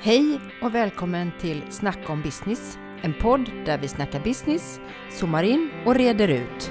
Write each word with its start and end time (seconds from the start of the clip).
Hej 0.00 0.40
och 0.62 0.74
välkommen 0.74 1.32
till 1.40 1.62
Snacka 1.70 2.12
om 2.12 2.22
business, 2.22 2.78
en 3.02 3.14
podd 3.14 3.50
där 3.66 3.78
vi 3.78 3.88
snackar 3.88 4.20
business, 4.20 4.80
zoomar 5.10 5.42
in 5.42 5.70
och 5.86 5.94
reder 5.94 6.28
ut. 6.28 6.70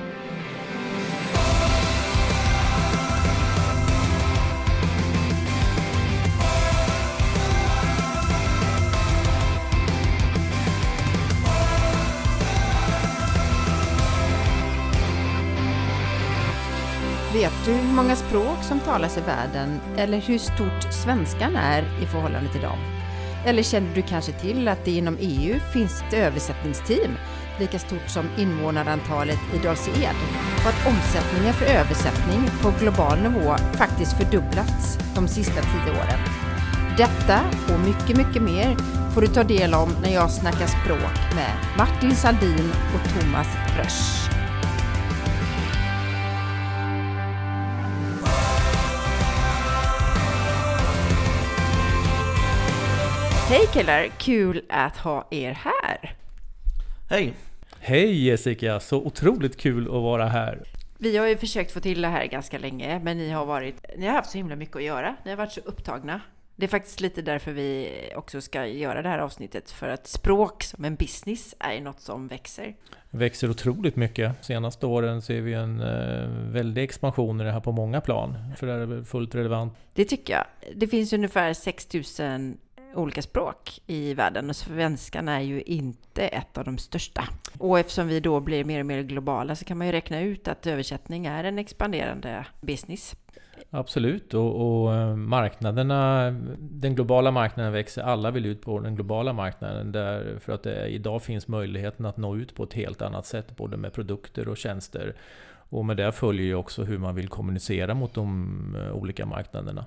Vet 17.34 17.66
du 17.66 17.72
hur 17.72 17.94
många 17.94 18.16
språk 18.16 18.64
som 18.64 18.80
talas 18.80 19.18
i 19.18 19.22
världen 19.22 19.80
eller 19.98 20.18
hur 20.18 20.38
stort 20.38 20.94
svenskan 20.94 21.56
är 21.56 21.82
i 22.04 22.06
förhållande 22.06 22.50
till 22.50 22.62
dem? 22.62 22.97
Eller 23.48 23.64
kände 23.64 23.90
du 23.96 24.02
kanske 24.02 24.32
till 24.32 24.68
att 24.68 24.86
det 24.86 24.92
inom 24.92 25.18
EU 25.20 25.60
finns 25.74 26.02
ett 26.02 26.14
översättningsteam 26.14 27.18
lika 27.60 27.80
stort 27.80 28.10
som 28.10 28.30
invånarantalet 28.38 29.40
i 29.56 29.58
Dals-Ed 29.58 30.16
och 30.62 30.70
att 30.70 30.88
omsättningen 30.88 31.54
för 31.54 31.66
översättning 31.66 32.50
på 32.62 32.74
global 32.80 33.18
nivå 33.18 33.56
faktiskt 33.74 34.18
fördubblats 34.18 34.98
de 35.16 35.28
sista 35.28 35.62
tio 35.62 35.92
åren. 35.92 36.20
Detta 36.98 37.40
och 37.74 37.80
mycket, 37.80 38.18
mycket 38.18 38.42
mer 38.42 38.76
får 39.14 39.22
du 39.22 39.28
ta 39.28 39.44
del 39.44 39.74
om 39.74 39.90
när 40.02 40.14
jag 40.14 40.32
snackar 40.32 40.68
språk 40.68 41.36
med 41.36 41.78
Martin 41.78 42.16
Sandin 42.16 42.72
och 42.96 43.22
Thomas 43.22 43.48
Rösch. 43.78 44.37
Hej 53.50 53.68
killar! 53.74 54.08
Kul 54.18 54.62
att 54.70 54.98
ha 54.98 55.28
er 55.32 55.52
här! 55.52 56.16
Hej! 57.10 57.34
Hej 57.80 58.26
Jessica! 58.26 58.80
Så 58.80 58.98
otroligt 58.98 59.58
kul 59.58 59.88
att 59.88 59.94
vara 59.94 60.26
här. 60.26 60.64
Vi 60.98 61.18
har 61.18 61.28
ju 61.28 61.38
försökt 61.38 61.72
få 61.72 61.80
till 61.80 62.02
det 62.02 62.08
här 62.08 62.26
ganska 62.26 62.58
länge, 62.58 63.00
men 63.00 63.18
ni 63.18 63.30
har, 63.30 63.46
varit, 63.46 63.86
ni 63.98 64.06
har 64.06 64.14
haft 64.14 64.30
så 64.30 64.38
himla 64.38 64.56
mycket 64.56 64.76
att 64.76 64.84
göra. 64.84 65.16
Ni 65.24 65.30
har 65.30 65.38
varit 65.38 65.52
så 65.52 65.62
upptagna. 65.62 66.22
Det 66.56 66.66
är 66.66 66.68
faktiskt 66.68 67.00
lite 67.00 67.22
därför 67.22 67.52
vi 67.52 67.90
också 68.16 68.42
ska 68.42 68.66
göra 68.66 69.02
det 69.02 69.10
här 69.10 69.20
avsnittet, 69.20 69.72
för 69.72 69.90
att 69.90 70.08
språk 70.08 70.64
som 70.64 70.86
en 70.86 70.96
business 70.96 71.56
är 71.60 71.82
något 71.82 72.00
som 72.00 72.28
växer. 72.28 72.76
Växer 73.10 73.50
otroligt 73.50 73.96
mycket. 73.96 74.46
Senaste 74.46 74.86
åren 74.86 75.22
ser 75.22 75.42
vi 75.42 75.54
en 75.54 75.82
eh, 75.82 76.30
väldig 76.52 76.84
expansion 76.84 77.42
i 77.42 77.44
det 77.44 77.52
här 77.52 77.60
på 77.60 77.72
många 77.72 78.02
plan. 78.02 78.38
För 78.58 78.68
det 78.68 78.74
är 78.74 79.04
fullt 79.04 79.36
relevant. 79.36 79.74
Det 79.94 80.06
tycker 80.06 80.34
jag. 80.34 80.46
Det 80.76 80.88
finns 80.88 81.14
ungefär 81.14 81.54
6000 81.54 82.58
olika 82.96 83.22
språk 83.22 83.82
i 83.88 84.14
världen 84.14 84.50
och 84.50 84.56
svenskan 84.56 85.28
är 85.28 85.40
ju 85.40 85.62
inte 85.62 86.28
ett 86.28 86.58
av 86.58 86.64
de 86.64 86.78
största. 86.78 87.24
Och 87.60 87.80
eftersom 87.80 88.08
vi 88.08 88.20
då 88.20 88.40
blir 88.40 88.64
mer 88.64 88.80
och 88.80 88.86
mer 88.86 89.02
globala 89.02 89.56
så 89.56 89.66
kan 89.66 89.78
man 89.78 89.88
ju 89.88 89.94
räkna 89.94 90.22
ut 90.22 90.48
att 90.48 90.68
översättning 90.68 91.26
är 91.26 91.44
en 91.44 91.60
expanderande 91.60 92.46
business. 92.62 93.16
Absolut, 93.70 94.34
och, 94.34 94.84
och 94.84 94.96
eh, 94.96 95.16
marknaderna, 95.16 96.32
den 96.60 96.96
globala 96.96 97.32
marknaden 97.32 97.74
växer. 97.74 98.02
Alla 98.02 98.32
vill 98.32 98.46
ut 98.46 98.62
på 98.62 98.80
den 98.80 98.96
globala 98.96 99.34
marknaden 99.34 99.92
där, 99.92 100.40
för 100.40 100.54
att 100.54 100.64
det 100.64 100.88
idag 100.88 101.24
finns 101.24 101.48
möjligheten 101.48 102.06
att 102.06 102.18
nå 102.18 102.36
ut 102.36 102.56
på 102.56 102.64
ett 102.64 102.74
helt 102.74 103.02
annat 103.02 103.26
sätt, 103.26 103.58
både 103.58 103.78
med 103.78 103.94
produkter 103.94 104.48
och 104.48 104.58
tjänster. 104.58 105.16
Och 105.70 105.86
med 105.86 105.98
det 105.98 106.12
följer 106.12 106.46
ju 106.46 106.56
också 106.56 106.84
hur 106.84 106.98
man 106.98 107.16
vill 107.16 107.28
kommunicera 107.28 107.94
mot 107.94 108.14
de 108.14 108.76
eh, 108.80 108.92
olika 108.92 109.26
marknaderna 109.26 109.86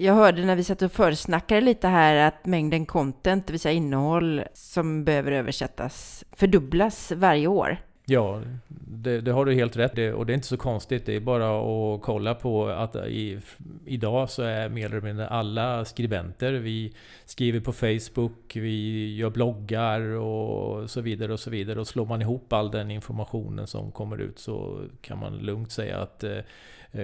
jag 0.00 0.14
hörde 0.14 0.44
när 0.44 0.56
vi 0.56 0.64
satt 0.64 0.82
och 0.82 0.92
försnackade 0.92 1.60
lite 1.60 1.88
här 1.88 2.28
att 2.28 2.46
mängden 2.46 2.86
content, 2.86 3.46
det 3.46 3.52
vill 3.52 3.60
säga 3.60 3.72
innehåll 3.72 4.42
som 4.54 5.04
behöver 5.04 5.32
översättas, 5.32 6.24
fördubblas 6.32 7.12
varje 7.12 7.46
år. 7.46 7.78
Ja, 8.08 8.42
det, 8.68 9.20
det, 9.20 9.32
har 9.32 9.44
du 9.44 9.54
helt 9.54 9.76
rätt 9.76 9.94
det, 9.94 10.12
och 10.12 10.26
det 10.26 10.32
är 10.32 10.34
inte 10.34 10.46
så 10.46 10.56
konstigt. 10.56 11.06
Det 11.06 11.16
är 11.16 11.20
bara 11.20 11.60
att 11.60 12.02
kolla 12.02 12.34
på 12.34 12.68
att 12.68 12.96
i, 12.96 13.40
idag 13.84 14.30
så 14.30 14.42
är 14.42 14.68
mer 14.68 14.86
eller 14.86 15.00
mindre 15.00 15.28
alla 15.28 15.84
skribenter. 15.84 16.52
Vi 16.52 16.92
skriver 17.24 17.60
på 17.60 17.72
Facebook, 17.72 18.56
vi 18.56 19.14
gör 19.16 19.30
bloggar 19.30 20.00
och 20.00 20.90
så 20.90 21.00
vidare 21.00 21.32
och 21.32 21.40
så 21.40 21.50
vidare. 21.50 21.80
Och 21.80 21.88
slår 21.88 22.06
man 22.06 22.22
ihop 22.22 22.52
all 22.52 22.70
den 22.70 22.90
informationen 22.90 23.66
som 23.66 23.92
kommer 23.92 24.18
ut 24.20 24.38
så 24.38 24.80
kan 25.00 25.18
man 25.18 25.38
lugnt 25.38 25.72
säga 25.72 25.98
att 25.98 26.24
eh, 26.24 26.38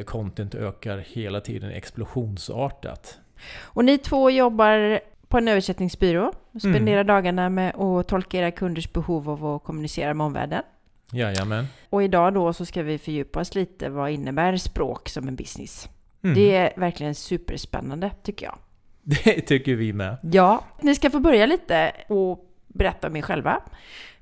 content 0.07 0.55
ökar 0.55 0.99
hela 0.99 1.41
tiden 1.41 1.71
explosionsartat. 1.71 3.19
Och 3.61 3.85
ni 3.85 3.99
två 3.99 4.31
jobbar 4.31 5.01
på 5.29 5.39
en 5.39 5.49
översättningsbyrå 5.49 6.33
och 6.53 6.61
spenderar 6.61 7.01
mm. 7.01 7.07
dagarna 7.07 7.49
med 7.49 7.75
att 7.75 8.09
tolka 8.09 8.39
era 8.39 8.51
kunders 8.51 8.93
behov 8.93 9.31
av 9.31 9.47
att 9.47 9.65
kommunicera 9.65 10.15
med 10.15 10.27
omvärlden. 10.27 10.63
Jajamän. 11.13 11.67
Och 11.91 12.03
idag 12.03 12.35
då 12.35 12.53
så 12.53 12.65
ska 12.65 12.83
vi 12.83 12.99
fördjupa 12.99 13.41
oss 13.41 13.55
lite. 13.55 13.89
Vad 13.89 14.11
innebär 14.11 14.57
språk 14.57 15.09
som 15.09 15.29
en 15.29 15.37
business? 15.37 15.89
Mm. 16.25 16.35
Det 16.35 16.55
är 16.55 16.73
verkligen 16.77 17.15
superspännande 17.15 18.11
tycker 18.23 18.47
jag. 18.47 18.59
Det 19.03 19.41
tycker 19.41 19.75
vi 19.75 19.93
med. 19.93 20.17
Ja, 20.33 20.65
ni 20.81 20.95
ska 20.95 21.11
få 21.11 21.21
börja 21.21 21.47
lite 21.47 21.93
och 22.09 22.47
berätta 22.69 23.07
om 23.07 23.17
er 23.17 23.23
själva. 23.23 23.63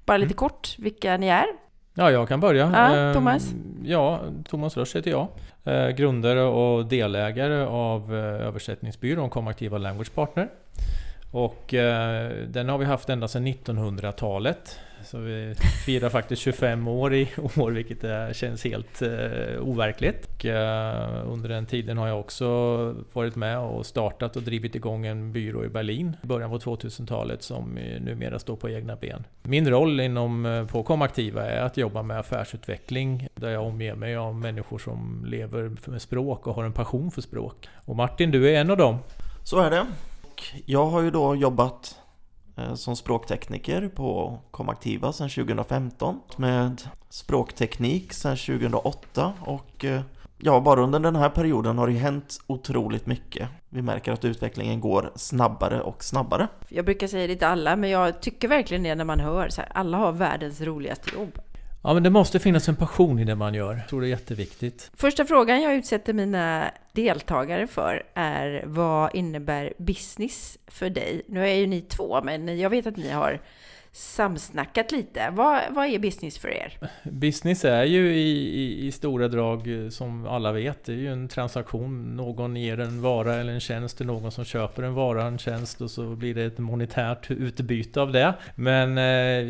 Bara 0.04 0.16
lite 0.16 0.26
mm. 0.26 0.36
kort 0.36 0.76
vilka 0.78 1.16
ni 1.16 1.26
är. 1.26 1.46
Ja, 1.94 2.10
jag 2.10 2.28
kan 2.28 2.40
börja. 2.40 2.70
Ja, 2.74 2.96
ehm, 2.96 3.14
Thomas? 3.14 3.54
Ja, 3.84 4.20
Thomas 4.48 4.76
Rösch 4.76 4.96
heter 4.96 5.10
jag. 5.10 5.28
Eh, 5.64 5.88
grundare 5.88 6.42
och 6.42 6.86
delägare 6.86 7.64
av 7.64 8.14
eh, 8.14 8.46
översättningsbyrån 8.46 9.30
Comaktiva 9.30 9.78
Language 9.78 10.14
Partner. 10.14 10.48
Och 11.32 11.74
eh, 11.74 12.30
den 12.46 12.68
har 12.68 12.78
vi 12.78 12.84
haft 12.84 13.08
ända 13.08 13.28
sedan 13.28 13.46
1900-talet. 13.46 14.78
Så 15.10 15.18
vi 15.18 15.54
firar 15.84 16.08
faktiskt 16.08 16.42
25 16.42 16.88
år 16.88 17.14
i 17.14 17.28
år, 17.56 17.70
vilket 17.70 18.36
känns 18.36 18.64
helt 18.64 19.02
eh, 19.02 19.60
overkligt. 19.60 20.26
Och, 20.26 20.46
eh, 20.46 21.32
under 21.32 21.48
den 21.48 21.66
tiden 21.66 21.98
har 21.98 22.08
jag 22.08 22.20
också 22.20 22.46
varit 23.12 23.36
med 23.36 23.58
och 23.58 23.86
startat 23.86 24.36
och 24.36 24.42
drivit 24.42 24.74
igång 24.74 25.06
en 25.06 25.32
byrå 25.32 25.64
i 25.64 25.68
Berlin 25.68 26.16
i 26.22 26.26
början 26.26 26.50
på 26.50 26.58
2000-talet 26.58 27.42
som 27.42 27.78
numera 28.00 28.38
står 28.38 28.56
på 28.56 28.70
egna 28.70 28.96
ben. 28.96 29.24
Min 29.42 29.70
roll 29.70 30.00
inom, 30.00 30.46
eh, 30.46 30.66
på 30.66 30.82
Komaktiva 30.82 31.46
är 31.46 31.62
att 31.62 31.76
jobba 31.76 32.02
med 32.02 32.18
affärsutveckling 32.18 33.28
där 33.34 33.50
jag 33.50 33.66
omger 33.66 33.94
mig 33.94 34.16
av 34.16 34.34
människor 34.34 34.78
som 34.78 35.24
lever 35.26 35.90
med 35.90 36.02
språk 36.02 36.46
och 36.46 36.54
har 36.54 36.64
en 36.64 36.72
passion 36.72 37.10
för 37.10 37.22
språk. 37.22 37.68
Och 37.84 37.96
Martin, 37.96 38.30
du 38.30 38.50
är 38.50 38.60
en 38.60 38.70
av 38.70 38.76
dem. 38.76 38.98
Så 39.44 39.60
är 39.60 39.70
det. 39.70 39.86
Jag 40.66 40.86
har 40.86 41.02
ju 41.02 41.10
då 41.10 41.34
jobbat 41.36 41.99
Eh, 42.60 42.74
som 42.74 42.96
språktekniker 42.96 43.88
på 43.88 44.38
Komaktiva 44.50 45.12
sedan 45.12 45.28
2015 45.28 46.20
med 46.36 46.82
språkteknik 47.08 48.12
sedan 48.12 48.36
2008 48.36 49.32
och 49.40 49.84
eh, 49.84 50.00
ja, 50.38 50.60
bara 50.60 50.82
under 50.82 51.00
den 51.00 51.16
här 51.16 51.28
perioden 51.28 51.78
har 51.78 51.86
det 51.86 51.92
hänt 51.92 52.38
otroligt 52.46 53.06
mycket. 53.06 53.48
Vi 53.68 53.82
märker 53.82 54.12
att 54.12 54.24
utvecklingen 54.24 54.80
går 54.80 55.12
snabbare 55.16 55.80
och 55.80 56.04
snabbare. 56.04 56.48
Jag 56.68 56.84
brukar 56.84 57.06
säga 57.06 57.26
det 57.26 57.36
till 57.36 57.46
alla, 57.46 57.76
men 57.76 57.90
jag 57.90 58.20
tycker 58.20 58.48
verkligen 58.48 58.82
det 58.82 58.94
när 58.94 59.04
man 59.04 59.20
hör 59.20 59.48
så 59.48 59.60
här, 59.60 59.70
alla 59.74 59.96
har 59.96 60.12
världens 60.12 60.60
roligaste 60.60 61.10
jobb. 61.14 61.38
Ja, 61.82 61.94
men 61.94 62.02
det 62.02 62.10
måste 62.10 62.38
finnas 62.38 62.68
en 62.68 62.76
passion 62.76 63.18
i 63.18 63.24
det 63.24 63.34
man 63.34 63.54
gör. 63.54 63.74
Jag 63.74 63.88
tror 63.88 64.00
det 64.00 64.06
är 64.06 64.10
jätteviktigt. 64.10 64.90
Första 64.94 65.24
frågan 65.24 65.62
jag 65.62 65.74
utsätter 65.74 66.12
mina 66.12 66.70
deltagare 66.92 67.66
för 67.66 68.02
är 68.14 68.64
vad 68.66 69.14
innebär 69.14 69.72
business 69.76 70.58
för 70.66 70.90
dig? 70.90 71.22
Nu 71.28 71.48
är 71.48 71.54
ju 71.54 71.66
ni 71.66 71.80
två, 71.80 72.20
men 72.24 72.58
jag 72.58 72.70
vet 72.70 72.86
att 72.86 72.96
ni 72.96 73.10
har 73.10 73.40
samsnackat 73.92 74.92
lite. 74.92 75.30
Vad, 75.32 75.62
vad 75.70 75.86
är 75.86 75.98
business 75.98 76.38
för 76.38 76.48
er? 76.48 76.78
Business 77.02 77.64
är 77.64 77.84
ju 77.84 78.14
i, 78.14 78.60
i, 78.60 78.86
i, 78.86 78.92
stora 78.92 79.28
drag, 79.28 79.84
eh, 79.84 79.88
som 79.88 80.26
alla 80.26 80.52
vet, 80.52 80.84
det 80.84 80.92
är 80.92 80.96
ju 80.96 81.12
en 81.12 81.28
transaktion. 81.28 82.16
Någon 82.16 82.56
ger 82.56 82.80
en 82.80 83.02
vara 83.02 83.34
eller 83.34 83.52
en 83.52 83.60
tjänst 83.60 83.96
till 83.96 84.06
någon 84.06 84.32
som 84.32 84.44
köper 84.44 84.82
en 84.82 84.94
vara, 84.94 85.24
en 85.24 85.38
tjänst 85.38 85.80
och 85.80 85.90
så 85.90 86.16
blir 86.16 86.34
det 86.34 86.44
ett 86.44 86.58
monetärt 86.58 87.30
utbyte 87.30 88.00
av 88.00 88.12
det. 88.12 88.34
Men 88.54 88.98
eh, 88.98 89.04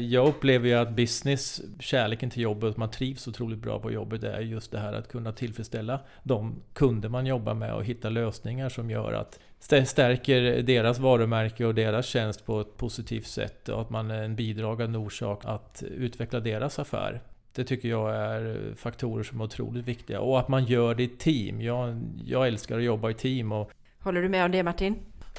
jag 0.04 0.28
upplever 0.28 0.68
ju 0.68 0.74
att 0.74 0.90
business, 0.90 1.60
kärleken 1.80 2.30
till 2.30 2.42
jobbet, 2.42 2.76
man 2.76 2.90
trivs 2.90 3.28
otroligt 3.28 3.58
bra 3.58 3.78
på 3.78 3.92
jobbet, 3.92 4.20
det 4.20 4.32
är 4.32 4.40
just 4.40 4.72
det 4.72 4.78
här 4.78 4.92
att 4.92 5.08
kunna 5.08 5.32
tillfredsställa 5.32 6.00
de 6.22 6.62
kunder 6.72 7.08
man 7.08 7.26
jobbar 7.26 7.54
med 7.54 7.74
och 7.74 7.84
hitta 7.84 8.08
lösningar 8.08 8.68
som 8.68 8.90
gör 8.90 9.12
att 9.12 9.38
stärker 9.60 10.62
deras 10.62 10.98
varumärke 10.98 11.64
och 11.64 11.74
deras 11.74 12.06
tjänst 12.06 12.46
på 12.46 12.60
ett 12.60 12.76
positivt 12.76 13.26
sätt 13.26 13.68
och 13.68 13.80
att 13.80 13.90
man 13.90 14.10
är 14.10 14.22
en 14.22 14.36
bidragande 14.36 14.98
orsak 14.98 15.44
att 15.44 15.82
utveckla 15.82 16.40
deras 16.40 16.78
affär. 16.78 17.22
Det 17.54 17.64
tycker 17.64 17.88
jag 17.88 18.16
är 18.16 18.74
faktorer 18.76 19.22
som 19.22 19.40
är 19.40 19.44
otroligt 19.44 19.88
viktiga. 19.88 20.20
Och 20.20 20.38
att 20.38 20.48
man 20.48 20.64
gör 20.64 20.94
det 20.94 21.02
i 21.02 21.08
team. 21.08 21.60
Jag, 21.60 22.02
jag 22.24 22.46
älskar 22.48 22.78
att 22.78 22.84
jobba 22.84 23.10
i 23.10 23.14
team. 23.14 23.52
Och... 23.52 23.70
Håller 24.00 24.22
du 24.22 24.28
med 24.28 24.44
om 24.44 24.50
det 24.50 24.62
Martin? 24.62 24.96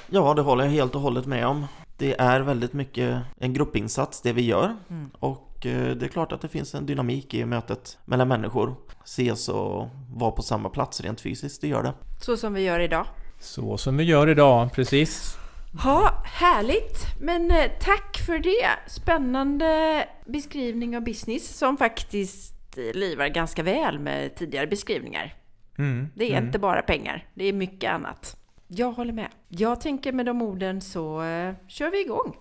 Ja, 0.10 0.34
det 0.34 0.42
håller 0.42 0.64
jag 0.64 0.72
helt 0.72 0.96
och 0.96 1.02
hållet 1.02 1.26
med 1.26 1.48
om. 1.48 1.68
Det 1.98 2.20
är 2.20 2.42
väldigt 2.42 2.74
mycket 2.74 3.22
en 3.38 3.54
gruppinsats 3.54 4.22
det 4.22 4.34
vi 4.34 4.42
gör. 4.42 4.76
Mm. 4.90 5.10
Och 5.20 5.66
eh, 5.66 5.96
det 5.96 6.06
är 6.06 6.10
klart 6.10 6.32
att 6.32 6.42
det 6.42 6.48
finns 6.48 6.76
en 6.76 6.86
dynamik 6.86 7.34
i 7.34 7.46
mötet 7.46 7.98
mellan 8.06 8.28
människor. 8.28 8.76
Ses 9.04 9.50
och 9.50 9.88
vara 10.16 10.32
på 10.32 10.42
samma 10.42 10.70
plats 10.70 11.02
rent 11.02 11.22
fysiskt, 11.22 11.62
det 11.62 11.68
gör 11.68 11.84
det. 11.84 11.94
Så 12.22 12.38
som 12.38 12.54
vi 12.54 12.62
gör 12.62 12.80
idag. 12.80 13.06
Så 13.42 13.78
som 13.78 13.98
vi 13.98 14.04
gör 14.04 14.30
idag, 14.30 14.74
precis. 14.74 15.38
Ja, 15.84 16.24
härligt! 16.26 16.98
Men 17.22 17.52
eh, 17.52 17.72
tack 17.80 18.18
för 18.26 18.40
det! 18.40 18.70
Spännande 18.88 20.06
beskrivning 20.26 20.98
av 20.98 21.04
business 21.04 21.58
som 21.58 21.78
faktiskt 21.78 22.78
eh, 22.78 22.94
livar 23.00 23.28
ganska 23.28 23.64
väl 23.64 24.00
med 24.00 24.36
tidigare 24.36 24.68
beskrivningar. 24.68 25.34
Mm, 25.78 26.10
Det 26.16 26.26
är 26.26 26.38
mm. 26.38 26.46
inte 26.46 26.60
bara 26.60 26.82
pengar, 26.82 27.28
det 27.34 27.46
är 27.46 27.54
mycket 27.54 27.92
annat. 27.92 28.38
Jag 28.68 28.92
håller 28.92 29.14
med. 29.14 29.28
Jag 29.48 29.82
tänker 29.82 30.12
med 30.12 30.26
de 30.26 30.42
orden 30.42 30.82
så 30.82 31.24
eh, 31.24 31.54
kör 31.68 31.92
vi 31.92 32.02
igång. 32.02 32.36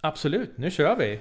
Absolut, 0.00 0.58
nu 0.58 0.70
kör 0.70 0.96
vi! 0.96 1.20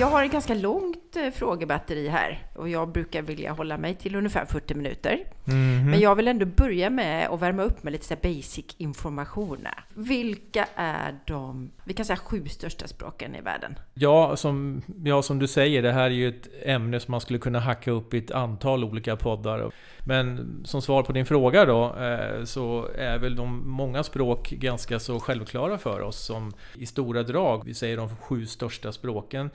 Jag 0.00 0.06
har 0.06 0.24
ett 0.24 0.32
ganska 0.32 0.54
långt 0.54 0.97
eh, 1.16 1.30
frågebatteri 1.30 2.08
här 2.08 2.46
och 2.54 2.68
jag 2.68 2.88
brukar 2.88 3.22
vilja 3.22 3.52
hålla 3.52 3.78
mig 3.78 3.94
till 3.94 4.14
ungefär 4.14 4.44
40 4.44 4.74
minuter. 4.74 5.24
Mhm. 5.44 5.90
Men 5.90 6.00
jag 6.00 6.14
vill 6.14 6.28
ändå 6.28 6.46
börja 6.46 6.90
med 6.90 7.28
att 7.28 7.40
värma 7.42 7.62
upp 7.62 7.82
med 7.82 7.92
lite 7.92 8.06
så 8.06 8.16
basic 8.22 8.64
information. 8.78 9.66
Vilka 9.94 10.66
är 10.74 11.18
de, 11.26 11.70
vi 11.84 11.94
kan 11.94 12.06
säga 12.06 12.16
sju 12.16 12.48
största 12.48 12.88
språken 12.88 13.34
i 13.34 13.40
världen? 13.40 13.78
Ja 13.94 14.36
som, 14.36 14.82
ja, 15.04 15.22
som 15.22 15.38
du 15.38 15.46
säger, 15.46 15.82
det 15.82 15.92
här 15.92 16.04
är 16.04 16.10
ju 16.10 16.28
ett 16.28 16.48
ämne 16.62 17.00
som 17.00 17.12
man 17.12 17.20
skulle 17.20 17.38
kunna 17.38 17.60
hacka 17.60 17.90
upp 17.90 18.14
i 18.14 18.18
ett 18.18 18.30
antal 18.30 18.84
olika 18.84 19.16
poddar. 19.16 19.70
Men 20.04 20.60
som 20.64 20.82
svar 20.82 21.02
på 21.02 21.12
din 21.12 21.26
fråga 21.26 21.64
då, 21.64 21.96
eh, 21.96 22.44
så 22.44 22.88
är 22.98 23.18
väl 23.18 23.36
de 23.36 23.70
många 23.70 24.02
språk 24.02 24.50
ganska 24.50 24.98
så 24.98 25.20
självklara 25.20 25.78
för 25.78 26.00
oss 26.00 26.26
som 26.26 26.52
i 26.74 26.86
stora 26.86 27.22
drag, 27.22 27.64
vi 27.64 27.74
säger 27.74 27.96
de 27.96 28.16
sju 28.16 28.46
största 28.46 28.92
språken 28.92 29.50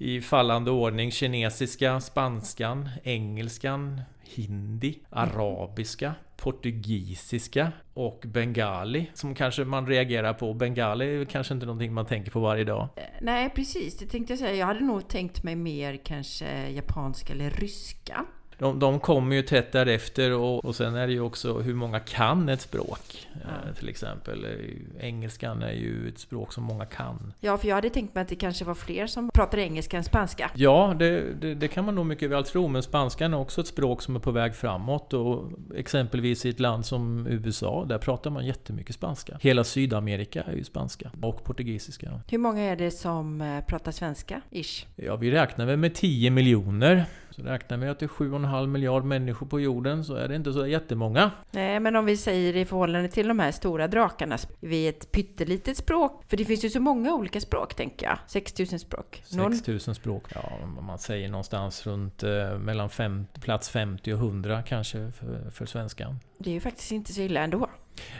i 0.00 0.20
fallande 0.20 0.70
ordning 0.70 1.10
kinesiska, 1.10 2.00
spanskan, 2.00 2.88
engelskan, 3.04 4.00
hindi, 4.22 4.98
arabiska, 5.10 6.14
portugisiska 6.36 7.72
och 7.94 8.22
bengali 8.26 9.10
som 9.14 9.34
kanske 9.34 9.64
man 9.64 9.86
reagerar 9.86 10.34
på. 10.34 10.54
Bengali 10.54 11.20
är 11.20 11.24
kanske 11.24 11.54
inte 11.54 11.66
någonting 11.66 11.92
man 11.92 12.06
tänker 12.06 12.30
på 12.30 12.40
varje 12.40 12.64
dag. 12.64 12.88
Eh, 12.96 13.02
nej, 13.20 13.50
precis. 13.50 13.98
Det 13.98 14.06
tänkte 14.06 14.32
jag 14.32 14.38
säga. 14.38 14.54
Jag 14.54 14.66
hade 14.66 14.80
nog 14.80 15.08
tänkt 15.08 15.42
mig 15.42 15.56
mer 15.56 16.00
kanske 16.04 16.70
japanska 16.70 17.32
eller 17.32 17.50
ryska. 17.50 18.26
De, 18.60 18.78
de 18.78 19.00
kommer 19.00 19.36
ju 19.36 19.42
tätt 19.42 19.72
därefter 19.72 20.32
och, 20.32 20.64
och 20.64 20.76
sen 20.76 20.94
är 20.94 21.06
det 21.06 21.12
ju 21.12 21.20
också 21.20 21.58
hur 21.58 21.74
många 21.74 22.00
kan 22.00 22.48
ett 22.48 22.60
språk. 22.60 23.28
Ja. 23.32 23.68
Eh, 23.68 23.74
till 23.74 23.88
exempel 23.88 24.40
Eh, 24.44 25.06
engelskan 25.06 25.62
är 25.62 25.72
ju 25.72 26.08
ett 26.08 26.18
språk 26.18 26.52
som 26.52 26.64
många 26.64 26.86
kan. 26.86 27.32
Ja, 27.40 27.58
för 27.58 27.68
jag 27.68 27.74
hade 27.74 27.90
tänkt 27.90 28.14
mig 28.14 28.22
att 28.22 28.28
det 28.28 28.36
kanske 28.36 28.64
var 28.64 28.74
fler 28.74 29.06
som 29.06 29.30
pratar 29.30 29.58
engelska 29.58 29.96
än 29.96 30.04
spanska. 30.04 30.50
Ja, 30.54 30.94
det, 30.98 31.40
det, 31.40 31.54
det 31.54 31.68
kan 31.68 31.84
man 31.84 31.94
nog 31.94 32.06
mycket 32.06 32.30
väl 32.30 32.44
tro, 32.44 32.68
men 32.68 32.82
spanskan 32.82 33.34
är 33.34 33.38
också 33.38 33.60
ett 33.60 33.66
språk 33.66 34.02
som 34.02 34.16
är 34.16 34.20
på 34.20 34.30
väg 34.30 34.54
framåt 34.54 35.12
och 35.12 35.50
exempelvis 35.76 36.46
i 36.46 36.48
ett 36.48 36.60
land 36.60 36.86
som 36.86 37.26
USA, 37.26 37.84
där 37.88 37.98
pratar 37.98 38.30
man 38.30 38.46
jättemycket 38.46 38.94
spanska. 38.94 39.38
Hela 39.40 39.64
Sydamerika 39.64 40.42
är 40.42 40.52
ju 40.52 40.64
spanska 40.64 41.10
och 41.22 41.44
portugisiska. 41.44 42.20
Hur 42.28 42.38
många 42.38 42.62
är 42.62 42.76
det 42.76 42.90
som 42.90 43.40
eh, 43.40 43.64
pratar 43.64 43.92
svenska? 43.92 44.40
Ish. 44.50 44.86
Ja, 44.96 45.16
vi 45.16 45.30
räknar 45.30 45.66
väl 45.66 45.76
med 45.76 45.94
10 45.94 46.30
miljoner. 46.30 47.04
Så 47.30 47.42
räknar 47.42 47.76
vi 47.76 47.88
att 47.88 47.98
det 47.98 48.06
är 48.06 48.08
7,5 48.08 48.66
miljard 48.66 49.04
människor 49.04 49.46
på 49.46 49.60
jorden 49.60 50.04
så 50.04 50.14
är 50.14 50.28
det 50.28 50.36
inte 50.36 50.52
så 50.52 50.66
jättemånga. 50.66 51.30
Nej, 51.50 51.80
men 51.80 51.96
om 51.96 52.04
vi 52.04 52.16
säger 52.16 52.56
i 52.56 52.64
förhållande 52.64 53.08
till 53.08 53.28
de 53.28 53.38
här 53.38 53.52
stora 53.52 53.88
drakarna, 53.88 54.38
vi 54.60 54.84
är 54.84 54.88
ett 54.88 55.12
pyttelitet 55.12 55.76
språk. 55.76 56.22
För 56.28 56.36
det 56.36 56.44
finns 56.44 56.64
ju 56.64 56.70
så 56.70 56.80
många 56.80 57.14
olika 57.14 57.40
språk, 57.40 57.74
tänker 57.74 58.06
jag. 58.06 58.18
6000 58.26 58.78
språk. 58.78 59.22
Någon, 59.32 59.54
6000 59.54 59.94
språk. 59.94 60.24
Ja, 60.34 60.66
man 60.80 60.98
säger 60.98 61.28
någonstans 61.28 61.86
runt 61.86 62.22
eh, 62.22 62.58
mellan 62.58 62.90
fem, 62.90 63.26
plats 63.40 63.70
50 63.70 64.12
och 64.12 64.18
100 64.18 64.62
kanske 64.62 65.12
för, 65.12 65.50
för 65.50 65.66
svenskan. 65.66 66.20
det 66.38 66.50
är 66.50 66.54
ju 66.54 66.60
faktiskt 66.60 66.92
inte 66.92 67.12
så 67.12 67.20
illa 67.20 67.40
ändå. 67.40 67.68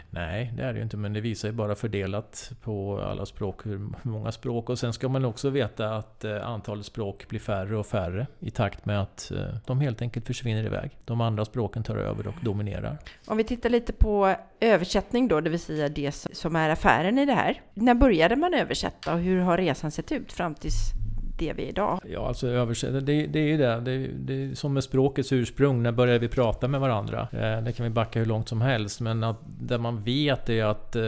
Nej, 0.09 0.53
det 0.57 0.63
är 0.63 0.73
det 0.73 0.77
ju 0.77 0.83
inte, 0.83 0.97
men 0.97 1.13
det 1.13 1.21
visar 1.21 1.47
ju 1.47 1.53
bara 1.53 1.75
fördelat 1.75 2.51
på 2.61 3.01
alla 3.01 3.25
språk, 3.25 3.65
hur 3.65 3.89
många 4.01 4.31
språk. 4.31 4.69
Och 4.69 4.79
sen 4.79 4.93
ska 4.93 5.09
man 5.09 5.25
också 5.25 5.49
veta 5.49 5.95
att 5.95 6.23
eh, 6.23 6.47
antalet 6.47 6.85
språk 6.85 7.27
blir 7.27 7.39
färre 7.39 7.77
och 7.77 7.85
färre 7.85 8.27
i 8.39 8.51
takt 8.51 8.85
med 8.85 9.01
att 9.01 9.31
eh, 9.31 9.45
de 9.65 9.81
helt 9.81 10.01
enkelt 10.01 10.27
försvinner 10.27 10.63
iväg. 10.63 10.91
De 11.05 11.21
andra 11.21 11.45
språken 11.45 11.83
tar 11.83 11.95
över 11.95 12.27
och 12.27 12.35
dominerar. 12.41 12.97
Om 13.27 13.37
vi 13.37 13.43
tittar 13.43 13.69
lite 13.69 13.93
på 13.93 14.35
översättning 14.59 15.27
då, 15.27 15.41
det 15.41 15.49
vill 15.49 15.59
säga 15.59 15.89
det 15.89 16.11
som 16.11 16.55
är 16.55 16.69
affären 16.69 17.19
i 17.19 17.25
det 17.25 17.33
här. 17.33 17.61
När 17.73 17.93
började 17.93 18.35
man 18.35 18.53
översätta 18.53 19.13
och 19.13 19.19
hur 19.19 19.39
har 19.39 19.57
resan 19.57 19.91
sett 19.91 20.11
ut 20.11 20.31
fram 20.31 20.55
tills 20.55 20.91
det 21.41 21.53
vi 21.53 21.63
är 21.63 21.67
idag? 21.67 21.99
Ja, 22.09 22.27
alltså 22.27 22.47
översätta, 22.47 22.99
det, 22.99 23.27
det 23.27 23.39
är 23.39 23.47
ju 23.47 23.57
det. 23.57 23.79
det. 23.79 24.07
Det 24.07 24.33
är 24.33 24.55
som 24.55 24.73
med 24.73 24.83
språkets 24.83 25.31
ursprung, 25.31 25.83
när 25.83 25.91
började 25.91 26.19
vi 26.19 26.27
prata 26.27 26.67
med 26.67 26.79
varandra? 26.81 27.27
Eh, 27.31 27.63
det 27.63 27.73
kan 27.75 27.83
vi 27.83 27.89
backa 27.89 28.19
hur 28.19 28.25
långt 28.25 28.49
som 28.49 28.61
helst, 28.61 29.01
men 29.01 29.23
att, 29.23 29.37
det 29.61 29.77
man 29.77 30.03
vet 30.03 30.49
är 30.49 30.65
att 30.65 30.95
eh, 30.95 31.01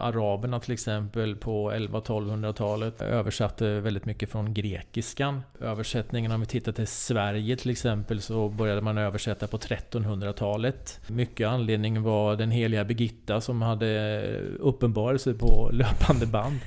araberna 0.00 0.60
till 0.60 0.72
exempel 0.72 1.36
på 1.36 1.72
11-1200-talet 1.72 3.02
översatte 3.02 3.80
väldigt 3.80 4.04
mycket 4.04 4.30
från 4.30 4.54
grekiskan. 4.54 5.42
Översättningen, 5.60 6.32
om 6.32 6.40
vi 6.40 6.46
tittar 6.46 6.72
till 6.72 6.86
Sverige 6.86 7.56
till 7.56 7.70
exempel, 7.70 8.20
så 8.20 8.48
började 8.48 8.80
man 8.80 8.98
översätta 8.98 9.46
på 9.46 9.58
1300-talet. 9.58 11.00
Mycket 11.06 11.48
anledning 11.48 12.02
var 12.02 12.36
den 12.36 12.50
heliga 12.50 12.84
Birgitta 12.84 13.40
som 13.40 13.62
hade 13.62 14.22
uppenbarelse 14.58 15.34
på 15.34 15.70
löpande 15.72 16.26
band. 16.26 16.58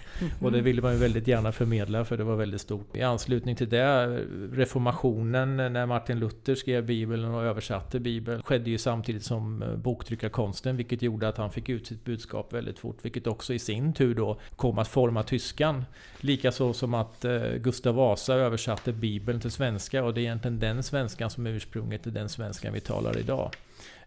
Och 0.41 0.51
det 0.51 0.61
ville 0.61 0.81
man 0.81 0.93
ju 0.93 0.99
väldigt 0.99 1.27
gärna 1.27 1.51
förmedla 1.51 2.05
för 2.05 2.17
det 2.17 2.23
var 2.23 2.35
väldigt 2.35 2.61
stort. 2.61 2.94
I 2.95 3.01
anslutning 3.01 3.55
till 3.55 3.69
det, 3.69 4.07
reformationen 4.51 5.57
när 5.57 5.85
Martin 5.85 6.19
Luther 6.19 6.55
skrev 6.55 6.85
Bibeln 6.85 7.25
och 7.25 7.43
översatte 7.43 7.99
Bibeln 7.99 8.43
skedde 8.43 8.69
ju 8.69 8.77
samtidigt 8.77 9.23
som 9.23 9.63
eh, 9.63 9.75
boktryckarkonsten 9.75 10.77
vilket 10.77 11.01
gjorde 11.01 11.27
att 11.27 11.37
han 11.37 11.51
fick 11.51 11.69
ut 11.69 11.87
sitt 11.87 12.05
budskap 12.05 12.53
väldigt 12.53 12.79
fort. 12.79 12.97
Vilket 13.01 13.27
också 13.27 13.53
i 13.53 13.59
sin 13.59 13.93
tur 13.93 14.15
då 14.15 14.39
kom 14.55 14.79
att 14.79 14.87
forma 14.87 15.23
tyskan. 15.23 15.85
Likaså 16.19 16.73
som 16.73 16.93
att 16.93 17.25
eh, 17.25 17.41
Gustav 17.41 17.95
Vasa 17.95 18.33
översatte 18.33 18.91
Bibeln 18.93 19.39
till 19.39 19.51
svenska 19.51 20.03
och 20.03 20.13
det 20.13 20.21
är 20.21 20.23
egentligen 20.23 20.59
den 20.59 20.83
svenskan 20.83 21.29
som 21.29 21.47
är 21.47 21.51
ursprunget 21.51 22.03
till 22.03 22.13
den 22.13 22.29
svenskan 22.29 22.73
vi 22.73 22.79
talar 22.79 23.17
idag. 23.17 23.51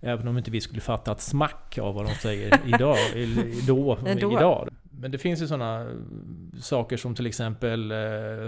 Även 0.01 0.29
om 0.29 0.39
inte 0.39 0.51
vi 0.51 0.61
skulle 0.61 0.81
fatta 0.81 1.13
ett 1.13 1.21
smack 1.21 1.79
av 1.79 1.95
vad 1.95 2.07
de 2.07 2.15
säger 2.15 2.61
idag, 2.67 2.97
då, 3.67 3.99
idag. 4.19 4.69
Men 5.01 5.11
det 5.11 5.19
finns 5.19 5.43
ju 5.43 5.47
sådana 5.47 5.81
eh, 5.81 5.87
saker 6.61 6.97
som 6.97 7.15
till 7.15 7.27
exempel 7.27 7.91
eh, 7.91 7.97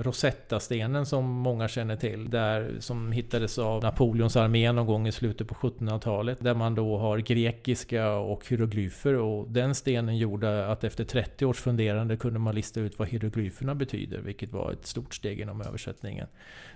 Rosetta-stenen 0.02 1.06
som 1.06 1.24
många 1.24 1.68
känner 1.68 1.96
till. 1.96 2.30
Där, 2.30 2.76
som 2.78 3.12
hittades 3.12 3.58
av 3.58 3.82
Napoleons 3.82 4.36
armé 4.36 4.72
någon 4.72 4.86
gång 4.86 5.06
i 5.08 5.12
slutet 5.12 5.48
på 5.48 5.54
1700-talet. 5.54 6.38
Där 6.40 6.54
man 6.54 6.74
då 6.74 6.98
har 6.98 7.18
grekiska 7.18 8.10
och 8.10 8.48
hieroglyfer. 8.48 9.14
Och 9.14 9.50
den 9.50 9.74
stenen 9.74 10.18
gjorde 10.18 10.66
att 10.66 10.84
efter 10.84 11.04
30 11.04 11.46
års 11.46 11.60
funderande 11.60 12.16
kunde 12.16 12.38
man 12.38 12.54
lista 12.54 12.80
ut 12.80 12.98
vad 12.98 13.08
hieroglyferna 13.08 13.74
betyder. 13.74 14.18
Vilket 14.18 14.52
var 14.52 14.72
ett 14.72 14.86
stort 14.86 15.14
steg 15.14 15.40
inom 15.40 15.60
översättningen. 15.60 16.26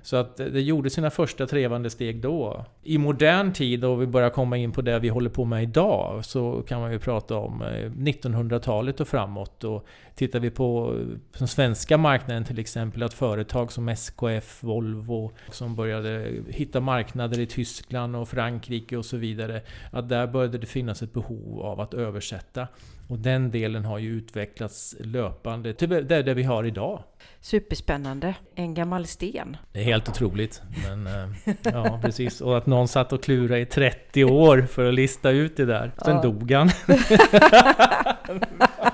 Så 0.02 0.16
att 0.16 0.40
eh, 0.40 0.46
det 0.46 0.60
gjorde 0.60 0.90
sina 0.90 1.10
första 1.10 1.46
trevande 1.46 1.90
steg 1.90 2.20
då. 2.20 2.64
I 2.82 2.98
modern 2.98 3.52
tid, 3.52 3.84
och 3.84 4.02
vi 4.02 4.06
börjar 4.06 4.30
komma 4.30 4.56
in 4.56 4.72
på 4.72 4.82
det 4.82 4.98
vi 4.98 5.08
håller 5.08 5.30
på 5.30 5.44
med 5.44 5.62
idag, 5.62 6.24
så 6.24 6.62
kan 6.68 6.80
man 6.80 6.92
ju 6.92 6.98
prata 6.98 7.36
om 7.36 7.62
1900-talet 7.96 9.00
och 9.00 9.08
framåt. 9.08 9.63
Och 9.64 9.86
tittar 10.14 10.40
vi 10.40 10.50
på 10.50 10.98
den 11.38 11.48
svenska 11.48 11.98
marknaden 11.98 12.44
till 12.44 12.58
exempel, 12.58 13.02
att 13.02 13.14
företag 13.14 13.72
som 13.72 13.88
SKF, 13.88 14.62
Volvo, 14.62 15.32
som 15.50 15.76
började 15.76 16.32
hitta 16.48 16.80
marknader 16.80 17.40
i 17.40 17.46
Tyskland 17.46 18.16
och 18.16 18.28
Frankrike 18.28 18.96
och 18.96 19.04
så 19.04 19.16
vidare, 19.16 19.62
att 19.90 20.08
där 20.08 20.26
började 20.26 20.58
det 20.58 20.66
finnas 20.66 21.02
ett 21.02 21.12
behov 21.12 21.60
av 21.62 21.80
att 21.80 21.94
översätta. 21.94 22.68
Och 23.08 23.18
den 23.18 23.50
delen 23.50 23.84
har 23.84 23.98
ju 23.98 24.10
utvecklats 24.10 24.96
löpande 25.00 25.74
till 25.74 25.88
det 25.88 26.22
det 26.22 26.34
vi 26.34 26.42
har 26.42 26.64
idag. 26.64 27.02
Superspännande. 27.40 28.34
En 28.54 28.74
gammal 28.74 29.06
sten. 29.06 29.56
Det 29.72 29.80
är 29.80 29.84
helt 29.84 30.08
otroligt. 30.08 30.62
Men 30.88 31.06
eh, 31.06 31.28
ja, 31.62 31.98
precis. 32.02 32.40
Och 32.40 32.56
att 32.56 32.66
någon 32.66 32.88
satt 32.88 33.12
och 33.12 33.22
klurade 33.22 33.60
i 33.60 33.66
30 33.66 34.24
år 34.24 34.62
för 34.62 34.88
att 34.88 34.94
lista 34.94 35.30
ut 35.30 35.56
det 35.56 35.64
där. 35.64 35.92
Sen 36.04 36.16
Ja. 36.16 36.22
dog 36.22 36.50
han. 36.50 36.70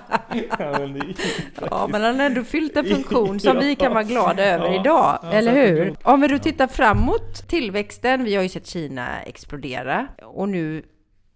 ja, 1.71 1.89
men 1.91 2.03
han 2.03 2.21
har 2.21 2.27
ändå 2.27 2.45
fyllt 2.45 2.77
en 2.77 2.85
funktion 2.85 3.41
som 3.41 3.59
vi 3.59 3.77
kan 3.77 3.93
vara 3.93 4.03
glada 4.03 4.45
över 4.45 4.67
Ja, 4.67 4.81
idag, 4.81 5.19
ja, 5.23 5.29
eller 5.33 5.53
hur? 5.53 5.97
Om 6.03 6.21
vi 6.21 6.29
då 6.29 6.39
tittar 6.39 6.67
framåt, 6.67 7.49
tillväxten, 7.49 8.25
vi 8.25 8.35
har 8.35 8.43
ju 8.43 8.49
sett 8.49 8.67
Kina 8.67 9.23
explodera 9.23 10.09
och 10.23 10.49
nu 10.49 10.83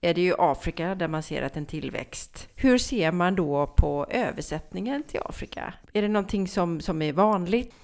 är 0.01 0.15
det 0.15 0.21
ju 0.21 0.35
Afrika 0.39 0.95
där 0.95 1.09
man 1.09 1.23
ser 1.23 1.43
att 1.43 1.57
en 1.57 1.67
tillväxt. 1.67 2.49
Hur 2.55 2.79
ser 2.79 3.13
man 3.13 3.35
då 3.35 3.67
på 3.67 4.07
översättningen 4.11 5.03
till 5.03 5.21
Afrika? 5.25 5.75
Är 5.93 6.03
det 6.03 6.09
någonting 6.09 6.49
som, 6.49 6.81
som 6.81 7.03
är 7.03 7.13
vanligt? 7.13 7.75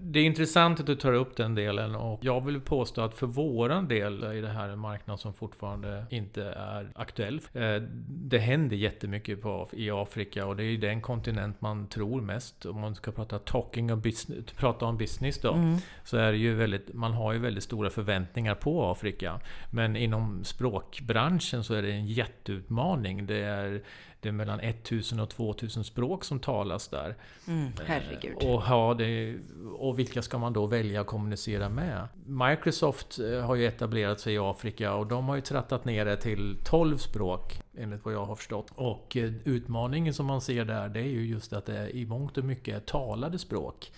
Det 0.00 0.20
är 0.20 0.24
intressant 0.24 0.80
att 0.80 0.86
du 0.86 0.94
tar 0.94 1.12
upp 1.12 1.36
den 1.36 1.54
delen 1.54 1.94
och 1.94 2.24
jag 2.24 2.44
vill 2.44 2.60
påstå 2.60 3.00
att 3.00 3.14
för 3.14 3.26
våran 3.26 3.88
del 3.88 4.22
är 4.22 4.42
det 4.42 4.48
här 4.48 4.68
en 4.68 4.78
marknad 4.78 5.20
som 5.20 5.34
fortfarande 5.34 6.06
inte 6.10 6.44
är 6.44 6.90
aktuell. 6.94 7.40
Eh, 7.52 7.82
det 8.08 8.38
händer 8.38 8.76
jättemycket 8.76 9.42
på, 9.42 9.68
i 9.72 9.90
Afrika 9.90 10.46
och 10.46 10.56
det 10.56 10.64
är 10.64 10.78
den 10.78 11.00
kontinent 11.00 11.60
man 11.60 11.86
tror 11.86 12.20
mest. 12.20 12.66
Om 12.66 12.80
man 12.80 12.94
ska 12.94 13.12
prata 13.12 13.38
talking 13.38 13.92
of 13.92 14.02
business, 14.02 14.44
prata 14.56 14.84
om 14.84 14.96
business 14.96 15.38
då. 15.38 15.52
Mm. 15.52 15.78
Så 16.04 16.16
är 16.16 16.32
det 16.32 16.38
ju 16.38 16.54
väldigt, 16.54 16.94
man 16.94 17.12
har 17.12 17.32
ju 17.32 17.38
väldigt 17.38 17.64
stora 17.64 17.90
förväntningar 17.90 18.54
på 18.54 18.90
Afrika. 18.90 19.40
Men 19.70 19.96
inom 19.96 20.44
språkbranschen 20.44 21.64
så 21.64 21.74
är 21.74 21.82
det 21.82 21.92
en 21.92 22.06
jätteutmaning. 22.06 23.26
Det 23.26 23.42
är 23.42 23.82
det 24.26 24.30
är 24.30 24.32
mellan 24.32 24.60
1000 24.60 25.20
och 25.20 25.30
2000 25.30 25.84
språk 25.84 26.24
som 26.24 26.38
talas 26.38 26.88
där. 26.88 27.16
Mm, 27.48 27.72
herregud. 27.86 28.36
Och, 28.36 28.62
ja, 28.68 28.94
det, 28.98 29.36
och 29.78 29.98
vilka 29.98 30.22
ska 30.22 30.38
man 30.38 30.52
då 30.52 30.66
välja 30.66 31.00
att 31.00 31.06
kommunicera 31.06 31.68
med? 31.68 32.08
Microsoft 32.26 33.18
eh, 33.18 33.40
har 33.40 33.54
ju 33.54 33.66
etablerat 33.66 34.20
sig 34.20 34.34
i 34.34 34.38
Afrika 34.38 34.94
och 34.94 35.06
de 35.06 35.28
har 35.28 35.36
ju 35.36 35.40
trattat 35.42 35.84
ner 35.84 36.04
det 36.04 36.16
till 36.16 36.56
12 36.64 36.96
språk 36.96 37.60
enligt 37.78 38.04
vad 38.04 38.14
jag 38.14 38.24
har 38.24 38.36
förstått. 38.36 38.70
Och 38.74 39.16
eh, 39.16 39.32
utmaningen 39.44 40.14
som 40.14 40.26
man 40.26 40.40
ser 40.40 40.64
där 40.64 40.88
det 40.88 41.00
är 41.00 41.10
ju 41.10 41.26
just 41.26 41.52
att 41.52 41.66
det 41.66 41.90
i 41.90 42.06
mångt 42.06 42.38
och 42.38 42.44
mycket 42.44 42.76
är 42.76 42.80
talade 42.80 43.38
språk. 43.38 43.92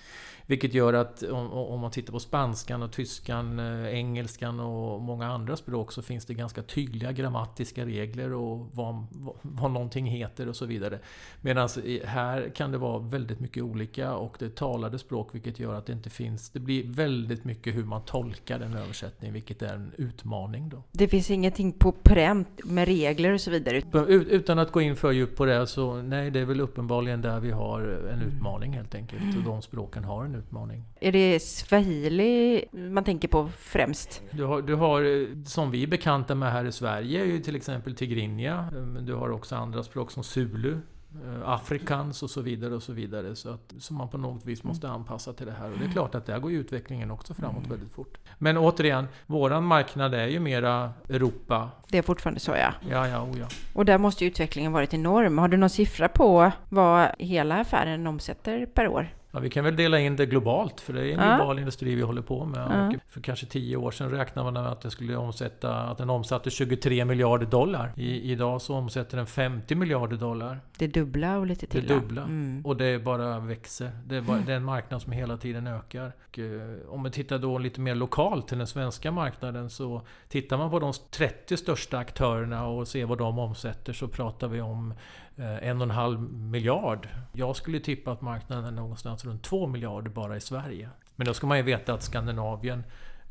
Vilket 0.49 0.75
gör 0.75 0.93
att 0.93 1.23
om, 1.23 1.53
om, 1.53 1.81
man 1.81 1.91
tittar 1.91 2.13
på 2.13 2.21
spanskan 2.21 2.83
och 2.83 2.93
tyskan, 2.93 3.59
eh, 3.59 3.95
engelskan 3.95 4.61
och 4.61 5.01
många 5.01 5.27
andra 5.27 5.57
språk 5.57 5.93
så 5.93 6.03
finns 6.03 6.27
det 6.27 6.35
ganska 6.35 6.63
tydliga 6.63 7.13
grammatiska 7.13 7.87
regler 7.87 8.33
och 8.33 8.69
vad, 8.73 9.07
vad 9.43 9.71
någonting 9.71 10.07
heter 10.07 10.49
och 10.49 10.57
så 10.57 10.67
vidare. 10.67 10.99
Medan 11.41 11.69
här 12.05 12.51
kan 12.55 12.73
det 12.73 12.79
vara 12.79 12.99
väldigt 12.99 13.41
mycket 13.41 13.63
olika 13.63 14.15
och 14.15 14.37
det 14.39 14.45
är 14.45 14.51
talade 14.51 14.99
språk 14.99 15.35
vilket 15.35 15.59
gör 15.59 15.75
att 15.75 15.87
det 15.87 15.93
inte 15.93 16.11
finns... 16.11 16.51
Det 16.51 16.61
blir 16.61 16.85
väldigt 16.85 17.45
mycket 17.45 17.75
hur 17.75 17.85
man 17.85 18.03
tolkar 18.03 18.61
en 18.61 18.75
översättning 18.75 19.33
vilket 19.33 19.63
är 19.63 19.75
en 19.75 19.93
utmaning. 19.97 20.69
Då. 20.69 20.83
Det 20.93 21.09
finns 21.09 21.31
ingenting 21.31 21.73
på 21.73 21.93
pränt 21.93 22.65
med 22.65 22.89
regler 22.89 23.33
och 23.33 23.41
så 23.41 23.51
vidare? 23.51 23.83
Utan 24.09 24.59
att 24.59 24.73
gå 24.73 24.81
in 24.81 24.97
för 24.97 25.13
djupt 25.13 25.37
på 25.37 25.45
det 25.45 25.67
så 25.67 26.03
nej, 26.03 26.31
det 26.31 26.41
är 26.41 26.45
väl 26.45 26.61
uppenbarligen 26.61 27.23
där 27.23 27.41
vi 27.41 27.51
har 27.51 27.81
en 28.13 28.23
utmaning 28.23 28.73
helt 28.73 28.95
enkelt. 28.95 29.37
Och 29.37 29.43
de 29.43 29.63
språken 29.63 30.05
har 30.05 30.25
en 30.25 30.38
utmaning. 30.39 30.85
Är 31.01 31.13
det 31.13 31.41
swahili 31.43 32.65
man 32.73 33.05
tänker 33.05 33.29
på 33.29 33.49
främst? 33.59 34.23
Du 34.31 34.45
har, 34.45 34.63
du 34.63 34.75
har, 34.75 35.29
som 35.45 35.71
vi 35.71 35.83
är 35.83 35.87
bekanta 35.87 36.35
med 36.35 36.53
här 36.53 36.65
i 36.65 36.73
Sverige, 36.73 37.25
ju 37.25 37.41
till 37.41 37.57
exempel 37.57 37.95
tigrinja. 37.95 38.69
Men 38.73 39.07
du 39.07 39.15
har 39.15 39.31
också 39.31 39.57
andra 39.57 39.83
språk 39.83 40.11
som 40.11 40.25
zulu. 40.25 40.77
Eh, 41.15 41.49
Afrikans 41.49 42.23
och 42.23 42.31
så 42.31 42.41
vidare 42.41 42.75
och 42.75 42.83
så 42.83 42.93
vidare. 42.93 43.37
Så 43.37 43.51
att 43.51 43.75
som 43.79 43.97
man 43.97 44.09
på 44.09 44.19
något 44.19 44.47
vis 44.47 44.65
måste 44.65 44.89
anpassa 44.89 45.33
till 45.33 45.47
det 45.47 45.53
här. 45.53 45.73
Och 45.73 45.79
det 45.79 45.85
är 45.85 45.91
klart 45.91 46.15
att 46.15 46.27
där 46.27 46.39
går 46.39 46.53
utvecklingen 46.53 47.11
också 47.11 47.35
framåt 47.35 47.67
mm. 47.67 47.71
väldigt 47.71 47.93
fort. 47.93 48.19
Men 48.39 48.57
återigen, 48.57 49.09
våran 49.27 49.65
marknad 49.65 50.15
är 50.15 50.27
ju 50.27 50.41
mera 50.41 50.93
Europa. 51.09 51.71
Det 51.89 51.99
är 51.99 52.03
fortfarande 52.03 52.41
så 52.41 52.51
ja. 52.51 52.73
Ja, 52.91 53.09
ja, 53.09 53.23
oh, 53.23 53.39
ja. 53.39 53.47
Och 53.75 53.85
där 53.85 53.99
måste 53.99 54.25
utvecklingen 54.25 54.73
varit 54.73 54.95
enorm. 54.95 55.39
Har 55.39 55.49
du 55.49 55.57
någon 55.57 55.71
siffra 55.71 56.09
på 56.09 56.53
vad 56.69 57.09
hela 57.19 57.61
affären 57.61 58.07
omsätter 58.07 58.67
per 58.67 58.89
år? 58.89 59.09
Ja, 59.39 59.43
vi 59.43 59.51
kan 59.51 59.65
väl 59.65 59.77
dela 59.77 60.01
in 60.01 60.17
det 60.17 60.27
globalt, 60.27 60.81
för 60.81 60.93
det 60.93 61.01
är 61.01 61.19
en 61.19 61.29
ja. 61.29 61.37
global 61.37 61.59
industri 61.59 61.95
vi 61.95 62.03
håller 62.03 62.23
på 62.23 62.45
med. 62.45 62.91
Ja. 62.93 62.99
för 63.09 63.21
kanske 63.21 63.47
tio 63.47 63.77
år 63.77 63.91
sedan 63.91 64.11
räknade 64.11 64.53
man 64.53 64.63
med 64.63 64.73
att 64.73 64.81
den 64.81 64.91
skulle 64.91 65.17
omsätta, 65.17 65.75
att 65.75 65.99
den 65.99 66.11
omsatte 66.11 66.51
23 66.51 67.05
miljarder 67.05 67.47
dollar. 67.47 67.93
I, 67.97 68.33
idag 68.33 68.63
så 68.63 68.75
omsätter 68.75 69.17
den 69.17 69.27
50 69.27 69.75
miljarder 69.75 70.17
dollar. 70.17 70.61
Det 70.79 70.87
dubbla 70.87 71.39
och 71.39 71.47
lite 71.47 71.67
till. 71.67 71.87
Det 71.87 71.95
dubbla. 71.95 72.23
Mm. 72.23 72.67
Och 72.67 72.77
det 72.77 73.05
bara 73.05 73.41
växer. 73.41 73.91
Det 74.07 74.17
är, 74.17 74.21
bara, 74.21 74.37
mm. 74.37 74.47
det 74.47 74.53
är 74.53 74.57
en 74.57 74.65
marknad 74.65 75.03
som 75.03 75.13
hela 75.13 75.37
tiden 75.37 75.67
ökar. 75.67 76.13
Och, 76.29 76.39
eh, 76.39 76.89
om 76.89 77.03
vi 77.03 77.11
tittar 77.11 77.39
då 77.39 77.59
lite 77.59 77.81
mer 77.81 77.95
lokalt 77.95 78.49
till 78.49 78.59
den 78.59 78.67
svenska 78.67 79.11
marknaden 79.11 79.71
så 79.71 80.03
tittar 80.29 80.59
man 80.59 80.71
på 80.71 80.79
de 80.79 80.93
30 81.11 81.57
största 81.57 81.99
aktörerna 81.99 82.67
och 82.67 82.89
ser 82.89 83.07
vad 83.07 83.19
de 83.19 83.39
omsätter 83.39 83.93
så 83.93 84.09
pratar 84.09 84.49
vi 84.49 84.61
om 84.61 84.95
Eh, 85.39 85.69
en 85.69 85.77
och 85.77 85.83
en 85.83 85.91
halv 85.91 86.21
miljard. 86.33 87.09
Jag 87.33 87.57
skulle 87.57 87.81
tippa 87.81 88.13
att 88.13 88.21
marknaden 88.21 88.65
är 88.65 88.71
någonstans 88.71 89.25
runt 89.25 89.43
två 89.43 89.67
miljarder 89.67 90.11
bara 90.11 90.37
i 90.37 90.41
Sverige. 90.41 90.89
Men 91.17 91.27
då 91.27 91.35
ska 91.35 91.47
man 91.47 91.57
ju 91.57 91.63
veta 91.63 91.95
att 91.95 92.03
Skandinavien 92.03 92.85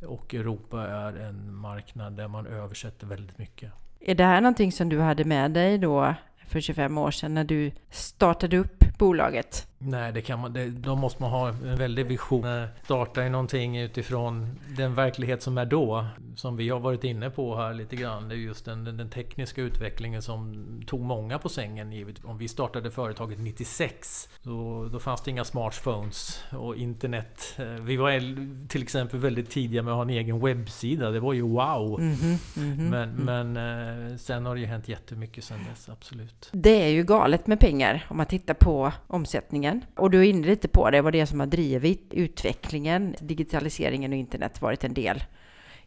och 0.07 0.33
Europa 0.33 0.87
är 0.87 1.13
en 1.13 1.55
marknad 1.55 2.13
där 2.13 2.27
man 2.27 2.47
översätter 2.47 3.07
väldigt 3.07 3.37
mycket. 3.37 3.71
Är 3.99 4.15
det 4.15 4.23
här 4.23 4.41
någonting 4.41 4.71
som 4.71 4.89
du 4.89 4.99
hade 4.99 5.25
med 5.25 5.51
dig 5.51 5.77
då 5.77 6.13
för 6.47 6.59
25 6.59 6.97
år 6.97 7.11
sedan 7.11 7.33
när 7.33 7.43
du 7.43 7.71
startade 7.89 8.57
upp 8.57 8.97
bolaget? 8.97 9.67
Nej, 9.79 10.11
det 10.13 10.21
kan 10.21 10.39
man, 10.39 10.53
det, 10.53 10.69
då 10.69 10.95
måste 10.95 11.21
man 11.21 11.31
ha 11.31 11.49
en 11.49 11.75
väldig 11.75 12.05
vision. 12.05 12.67
Starta 12.83 13.25
i 13.25 13.29
någonting 13.29 13.77
utifrån 13.77 14.59
den 14.77 14.95
verklighet 14.95 15.43
som 15.43 15.57
är 15.57 15.65
då. 15.65 16.05
Som 16.35 16.57
vi 16.57 16.69
har 16.69 16.79
varit 16.79 17.03
inne 17.03 17.29
på 17.29 17.55
här 17.55 17.73
lite 17.73 17.95
grann. 17.95 18.29
Det 18.29 18.35
är 18.35 18.37
just 18.37 18.65
den, 18.65 18.83
den, 18.83 18.97
den 18.97 19.09
tekniska 19.09 19.61
utvecklingen 19.61 20.21
som 20.21 20.65
tog 20.87 21.01
många 21.01 21.39
på 21.39 21.49
sängen. 21.49 21.91
Givet. 21.91 22.25
Om 22.25 22.37
vi 22.37 22.47
startade 22.47 22.91
företaget 22.91 23.39
96. 23.39 24.29
Då, 24.43 24.85
då 24.85 24.99
fanns 24.99 25.21
det 25.21 25.31
inga 25.31 25.43
smartphones 25.43 26.43
och 26.51 26.75
internet. 26.75 27.55
Eh, 27.57 27.65
vi 27.65 27.97
var 27.97 28.67
till 28.67 28.83
exempel 28.83 29.19
väldigt 29.19 29.49
tidiga 29.49 29.83
med 29.83 29.91
att 29.91 29.97
ha 29.97 30.03
en 30.03 30.09
egen 30.09 30.39
webbsida. 30.39 31.11
Det 31.11 31.19
var 31.19 31.33
ju 31.33 31.41
wow! 31.41 31.99
Mm 31.99 32.13
-hmm, 32.15 32.57
mm 32.57 32.77
-hmm, 32.77 32.89
men, 32.89 33.09
mm. 33.09 33.53
men 33.53 34.11
eh, 34.11 34.17
sen 34.17 34.45
har 34.45 34.55
det 34.55 34.61
ju 34.61 34.67
hänt 34.67 34.89
jättemycket 34.89 35.43
sen 35.43 35.59
dess, 35.69 35.89
absolut. 35.89 36.49
Det 36.51 36.83
är 36.83 36.89
ju 36.89 37.03
galet 37.03 37.47
med 37.47 37.59
pengar 37.59 38.05
om 38.09 38.17
man 38.17 38.25
tittar 38.25 38.53
på 38.53 38.91
omsättningen 39.07 39.66
utvecklingen. 39.67 39.85
Och 39.95 40.11
du 40.11 40.19
är 40.19 40.23
inne 40.23 40.47
lite 40.47 40.67
på 40.67 40.89
det, 40.89 41.01
vad 41.01 41.13
det 41.13 41.19
är 41.19 41.25
som 41.25 41.39
har 41.39 41.47
drivit 41.47 42.13
utvecklingen. 42.13 43.15
Digitaliseringen 43.19 44.11
och 44.11 44.17
internet 44.17 44.61
varit 44.61 44.83
en 44.83 44.93
del. 44.93 45.23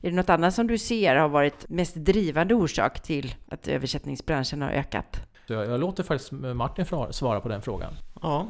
Är 0.02 0.10
det 0.10 0.16
något 0.16 0.30
annat 0.30 0.54
som 0.54 0.66
du 0.66 0.78
ser 0.78 1.16
har 1.16 1.28
varit 1.28 1.68
mest 1.68 1.94
drivande 1.94 2.54
orsak 2.54 3.00
till 3.00 3.34
att 3.50 3.68
översättningsbranschen 3.68 4.62
har 4.62 4.70
ökat? 4.70 5.20
Jag, 5.46 5.66
jag 5.66 5.80
låter 5.80 6.02
faktiskt 6.02 6.32
Martin 6.32 6.86
svara 7.10 7.40
på 7.40 7.48
den 7.48 7.62
frågan. 7.62 7.92
Ja, 8.22 8.46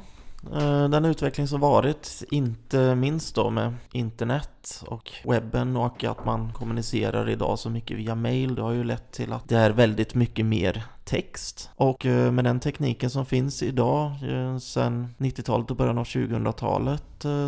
Eh, 0.46 0.88
den 0.88 1.04
utveckling 1.04 1.48
som 1.48 1.60
varit, 1.60 2.22
inte 2.30 2.94
minst 2.94 3.34
då 3.34 3.50
med 3.50 3.74
internet 3.92 4.84
och 4.86 5.10
webben 5.24 5.76
och 5.76 6.04
att 6.04 6.24
man 6.24 6.52
kommunicerar 6.52 7.28
idag 7.28 7.58
så 7.58 7.70
mycket 7.70 7.96
via 7.96 8.14
mail, 8.14 8.54
det 8.54 8.62
har 8.62 8.72
ju 8.72 8.84
lett 8.84 9.12
till 9.12 9.32
att 9.32 9.48
det 9.48 9.56
är 9.56 9.70
väldigt 9.70 10.14
mycket 10.14 10.46
mer 10.46 10.84
text. 11.04 11.70
Och 11.76 12.06
eh, 12.06 12.32
med 12.32 12.44
den 12.44 12.60
tekniken 12.60 13.10
som 13.10 13.26
finns 13.26 13.62
idag, 13.62 14.12
sen 14.20 14.60
sedan 14.60 15.14
90-talet 15.18 15.70
och 15.70 15.76
början 15.76 15.98
av 15.98 16.04
2000-talet, 16.04 17.02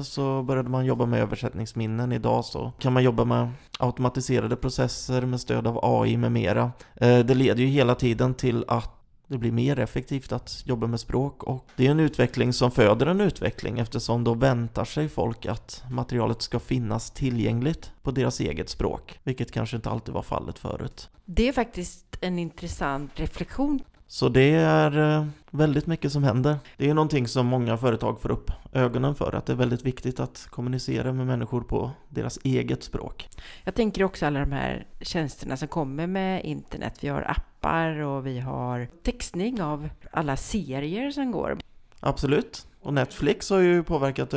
så 0.05 0.43
började 0.43 0.69
man 0.69 0.85
jobba 0.85 1.07
med 1.07 1.21
översättningsminnen. 1.21 2.13
Idag 2.13 2.45
så 2.45 2.73
kan 2.79 2.93
man 2.93 3.03
jobba 3.03 3.25
med 3.25 3.49
automatiserade 3.79 4.57
processer 4.57 5.23
med 5.23 5.41
stöd 5.41 5.67
av 5.67 5.81
AI 5.83 6.17
med 6.17 6.33
mera. 6.33 6.73
Det 6.99 7.35
leder 7.35 7.63
ju 7.63 7.67
hela 7.67 7.95
tiden 7.95 8.35
till 8.35 8.65
att 8.69 9.02
det 9.33 9.39
blir 9.39 9.53
mer 9.53 9.79
effektivt 9.79 10.33
att 10.33 10.63
jobba 10.67 10.87
med 10.87 11.01
språk 11.01 11.43
och 11.43 11.67
det 11.77 11.87
är 11.87 11.91
en 11.91 12.01
utveckling 12.01 12.53
som 12.53 12.71
föder 12.71 13.07
en 13.07 13.21
utveckling 13.21 13.79
eftersom 13.79 14.25
då 14.25 14.35
väntar 14.35 14.85
sig 14.85 15.09
folk 15.09 15.47
att 15.47 15.85
materialet 15.91 16.43
ska 16.43 16.59
finnas 16.59 17.11
tillgängligt 17.11 17.93
på 18.03 18.11
deras 18.11 18.41
eget 18.41 18.69
språk, 18.69 19.19
vilket 19.23 19.53
kanske 19.53 19.77
inte 19.77 19.91
alltid 19.91 20.15
var 20.15 20.23
fallet 20.23 20.59
förut. 20.59 21.09
Det 21.25 21.49
är 21.49 21.53
faktiskt 21.53 22.19
en 22.21 22.39
intressant 22.39 23.21
reflektion. 23.21 23.81
Så 24.07 24.29
det 24.29 24.55
är 24.55 24.99
eh, 24.99 25.27
väldigt 25.51 25.87
mycket 25.87 26.13
som 26.13 26.25
händer. 26.25 26.57
Det 26.77 26.91
är 26.91 26.95
någonting 26.95 27.29
som 27.29 27.47
många 27.47 27.77
företag 27.77 28.21
får 28.21 28.31
upp 28.31 28.51
ögonen 28.73 29.15
för, 29.15 29.35
att 29.35 29.47
det 29.47 29.53
är 29.53 29.57
väldigt 29.57 29.83
viktigt 29.83 30.21
att 30.21 30.47
kommunicera 30.51 31.13
med 31.13 31.27
människor 31.27 31.61
på 31.61 31.91
deras 32.09 32.39
eget 32.45 32.83
språk. 32.83 33.29
Jag 33.65 33.75
tänker 33.75 34.05
också 34.05 34.27
alla 34.27 34.41
de 34.41 34.53
här 34.53 34.87
tjänsterna 35.01 35.57
som 35.57 35.69
kommer 35.69 36.07
med 36.07 36.45
internet. 36.45 36.99
Vi 37.01 37.09
har 37.09 37.23
appar 37.63 38.01
och 38.01 38.27
vi 38.27 38.41
har 38.41 38.89
textning 39.03 39.63
av 39.63 39.89
alla 40.11 40.37
serier 40.37 41.11
som 41.11 41.33
går. 41.33 41.59
Absolut. 42.01 42.67
Och 42.81 42.95
Netflix 42.95 43.51
har 43.51 43.59
ju 43.59 43.83
påverkat 43.83 44.35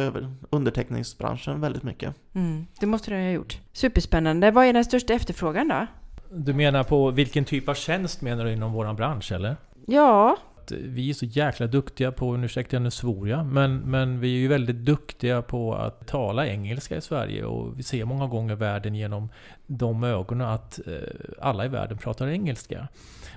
underteckningsbranschen 0.49 1.61
väldigt 1.61 1.83
mycket. 1.83 2.15
Mm, 2.33 2.67
det 2.79 2.85
måste 2.85 3.11
det 3.11 3.17
ha 3.17 3.29
gjort. 3.29 3.57
Superspännande. 3.73 4.51
Vad 4.51 4.65
är 4.65 4.73
den 4.73 4.85
största 4.85 5.13
efterfrågan 5.13 5.67
då? 5.67 5.87
Du 6.31 6.53
menar 6.53 6.83
på 6.83 7.11
vilken 7.11 7.45
typ 7.45 7.69
av 7.69 7.73
tjänst 7.73 8.21
menar 8.21 8.45
du 8.45 8.53
inom 8.53 8.73
vår 8.73 8.93
bransch 8.93 9.31
eller? 9.31 9.55
Ja, 9.85 10.37
vi 10.71 11.09
är 11.09 11.13
så 11.13 11.25
jäkla 11.25 11.67
duktiga 11.67 12.11
på, 12.11 12.37
ursäkta 12.37 12.79
nu 12.79 12.91
svor 12.91 13.29
jag, 13.29 13.45
men, 13.45 13.77
men 13.77 14.19
vi 14.19 14.35
är 14.35 14.39
ju 14.39 14.47
väldigt 14.47 14.75
duktiga 14.75 15.41
på 15.41 15.75
att 15.75 16.07
tala 16.07 16.47
engelska 16.47 16.97
i 16.97 17.01
Sverige 17.01 17.45
och 17.45 17.79
vi 17.79 17.83
ser 17.83 18.05
många 18.05 18.27
gånger 18.27 18.55
världen 18.55 18.95
genom 18.95 19.29
de 19.67 20.03
ögonen 20.03 20.47
att 20.47 20.79
eh, 20.87 20.93
alla 21.39 21.65
i 21.65 21.67
världen 21.67 21.97
pratar 21.97 22.27
engelska. 22.27 22.87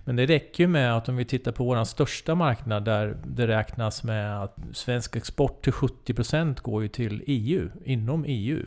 Men 0.04 0.16
det 0.16 0.26
räcker 0.26 0.64
ju 0.64 0.68
med 0.68 0.96
att 0.96 1.08
om 1.08 1.16
vi 1.16 1.24
tittar 1.24 1.52
på 1.52 1.64
vår 1.64 1.84
största 1.84 2.34
marknad 2.34 2.84
där 2.84 3.16
det 3.26 3.46
räknas 3.46 4.02
med 4.02 4.42
att 4.42 4.56
svensk 4.72 5.16
export 5.16 5.64
till 5.64 5.72
70% 5.72 6.62
går 6.62 6.82
ju 6.82 6.88
till 6.88 7.24
EU, 7.26 7.68
inom 7.84 8.24
EU. 8.26 8.62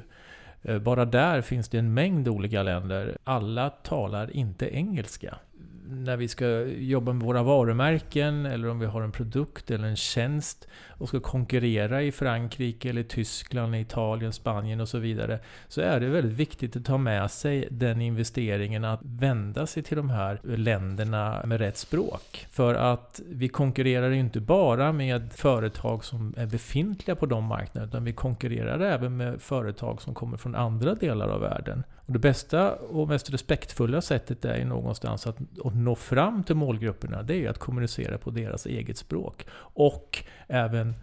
Eh, 0.62 0.80
bara 0.80 1.06
där 1.06 1.41
finns 1.41 1.70
det 1.70 1.77
en 1.77 1.94
mängd 1.94 2.27
olika 2.27 2.63
länder. 2.63 3.18
Alla 3.24 3.70
talar 3.70 4.36
inte 4.36 4.75
engelska 4.75 5.38
när 5.92 6.18
vi 6.18 6.28
ska 6.28 6.48
jobba 6.66 7.14
med 7.14 7.26
våra 7.26 7.44
varumärken 7.44 8.46
eller 8.46 8.70
om 8.70 8.80
vi 8.80 8.86
har 8.86 9.02
en 9.02 9.12
produkt 9.12 9.72
eller 9.72 9.88
en 9.88 9.96
tjänst 9.96 10.68
och 10.88 11.08
ska 11.08 11.20
konkurrera 11.20 12.02
i 12.02 12.12
Frankrike 12.12 12.90
eller 12.90 13.04
Tyskland, 13.04 13.76
Italien, 13.76 14.34
Spanien 14.34 14.82
och 14.82 14.90
så 14.90 14.98
vidare. 14.98 15.40
Så 15.68 15.82
är 15.82 16.00
det 16.00 16.08
väldigt 16.08 16.38
viktigt 16.38 16.76
att 16.76 16.86
ta 16.86 16.98
med 16.98 17.32
sig 17.32 17.68
den 17.72 18.02
investeringen 18.02 18.86
att 18.86 19.00
vända 19.04 19.68
sig 19.68 19.84
till 19.84 19.98
de 19.98 20.10
här 20.10 20.40
länderna 20.44 21.42
med 21.46 21.60
rätt 21.60 21.78
språk. 21.78 22.48
För 22.52 22.76
att 22.76 23.22
vi 23.30 23.48
konkurrerar 23.48 24.12
inte 24.12 24.40
bara 24.40 24.92
med 24.92 25.34
företag 25.34 26.06
som 26.06 26.34
är 26.38 26.46
befintliga 26.46 27.16
på 27.16 27.26
de 27.26 27.44
marknaderna 27.44 27.90
utan 27.90 28.04
vi 28.04 28.14
konkurrerar 28.14 28.80
även 28.80 29.18
med 29.18 29.42
företag 29.42 30.02
som 30.02 30.14
kommer 30.14 30.38
från 30.38 30.56
andra 30.56 30.96
delar 30.96 31.28
av 31.28 31.42
världen. 31.42 31.84
Och 32.12 32.13
det 32.13 32.20
bästa 32.20 32.75
och 32.75 33.08
mest 33.08 33.30
respektfulla 33.30 34.01
sättet 34.01 34.46
är 34.46 34.58
ju 34.58 34.65
någonstans 34.65 35.27
att, 35.27 35.38
att 35.63 35.75
nå 35.75 35.96
fram 35.96 36.44
till 36.44 36.56
målgrupperna. 36.56 37.24
Det 37.24 37.34
är 37.34 37.38
ju 37.38 37.48
att 37.48 37.58
kommunicera 37.58 38.18
på 38.18 38.30
deras 38.30 38.65
eget 38.65 38.98
språk. 38.98 39.46
Och 39.53 40.24
även 40.48 40.94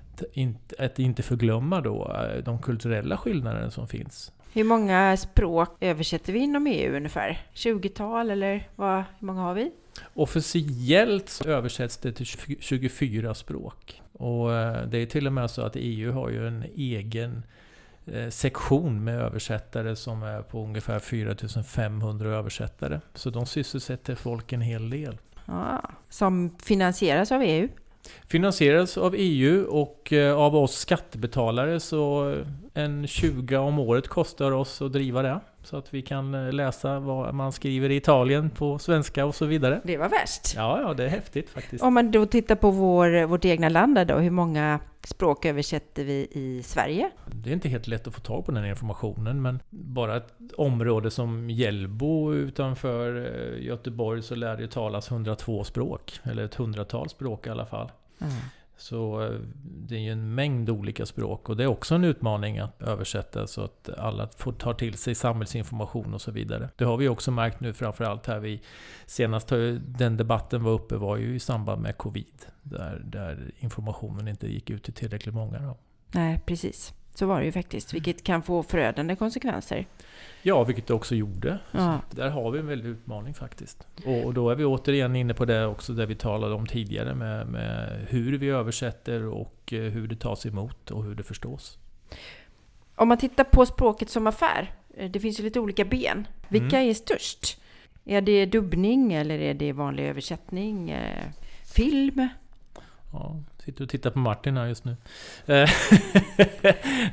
att 0.79 0.99
inte 0.99 1.23
förglömma 1.23 1.81
då 1.81 2.13
eh, 2.13 2.45
de 2.45 2.59
kulturella 2.59 3.17
skillnaderna 3.17 3.71
som 3.71 3.89
finns. 3.89 4.33
Hur 4.53 4.65
många 4.65 5.17
språk 5.17 5.77
översätter 5.81 6.33
vi 6.33 6.39
inom 6.39 6.67
EU 6.67 6.97
ungefär? 6.97 7.47
20-tal 7.55 8.31
eller 8.31 8.69
vad, 8.77 9.05
hur 9.19 9.27
många 9.27 9.41
har 9.41 9.55
vi? 9.55 9.71
Officiellt 10.15 11.43
översätts 11.47 11.97
det 11.97 12.13
till 12.13 12.27
24 12.61 13.35
språk. 13.35 14.03
Och 14.13 14.55
eh, 14.55 14.87
det 14.87 14.99
är 14.99 15.07
till 15.07 15.27
och 15.27 15.33
med 15.33 15.51
så 15.51 15.63
att 15.63 15.77
EU 15.77 16.13
har 16.13 16.31
ju 16.31 16.47
en 16.47 16.65
egen 16.77 17.43
sektion 18.31 19.05
med 19.05 19.21
översättare 19.21 19.97
som 19.97 20.23
är 20.23 20.43
på 20.43 20.65
ungefär 20.65 20.99
4500 20.99 22.29
översättare. 22.29 23.01
Så 23.15 23.31
de 23.31 23.47
sysselsätter 23.47 24.15
folk 24.15 24.53
en 24.53 24.61
hel 24.61 24.91
del. 24.91 25.19
Ja, 25.47 25.91
som 26.09 26.57
finansieras 26.63 27.33
av 27.33 27.43
EU? 27.43 27.69
Finansieras 28.27 28.99
av 28.99 29.15
EU 29.19 29.65
och 29.65 30.13
eh, 30.13 30.37
av 30.37 30.57
oss 30.57 30.75
skattebetalare 30.75 31.81
så 31.81 32.35
en 32.75 33.07
20 33.07 33.57
om 33.57 33.79
året 33.79 34.09
kostar 34.09 34.53
oss 34.53 34.83
att 34.83 34.93
driva 34.93 35.23
det. 35.23 35.41
Så 35.69 35.77
att 35.77 35.95
vi 35.95 36.03
kan 36.03 36.35
eh, 36.35 36.53
läsa 36.53 37.01
vad 37.01 37.35
man 37.35 37.53
skriver 37.53 37.91
i 37.91 37.97
Italien 37.97 38.51
på 38.51 38.79
svenska 38.79 39.25
och 39.25 39.35
så 39.35 39.47
vidare. 39.47 39.81
Det 39.85 39.97
var 39.97 40.09
värst. 40.09 40.55
Ja, 40.57 40.81
ja, 40.81 40.95
det 40.95 41.05
är 41.05 41.09
häftigt 41.09 41.51
faktiskt. 41.51 41.85
Om 41.85 41.95
man 41.95 42.11
då 42.11 42.27
tittar 42.27 42.55
på 42.55 42.71
vår, 42.71 43.27
vårt 43.27 43.45
egna 43.45 43.69
land 43.69 44.07
då, 44.07 44.19
hur 44.19 44.31
många 44.31 44.81
språk 45.05 45.45
översätter 45.45 46.05
vi 46.05 46.29
i 46.33 46.63
Sverige? 46.63 47.11
Det 47.27 47.51
är 47.51 47.55
inte 47.55 47.69
helt 47.69 47.87
lätt 47.87 48.07
att 48.07 48.15
få 48.15 48.21
tag 48.21 48.47
på 48.47 48.53
den 48.53 48.65
informationen, 48.65 49.43
men 49.43 49.61
bara 49.71 50.17
ett 50.17 50.33
område 50.57 51.11
som 51.11 51.51
Hjällbo 51.51 52.35
utanför 52.35 53.17
eh, 53.17 53.67
Göteborg 53.67 54.23
så 54.23 54.35
lär 54.35 54.57
det 54.57 54.71
talas 54.71 55.11
102 55.11 55.65
språk, 55.65 56.21
eller 56.23 56.45
ett 56.45 56.55
hundratal 56.55 57.09
språk 57.09 57.47
i 57.47 57.51
alla 57.51 57.67
fall. 57.67 57.91
Mm. 58.21 58.33
Så 58.79 59.23
eh, 59.23 59.41
det 59.63 59.95
är 59.95 60.01
ju 60.01 60.13
en 60.13 60.35
mängd 60.35 60.71
olika 60.71 61.07
språk 61.07 61.49
och 61.49 61.57
det 61.57 61.63
är 61.63 61.67
också 61.67 61.95
en 61.95 62.05
utmaning 62.05 62.59
att 62.59 62.83
översätta 62.83 63.47
så 63.47 63.65
att 63.65 63.89
alla 63.99 64.29
får 64.37 64.53
ta 64.53 64.75
till 64.75 64.95
sig 64.95 65.15
samhällsinformation 65.15 66.15
och 66.15 66.21
så 66.21 66.31
vidare. 66.31 66.69
Det 66.77 66.85
har 66.85 66.97
vi 66.97 67.09
också 67.09 67.31
märkt 67.31 67.61
nu 67.61 67.73
framförallt 67.73 68.27
här 68.27 68.39
vi 68.39 68.63
senast 69.07 69.49
den 69.79 70.17
debatten 70.17 70.63
var 70.63 70.73
uppe 70.73 70.97
var 70.97 71.17
ju 71.17 71.35
i 71.35 71.39
samband 71.39 71.83
med 71.83 71.97
Covid 71.97 72.47
där, 72.63 73.03
där 73.05 73.53
informationen 73.59 74.29
inte 74.29 74.53
gick 74.53 74.71
ut 74.71 74.85
till 74.85 74.95
tillräckligt 74.95 75.35
många. 75.35 75.59
Då. 75.59 75.77
Nej, 76.13 76.41
precis. 76.47 76.95
Så 77.19 77.27
var 77.27 77.41
det 77.41 77.47
ju 77.47 77.53
faktiskt, 77.53 77.95
vilket 77.95 78.25
kan 78.25 78.43
få 78.43 78.63
förödande 78.63 79.17
konsekvenser. 79.17 79.87
Ja, 80.43 80.65
vilket 80.65 80.87
det 80.87 80.95
också 80.95 81.15
gjorde. 81.15 81.59
Ja. 81.71 82.01
Där 82.11 82.31
har 82.31 82.51
vi 82.51 82.59
en 82.59 82.67
väldig 82.67 82.89
utmaning 82.91 83.35
faktiskt. 83.35 83.87
Och, 84.25 84.35
då 84.35 84.51
är 84.51 84.55
vi 84.55 84.65
återigen 84.65 85.17
inne 85.17 85.35
på 85.35 85.45
det 85.45 85.67
också 85.67 85.93
där 85.93 86.07
vi 86.07 86.15
talade 86.15 86.55
om 86.55 86.67
tidigare 86.67 87.15
med, 87.15 87.47
med 87.47 88.07
hur 88.09 88.39
vi 88.39 88.49
översätter 88.49 89.27
och 89.27 89.73
eh, 89.73 89.81
hur 89.81 90.09
det 90.09 90.17
tas 90.17 90.47
emot 90.47 90.91
och 90.91 91.05
hur 91.05 91.15
det 91.15 91.23
förstås. 91.23 91.79
Om 92.95 93.09
man 93.09 93.19
tittar 93.19 93.45
på 93.45 93.67
språket 93.67 94.11
som 94.11 94.27
affär, 94.27 94.73
eh, 94.97 95.11
det 95.11 95.21
finns 95.21 95.41
ju 95.41 95.45
lite 95.45 95.61
olika 95.61 95.85
ben. 95.85 96.27
Vilka 96.49 96.77
mm. 96.77 96.91
är 96.91 96.95
störst? 96.95 97.61
Är 98.05 98.21
det 98.21 98.47
dubbning 98.47 99.13
eller 99.13 99.39
är 99.39 99.55
det 99.55 99.73
vanlig 99.73 100.05
översättning? 100.05 100.91
Eh, 100.91 101.25
film? 101.75 102.29
Ja, 103.13 103.37
sitter 103.69 103.85
och 103.85 103.91
tittar 103.91 104.11
på 104.11 104.19
Martin 104.19 104.57
här 104.57 104.67
just 104.67 104.85
nu. 104.85 104.97
Eh, 105.47 105.69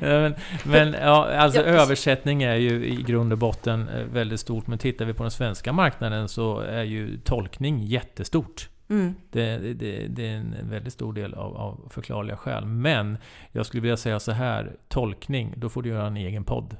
men, 0.00 0.34
men 0.64 0.92
ja, 0.92 1.36
alltså 1.36 1.60
översättning 1.60 2.42
är 2.42 2.54
ju 2.54 2.86
i 2.86 3.02
grund 3.02 3.32
och 3.32 3.38
botten 3.38 3.88
eh, 3.88 4.04
väldigt 4.04 4.40
stort. 4.40 4.66
Men 4.66 4.78
tittar 4.78 5.04
vi 5.04 5.14
på 5.14 5.22
den 5.22 5.30
svenska 5.30 5.72
marknaden 5.72 6.28
så 6.28 6.58
är 6.60 6.82
ju 6.82 7.18
tolkning 7.18 7.82
jättestort. 7.82 8.68
Mm. 8.88 9.14
Det, 9.30 9.58
det, 9.58 10.06
det, 10.08 10.28
är 10.28 10.36
en 10.36 10.54
väldigt 10.62 10.92
stor 10.92 11.12
del 11.12 11.34
av, 11.34 11.56
av 11.56 11.88
förklarliga 11.90 12.36
skäl. 12.36 12.64
Men 12.64 13.18
jag 13.52 13.66
skulle 13.66 13.80
vilja 13.80 13.96
säga 13.96 14.20
så 14.20 14.32
här, 14.32 14.76
tolkning, 14.88 15.54
då 15.56 15.68
får 15.68 15.82
du 15.82 15.88
göra 15.88 16.06
en 16.06 16.16
egen 16.16 16.44
podd 16.44 16.76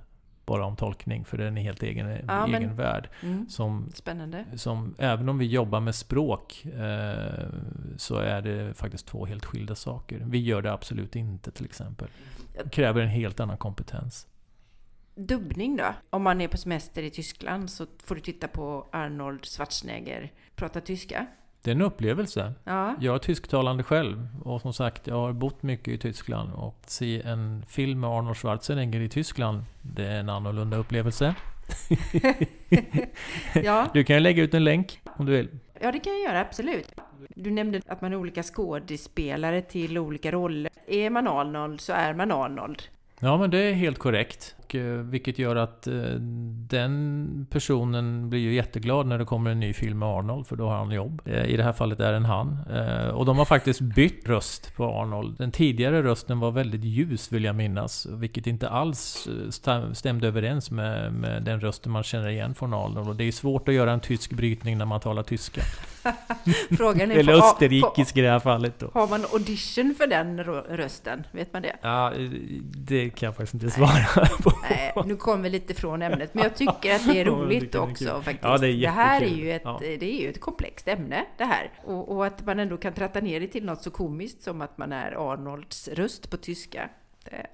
bara 0.46 0.64
om 0.64 0.76
tolkning, 0.76 1.24
för 1.24 1.38
den 1.38 1.58
är 1.58 1.62
helt 1.62 1.82
egen, 1.82 2.08
ja, 2.26 2.46
egen 2.46 2.62
men, 2.62 2.76
värld. 2.76 3.08
Mm, 3.22 3.48
som, 3.48 3.90
spännande. 3.94 4.44
Som, 4.56 4.94
även 4.98 5.28
om 5.28 5.38
vi 5.38 5.46
jobbar 5.46 5.80
med 5.80 5.94
språk 5.94 6.64
eh, 6.64 7.48
så 7.96 8.18
är 8.18 8.42
det 8.42 8.74
faktiskt 8.74 9.06
två 9.06 9.26
helt 9.26 9.44
skilda 9.44 9.74
saker. 9.74 10.22
Vi 10.26 10.38
gör 10.38 10.62
det 10.62 10.72
absolut 10.72 11.16
inte 11.16 11.50
till 11.50 11.64
exempel. 11.64 12.08
Det 12.64 12.70
kräver 12.70 13.02
en 13.02 13.08
helt 13.08 13.40
annan 13.40 13.56
kompetens. 13.56 14.26
Dubbning 15.14 15.76
då? 15.76 15.94
Om 16.10 16.22
man 16.22 16.40
är 16.40 16.48
på 16.48 16.56
semester 16.56 17.02
i 17.02 17.10
Tyskland 17.10 17.70
så 17.70 17.86
får 18.04 18.14
du 18.14 18.20
titta 18.20 18.48
på 18.48 18.86
Arnold 18.92 19.46
Schwarzenegger 19.46 20.32
prata 20.56 20.80
tyska. 20.80 21.26
Det 21.66 21.70
är 21.70 21.74
en 21.74 21.82
upplevelse. 21.82 22.52
Ja. 22.64 22.94
Jag 23.00 23.14
är 23.14 23.18
tysktalande 23.18 23.82
själv 23.82 24.28
och 24.44 24.60
som 24.60 24.72
sagt, 24.72 25.06
jag 25.06 25.14
har 25.14 25.32
bott 25.32 25.62
mycket 25.62 25.88
i 25.88 25.98
Tyskland 25.98 26.52
och 26.54 26.76
se 26.86 27.22
en 27.22 27.64
film 27.68 28.00
med 28.00 28.10
Arnold 28.10 28.36
Schwarzenegger 28.36 29.00
i 29.00 29.08
Tyskland, 29.08 29.64
det 29.82 30.06
är 30.06 30.20
en 30.20 30.28
annorlunda 30.28 30.76
upplevelse. 30.76 31.34
ja. 33.54 33.86
Du 33.92 34.04
kan 34.04 34.22
lägga 34.22 34.42
ut 34.42 34.54
en 34.54 34.64
länk 34.64 35.00
om 35.16 35.26
du 35.26 35.32
vill. 35.32 35.48
Ja, 35.80 35.92
det 35.92 35.98
kan 35.98 36.12
jag 36.12 36.22
göra, 36.22 36.40
absolut. 36.40 36.94
Du 37.28 37.50
nämnde 37.50 37.80
att 37.86 38.00
man 38.00 38.12
är 38.12 38.16
olika 38.16 38.42
skådespelare 38.42 39.62
till 39.62 39.98
olika 39.98 40.32
roller. 40.32 40.70
Är 40.86 41.10
man 41.10 41.28
Arnold 41.28 41.80
så 41.80 41.92
är 41.92 42.14
man 42.14 42.32
Arnold. 42.32 42.82
Ja, 43.20 43.36
men 43.36 43.50
det 43.50 43.58
är 43.58 43.72
helt 43.72 43.98
korrekt. 43.98 44.56
Och, 44.66 44.74
eh, 44.74 44.98
vilket 44.98 45.38
gör 45.38 45.56
att 45.56 45.86
eh, 45.86 45.94
den 46.68 47.46
personen 47.50 48.30
blir 48.30 48.40
ju 48.40 48.54
jätteglad 48.54 49.06
när 49.06 49.18
det 49.18 49.24
kommer 49.24 49.50
en 49.50 49.60
ny 49.60 49.72
film 49.72 49.98
med 49.98 50.08
Arnold, 50.08 50.46
för 50.46 50.56
då 50.56 50.68
har 50.68 50.76
han 50.76 50.90
jobb. 50.90 51.22
Eh, 51.24 51.44
I 51.44 51.56
det 51.56 51.62
här 51.62 51.72
fallet 51.72 52.00
är 52.00 52.10
det 52.10 52.16
en 52.16 52.24
han. 52.24 52.58
och 53.14 53.24
de 53.26 53.38
har 53.38 53.44
faktiskt 53.44 53.80
bytt 53.80 54.28
röst 54.28 54.76
på 54.76 54.84
Arnold. 54.84 55.38
Den 55.38 55.52
tidigare 55.52 56.02
rösten 56.02 56.40
var 56.40 56.50
väldigt 56.50 56.84
ljus, 56.84 57.32
vill 57.32 57.44
jag 57.44 57.54
minnas. 57.54 58.06
Vilket 58.10 58.46
inte 58.46 58.68
alls 58.68 59.28
stämde 59.92 60.28
överens 60.28 60.70
med, 60.70 61.12
med 61.12 61.42
den 61.42 61.60
rösten 61.60 61.92
man 61.92 62.02
känner 62.02 62.28
igen 62.28 62.54
från 62.54 62.74
Arnold. 62.74 63.08
Och 63.08 63.16
det 63.16 63.24
är 63.24 63.32
svårt 63.32 63.68
att 63.68 63.74
göra 63.74 63.92
en 63.92 64.00
tysk 64.00 64.32
brytning 64.32 64.78
när 64.78 64.84
man 64.84 65.00
talar 65.00 65.22
tyska. 65.22 65.60
Frågan 66.76 67.10
är 67.10 67.16
Eller 67.16 67.32
österrikisk 67.32 68.16
i 68.16 68.20
det 68.20 68.30
här 68.30 68.38
fallet 68.38 68.78
då. 68.78 68.90
Har 68.94 69.08
man 69.08 69.24
audition 69.32 69.94
för 69.98 70.06
den 70.06 70.44
rösten? 70.68 71.26
Vet 71.32 71.52
man 71.52 71.62
det? 71.62 71.76
Ja, 71.82 72.12
det 72.60 73.10
kan 73.10 73.26
jag 73.26 73.36
faktiskt 73.36 73.54
inte 73.54 73.70
svara 73.70 74.26
på. 74.42 74.52
Nej, 74.62 74.92
nu 75.06 75.16
kommer 75.16 75.42
vi 75.42 75.50
lite 75.50 75.74
från 75.74 76.02
ämnet. 76.02 76.34
Men 76.34 76.44
jag 76.44 76.56
tycker 76.56 76.94
att 76.94 77.06
det 77.06 77.20
är 77.20 77.24
roligt 77.24 77.72
det 77.72 77.78
också 77.78 78.22
faktiskt. 78.22 78.44
Ja, 78.44 78.58
det, 78.58 78.68
är 78.68 78.80
det 78.80 78.88
här 78.88 79.22
är 79.22 79.26
ju 79.26 79.52
ett, 79.52 79.62
ja. 79.64 79.78
det 79.80 80.02
är 80.02 80.20
ju 80.22 80.28
ett 80.28 80.40
komplext 80.40 80.88
ämne 80.88 81.24
det 81.38 81.44
här. 81.44 81.70
Och, 81.84 82.16
och, 82.16 82.26
att 82.26 82.46
man 82.46 82.58
ändå 82.58 82.76
kan 82.76 82.92
tratta 82.92 83.20
ner 83.20 83.40
det 83.40 83.46
till 83.46 83.64
något 83.64 83.82
så 83.82 83.90
komiskt 83.90 84.42
som 84.42 84.60
att 84.60 84.78
man 84.78 84.92
är 84.92 85.32
Arnolds 85.32 85.88
röst 85.88 86.30
på 86.30 86.36
tyska. 86.36 86.88
Det, 87.24 87.46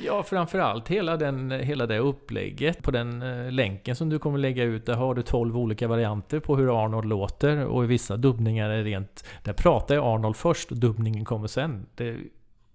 Ja, 0.00 0.22
framförallt 0.22 0.88
hela, 0.88 1.16
den, 1.16 1.50
hela 1.50 1.86
det 1.86 1.98
upplägget. 1.98 2.82
På 2.82 2.90
den 2.90 3.22
eh, 3.22 3.52
länken 3.52 3.96
som 3.96 4.08
du 4.08 4.18
kommer 4.18 4.38
lägga 4.38 4.64
ut, 4.64 4.86
där 4.86 4.94
har 4.94 5.14
du 5.14 5.22
12 5.22 5.56
olika 5.56 5.88
varianter 5.88 6.40
på 6.40 6.56
hur 6.56 6.84
Arnold 6.84 7.08
låter. 7.08 7.64
Och 7.64 7.84
i 7.84 7.86
vissa 7.86 8.16
dubbningar 8.16 8.70
är 8.70 8.84
rent... 8.84 9.24
Där 9.42 9.52
pratar 9.52 9.94
jag 9.94 10.04
Arnold 10.04 10.36
först 10.36 10.70
och 10.70 10.76
dubbningen 10.76 11.24
kommer 11.24 11.46
sen. 11.48 11.86
Det, 11.94 12.16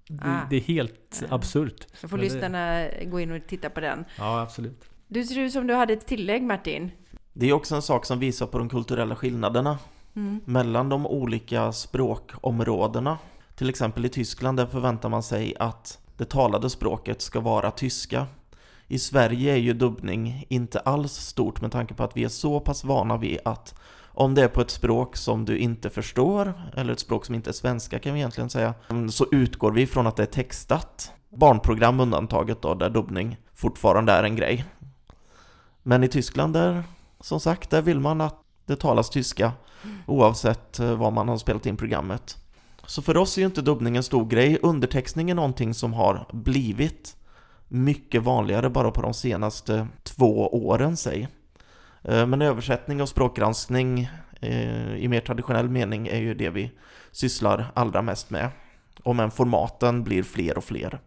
det, 0.07 0.23
ah. 0.23 0.47
det 0.49 0.55
är 0.55 0.61
helt 0.61 1.23
ah. 1.29 1.35
absurt. 1.35 1.87
Då 2.01 2.07
får 2.07 2.17
lyssnarna 2.17 2.87
gå 3.05 3.19
in 3.19 3.31
och 3.31 3.47
titta 3.47 3.69
på 3.69 3.79
den. 3.79 4.05
Ja, 4.17 4.41
absolut. 4.41 4.89
Du 5.07 5.23
ser 5.23 5.39
ut 5.39 5.53
som 5.53 5.67
du 5.67 5.73
hade 5.73 5.93
ett 5.93 6.07
tillägg 6.07 6.43
Martin. 6.43 6.91
Det 7.33 7.49
är 7.49 7.53
också 7.53 7.75
en 7.75 7.81
sak 7.81 8.05
som 8.05 8.19
visar 8.19 8.47
på 8.47 8.57
de 8.57 8.69
kulturella 8.69 9.15
skillnaderna 9.15 9.77
mm. 10.15 10.41
mellan 10.45 10.89
de 10.89 11.07
olika 11.07 11.71
språkområdena. 11.71 13.17
Till 13.55 13.69
exempel 13.69 14.05
i 14.05 14.09
Tyskland 14.09 14.57
där 14.57 14.65
förväntar 14.65 15.09
man 15.09 15.23
sig 15.23 15.55
att 15.59 15.99
det 16.17 16.25
talade 16.25 16.69
språket 16.69 17.21
ska 17.21 17.39
vara 17.39 17.71
tyska. 17.71 18.27
I 18.87 18.99
Sverige 18.99 19.53
är 19.53 19.57
ju 19.57 19.73
dubbning 19.73 20.45
inte 20.49 20.79
alls 20.79 21.13
stort 21.13 21.61
med 21.61 21.71
tanke 21.71 21.93
på 21.93 22.03
att 22.03 22.17
vi 22.17 22.23
är 22.23 22.29
så 22.29 22.59
pass 22.59 22.83
vana 22.83 23.17
vid 23.17 23.39
att 23.45 23.79
om 24.13 24.35
det 24.35 24.43
är 24.43 24.47
på 24.47 24.61
ett 24.61 24.71
språk 24.71 25.15
som 25.15 25.45
du 25.45 25.57
inte 25.57 25.89
förstår, 25.89 26.53
eller 26.75 26.93
ett 26.93 26.99
språk 26.99 27.25
som 27.25 27.35
inte 27.35 27.49
är 27.49 27.53
svenska 27.53 27.99
kan 27.99 28.13
vi 28.13 28.19
egentligen 28.19 28.49
säga, 28.49 28.73
så 29.09 29.25
utgår 29.31 29.71
vi 29.71 29.87
från 29.87 30.07
att 30.07 30.15
det 30.15 30.23
är 30.23 30.27
textat. 30.27 31.11
Barnprogram 31.29 31.99
undantaget 31.99 32.61
då, 32.61 32.73
där 32.73 32.89
dubbning 32.89 33.37
fortfarande 33.53 34.11
är 34.11 34.23
en 34.23 34.35
grej. 34.35 34.65
Men 35.83 36.03
i 36.03 36.07
Tyskland 36.07 36.53
där, 36.53 36.83
som 37.19 37.39
sagt, 37.39 37.69
där 37.69 37.81
vill 37.81 37.99
man 37.99 38.21
att 38.21 38.39
det 38.65 38.75
talas 38.75 39.09
tyska 39.09 39.51
oavsett 40.07 40.79
vad 40.79 40.97
var 40.97 41.11
man 41.11 41.29
har 41.29 41.37
spelat 41.37 41.65
in 41.65 41.77
programmet. 41.77 42.37
Så 42.85 43.01
för 43.01 43.17
oss 43.17 43.37
är 43.37 43.41
ju 43.41 43.45
inte 43.45 43.61
dubbning 43.61 43.97
en 43.97 44.03
stor 44.03 44.25
grej. 44.25 44.59
Undertextning 44.61 45.29
är 45.29 45.35
någonting 45.35 45.73
som 45.73 45.93
har 45.93 46.27
blivit 46.31 47.15
mycket 47.67 48.23
vanligare 48.23 48.69
bara 48.69 48.91
på 48.91 49.01
de 49.01 49.13
senaste 49.13 49.87
två 50.03 50.47
åren, 50.67 50.97
säg. 50.97 51.27
Eh, 52.03 52.25
men 52.25 52.41
översättning 52.41 53.01
och 53.01 53.09
språkgranskning 53.09 54.09
eh, 54.41 54.95
i 54.95 55.07
mer 55.07 55.19
traditionell 55.19 55.69
mening 55.69 56.07
är 56.07 56.19
ju 56.19 56.33
det 56.33 56.49
vi 56.49 56.71
sysslar 57.11 57.71
allra 57.73 58.01
mest 58.01 58.29
med. 58.29 58.49
Och 59.03 59.15
men 59.15 59.31
formaten 59.31 60.03
blir 60.03 60.23
fler 60.23 60.57
och 60.57 60.63
fler. 60.63 60.99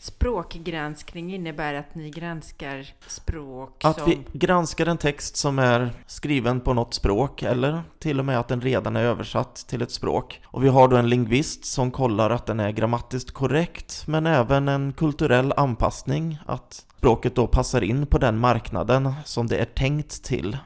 Språkgranskning 0.00 1.34
innebär 1.34 1.74
att 1.74 1.94
ni 1.94 2.10
granskar 2.10 2.86
språk 3.06 3.84
Att 3.84 3.98
som... 3.98 4.06
vi 4.06 4.38
granskar 4.38 4.86
en 4.86 4.98
text 4.98 5.36
som 5.36 5.58
är 5.58 5.90
skriven 6.06 6.60
på 6.60 6.74
något 6.74 6.94
språk 6.94 7.42
eller 7.42 7.82
till 7.98 8.18
och 8.18 8.24
med 8.24 8.38
att 8.38 8.48
den 8.48 8.60
redan 8.60 8.96
är 8.96 9.02
översatt 9.02 9.56
till 9.68 9.82
ett 9.82 9.90
språk. 9.90 10.40
Och 10.44 10.64
vi 10.64 10.68
har 10.68 10.88
då 10.88 10.96
en 10.96 11.08
lingvist 11.08 11.64
som 11.64 11.90
kollar 11.90 12.30
att 12.30 12.46
den 12.46 12.60
är 12.60 12.70
grammatiskt 12.70 13.30
korrekt 13.30 14.04
men 14.06 14.26
även 14.26 14.68
en 14.68 14.92
kulturell 14.92 15.52
anpassning, 15.56 16.38
att 16.46 16.86
språket 16.98 17.34
då 17.34 17.46
passar 17.46 17.80
in 17.84 18.06
på 18.06 18.18
den 18.18 18.38
marknaden 18.38 19.12
som 19.24 19.46
det 19.46 19.56
är 19.56 19.64
tänkt 19.64 20.24
till. 20.24 20.58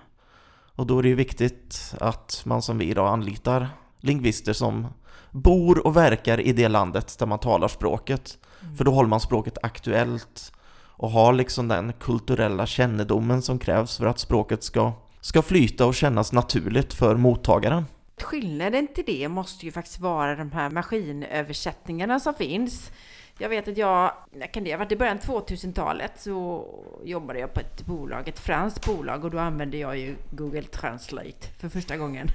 Och 0.77 0.87
då 0.87 0.99
är 0.99 1.03
det 1.03 1.09
ju 1.09 1.14
viktigt 1.14 1.95
att 2.01 2.42
man 2.45 2.62
som 2.62 2.79
vi 2.79 2.85
idag 2.85 3.09
anlitar 3.09 3.68
lingvister 4.01 4.53
som 4.53 4.87
bor 5.31 5.87
och 5.87 5.97
verkar 5.97 6.40
i 6.40 6.53
det 6.53 6.68
landet 6.68 7.18
där 7.18 7.27
man 7.27 7.38
talar 7.38 7.68
språket. 7.68 8.38
För 8.77 8.85
då 8.85 8.90
håller 8.90 9.09
man 9.09 9.21
språket 9.21 9.59
aktuellt 9.62 10.53
och 10.87 11.11
har 11.11 11.33
liksom 11.33 11.68
den 11.68 11.92
kulturella 11.92 12.66
kännedomen 12.66 13.42
som 13.42 13.59
krävs 13.59 13.97
för 13.97 14.07
att 14.07 14.18
språket 14.18 14.62
ska, 14.62 14.92
ska 15.21 15.42
flyta 15.42 15.87
och 15.87 15.95
kännas 15.95 16.33
naturligt 16.33 16.95
för 16.95 17.16
mottagaren. 17.16 17.85
Skillnaden 18.21 18.88
till 18.95 19.05
det 19.07 19.29
måste 19.29 19.66
ju 19.66 19.73
faktiskt 19.73 20.01
vara 20.01 20.37
de 20.37 20.53
här 20.53 20.71
maskinöversättningarna 20.71 22.21
som 22.21 22.35
finns. 22.35 22.90
Jag 23.42 23.48
vet 23.48 23.68
att 23.68 23.76
jag, 23.76 24.12
när 24.33 24.46
kan 24.46 24.64
det 24.64 24.70
ha 24.70 24.78
varit 24.78 24.92
i 24.92 24.96
början 24.96 25.16
av 25.16 25.46
2000-talet 25.46 26.12
så 26.16 26.66
jobbade 27.05 27.38
jag 27.38 27.55
på 27.55 27.61
ett 27.61 27.87
bolag, 27.87 28.28
ett 28.28 28.38
franskt 28.38 28.87
bolag 28.87 29.24
och 29.24 29.31
då 29.31 29.38
använde 29.38 29.76
jag 29.76 29.98
ju 29.98 30.16
Google 30.31 30.62
Translate 30.62 31.48
för 31.59 31.68
första 31.68 31.96
gången. 31.96 32.28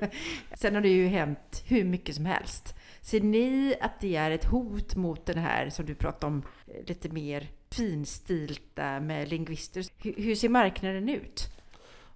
Sen 0.54 0.74
har 0.74 0.82
det 0.82 0.88
ju 0.88 1.06
hänt 1.06 1.64
hur 1.66 1.84
mycket 1.84 2.14
som 2.14 2.26
helst. 2.26 2.74
Ser 3.00 3.20
ni 3.20 3.74
att 3.80 4.00
det 4.00 4.16
är 4.16 4.30
ett 4.30 4.44
hot 4.44 4.96
mot 4.96 5.26
den 5.26 5.38
här 5.38 5.70
som 5.70 5.86
du 5.86 5.94
pratade 5.94 6.26
om, 6.26 6.42
lite 6.86 7.08
mer 7.08 7.48
finstilta 7.70 9.00
med 9.00 9.28
lingvister? 9.28 9.84
Hur, 9.98 10.14
hur 10.16 10.34
ser 10.34 10.48
marknaden 10.48 11.08
ut? 11.08 11.48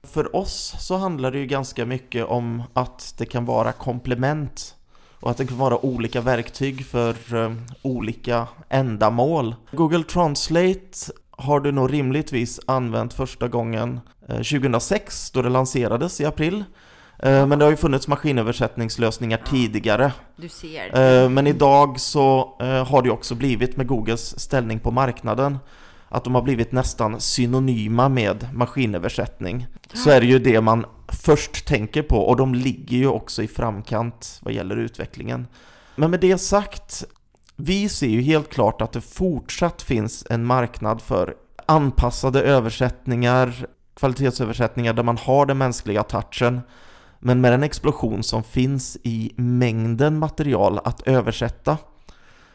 För 0.03 0.37
oss 0.37 0.74
så 0.79 0.96
handlar 0.96 1.31
det 1.31 1.38
ju 1.38 1.46
ganska 1.46 1.87
mycket 1.87 2.24
om 2.24 2.62
att 2.72 3.14
det 3.18 3.27
kan 3.27 3.44
vara 3.44 3.72
komplement 3.72 4.78
och 5.20 5.31
att 5.31 5.37
det 5.37 5.46
kan 5.46 5.59
vara 5.59 5.85
olika 5.85 6.20
verktyg 6.20 6.87
för 6.87 7.44
eh, 7.44 7.52
olika 7.83 8.46
ändamål. 8.68 9.54
Google 9.72 10.04
Translate 10.04 11.12
har 11.31 11.61
du 11.61 11.72
nog 11.72 11.92
rimligtvis 11.92 12.61
använt 12.66 13.14
första 13.14 13.48
gången 13.48 14.00
eh, 14.28 14.37
2006 14.37 15.31
då 15.31 15.42
det 15.42 15.48
lanserades 15.48 16.20
i 16.20 16.24
april. 16.24 16.64
Eh, 17.22 17.46
men 17.46 17.59
det 17.59 17.64
har 17.64 17.70
ju 17.70 17.76
funnits 17.76 18.09
maskinöversättningslösningar 18.09 19.40
tidigare. 19.46 20.12
Du 20.37 20.48
ser. 20.48 21.22
Eh, 21.22 21.28
Men 21.28 21.46
idag 21.46 22.00
så 22.00 22.57
eh, 22.61 22.87
har 22.87 23.02
det 23.02 23.11
också 23.11 23.35
blivit 23.35 23.76
med 23.76 23.87
Googles 23.87 24.40
ställning 24.40 24.78
på 24.78 24.90
marknaden 24.90 25.59
att 26.09 26.25
de 26.25 26.35
har 26.35 26.42
blivit 26.42 26.73
nästan 26.73 27.21
synonyma 27.21 28.09
med 28.09 28.49
maskinöversättning. 28.53 29.66
Så 29.92 30.11
är 30.11 30.21
det 30.21 30.27
ju 30.27 30.38
det 30.38 30.61
man 30.61 30.87
först 31.09 31.66
tänker 31.66 32.03
på 32.03 32.18
och 32.18 32.37
de 32.37 32.55
ligger 32.55 32.97
ju 32.97 33.09
också 33.09 33.42
i 33.42 33.49
framkant 33.49 34.40
vad 34.42 34.55
gäller 34.55 34.77
utvecklingen. 34.77 35.47
Men 35.97 36.11
med 36.11 36.21
det 36.21 36.38
sagt, 36.38 37.05
vi 37.57 37.88
ser 37.88 38.09
ju 38.09 38.21
helt 38.21 38.49
klart 38.49 38.83
att 38.83 38.92
det 38.92 39.01
fortsatt 39.01 39.83
finns 39.83 40.27
en 40.31 40.44
marknad 40.44 41.03
för 41.03 41.35
anpassade 41.66 42.42
översättningar, 42.42 43.66
kvalitetsöversättningar 43.94 44.92
där 44.92 45.03
man 45.03 45.18
har 45.18 45.47
den 45.47 45.59
mänskliga 45.59 46.03
touchen 46.03 46.61
men 47.18 47.40
med 47.40 47.53
den 47.53 47.62
explosion 47.62 48.23
som 48.23 48.42
finns 48.42 48.97
i 49.03 49.33
mängden 49.37 50.18
material 50.18 50.81
att 50.85 51.01
översätta 51.01 51.77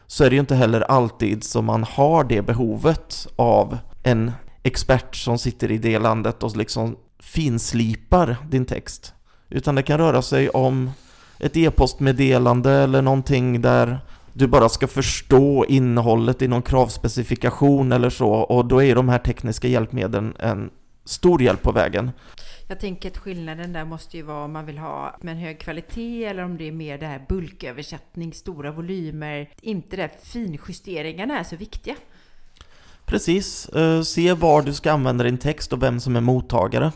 så 0.06 0.24
är 0.24 0.30
det 0.30 0.36
ju 0.36 0.40
inte 0.40 0.54
heller 0.54 0.80
alltid 0.80 1.44
som 1.44 1.64
man 1.64 1.84
har 1.84 2.24
det 2.24 2.42
behovet 2.42 3.26
av 3.36 3.78
en 4.02 4.32
expert 4.62 5.16
som 5.16 5.38
sitter 5.38 5.70
i 5.70 5.78
det 5.78 5.98
landet 5.98 6.42
och 6.42 6.56
liksom 6.56 6.96
finslipar 7.18 8.36
din 8.50 8.64
text. 8.64 9.12
Utan 9.48 9.74
det 9.74 9.82
kan 9.82 9.98
röra 9.98 10.22
sig 10.22 10.48
om 10.48 10.90
ett 11.38 11.56
e-postmeddelande 11.56 12.72
eller 12.72 13.02
någonting 13.02 13.62
där 13.62 14.00
du 14.32 14.46
bara 14.46 14.68
ska 14.68 14.86
förstå 14.86 15.64
innehållet 15.68 16.42
i 16.42 16.48
någon 16.48 16.62
kravspecifikation 16.62 17.92
eller 17.92 18.10
så 18.10 18.30
och 18.30 18.64
då 18.66 18.82
är 18.82 18.94
de 18.94 19.08
här 19.08 19.18
tekniska 19.18 19.68
hjälpmedlen 19.68 20.34
en 20.38 20.70
stor 21.04 21.42
hjälp 21.42 21.62
på 21.62 21.72
vägen. 21.72 22.10
Jag 22.74 22.80
tänker 22.80 23.10
att 23.10 23.18
skillnaden 23.18 23.72
där 23.72 23.84
måste 23.84 24.16
ju 24.16 24.22
vara 24.22 24.44
om 24.44 24.52
man 24.52 24.66
vill 24.66 24.78
ha 24.78 25.16
med 25.20 25.32
en 25.32 25.38
hög 25.38 25.60
kvalitet 25.60 26.24
eller 26.24 26.42
om 26.42 26.56
det 26.56 26.68
är 26.68 26.72
mer 26.72 26.98
det 26.98 27.06
här 27.06 27.24
bulköversättning, 27.28 28.32
stora 28.32 28.72
volymer. 28.72 29.50
Inte 29.60 29.96
det 29.96 30.10
finjusteringarna 30.22 31.38
är 31.38 31.44
så 31.44 31.56
viktiga. 31.56 31.94
Precis, 33.06 33.68
eh, 33.68 34.02
se 34.02 34.32
var 34.32 34.62
du 34.62 34.72
ska 34.72 34.92
använda 34.92 35.24
din 35.24 35.38
text 35.38 35.72
och 35.72 35.82
vem 35.82 36.00
som 36.00 36.16
är 36.16 36.20
mottagare. 36.20 36.92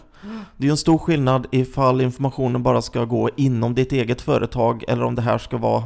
Det 0.56 0.64
är 0.64 0.66
ju 0.66 0.70
en 0.70 0.76
stor 0.76 0.98
skillnad 0.98 1.46
ifall 1.50 2.00
informationen 2.00 2.62
bara 2.62 2.82
ska 2.82 3.04
gå 3.04 3.30
inom 3.36 3.74
ditt 3.74 3.92
eget 3.92 4.20
företag 4.20 4.84
eller 4.88 5.04
om 5.04 5.14
det 5.14 5.22
här 5.22 5.38
ska 5.38 5.56
vara 5.56 5.84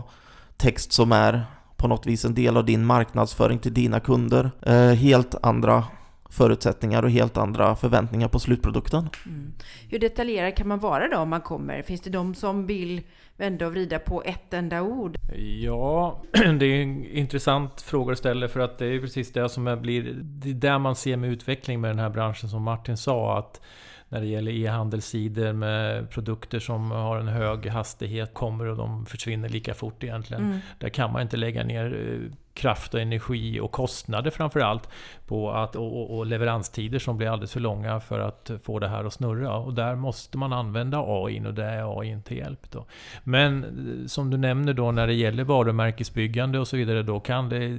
text 0.56 0.92
som 0.92 1.12
är 1.12 1.44
på 1.76 1.88
något 1.88 2.06
vis 2.06 2.24
en 2.24 2.34
del 2.34 2.56
av 2.56 2.64
din 2.64 2.84
marknadsföring 2.84 3.58
till 3.58 3.74
dina 3.74 4.00
kunder. 4.00 4.50
Eh, 4.62 4.92
helt 4.92 5.34
andra 5.42 5.84
förutsättningar 6.32 7.02
och 7.02 7.10
helt 7.10 7.36
andra 7.36 7.76
förväntningar 7.76 8.28
på 8.28 8.38
slutprodukten. 8.38 9.08
Mm. 9.26 9.52
Hur 9.90 9.98
detaljerad 9.98 10.56
kan 10.56 10.68
man 10.68 10.78
vara 10.78 11.08
då 11.08 11.16
om 11.16 11.28
man 11.28 11.40
kommer? 11.40 11.82
Finns 11.82 12.00
det 12.00 12.10
de 12.10 12.34
som 12.34 12.66
vill 12.66 13.02
vända 13.36 13.66
och 13.66 13.72
vrida 13.72 13.98
på 13.98 14.22
ett 14.22 14.54
enda 14.54 14.82
ord? 14.82 15.16
Ja, 15.62 16.22
det 16.32 16.66
är 16.66 16.82
en 16.82 17.04
intressant 17.04 17.82
fråga 17.82 18.12
att 18.12 18.18
ställa 18.18 18.48
för 18.48 18.60
att 18.60 18.78
det 18.78 18.86
är 18.86 19.00
precis 19.00 19.32
det 19.32 19.48
som 19.48 19.66
är, 19.66 19.76
blir... 19.76 20.12
Det 20.22 20.50
är 20.50 20.54
där 20.54 20.78
man 20.78 20.96
ser 20.96 21.16
med 21.16 21.30
utveckling 21.30 21.80
med 21.80 21.90
den 21.90 21.98
här 21.98 22.10
branschen 22.10 22.48
som 22.48 22.62
Martin 22.62 22.96
sa 22.96 23.38
att 23.38 23.60
när 24.08 24.20
det 24.20 24.26
gäller 24.26 24.52
e-handelssidor 24.52 25.52
med 25.52 26.10
produkter 26.10 26.58
som 26.58 26.90
har 26.90 27.18
en 27.18 27.28
hög 27.28 27.66
hastighet 27.66 28.34
kommer 28.34 28.66
och 28.66 28.76
de 28.76 29.06
försvinner 29.06 29.48
lika 29.48 29.74
fort 29.74 30.04
egentligen. 30.04 30.44
Mm. 30.44 30.58
Där 30.78 30.88
kan 30.88 31.12
man 31.12 31.22
inte 31.22 31.36
lägga 31.36 31.64
ner 31.64 31.84
eh, 31.84 32.32
kraft 32.54 32.94
och 32.94 33.00
energi 33.00 33.60
och 33.60 33.72
kostnader 33.72 34.30
framförallt 34.30 34.88
på 35.26 35.50
att, 35.50 35.76
och, 35.76 36.16
och- 36.18 36.26
leveranstider 36.26 36.98
som 36.98 37.16
blir 37.16 37.28
alldeles 37.28 37.52
för 37.52 37.60
långa 37.60 38.00
för 38.00 38.18
att 38.20 38.50
få 38.64 38.78
det 38.78 38.88
här 38.88 39.04
att 39.04 39.12
snurra. 39.12 39.56
Och 39.56 39.74
där 39.74 39.94
måste 39.96 40.38
man 40.38 40.52
använda 40.52 40.98
AI 41.06 41.40
och 41.46 41.54
det 41.54 41.64
är 41.64 42.00
AI 42.00 42.08
inte 42.08 42.34
hjälp. 42.34 42.70
Då. 42.70 42.86
Men 43.24 43.64
eh, 43.64 44.06
som 44.06 44.30
du 44.30 44.36
nämner 44.36 44.72
då 44.72 44.90
när 44.92 45.06
det 45.06 45.14
gäller 45.14 45.44
varumärkesbyggande 45.44 46.58
och 46.58 46.68
så 46.68 46.76
vidare 46.76 47.02
då 47.02 47.20
kan 47.20 47.48
det 47.48 47.78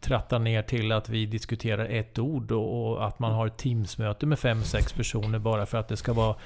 tratta 0.00 0.38
ner 0.38 0.62
till 0.62 0.92
att 0.92 1.08
vi 1.08 1.26
diskuterar 1.26 1.84
ett 1.86 2.18
ord 2.18 2.52
och, 2.52 3.06
att 3.06 3.18
man 3.18 3.32
har 3.32 3.46
ett 3.46 3.56
Teamsmöte 3.56 4.26
med 4.26 4.38
fem 4.38 4.62
sex 4.62 4.92
personer 4.92 5.38
bara 5.38 5.66
för 5.66 5.78
att 5.78 5.88
det 5.88 5.96
ska 5.96 6.12
vara 6.12 6.36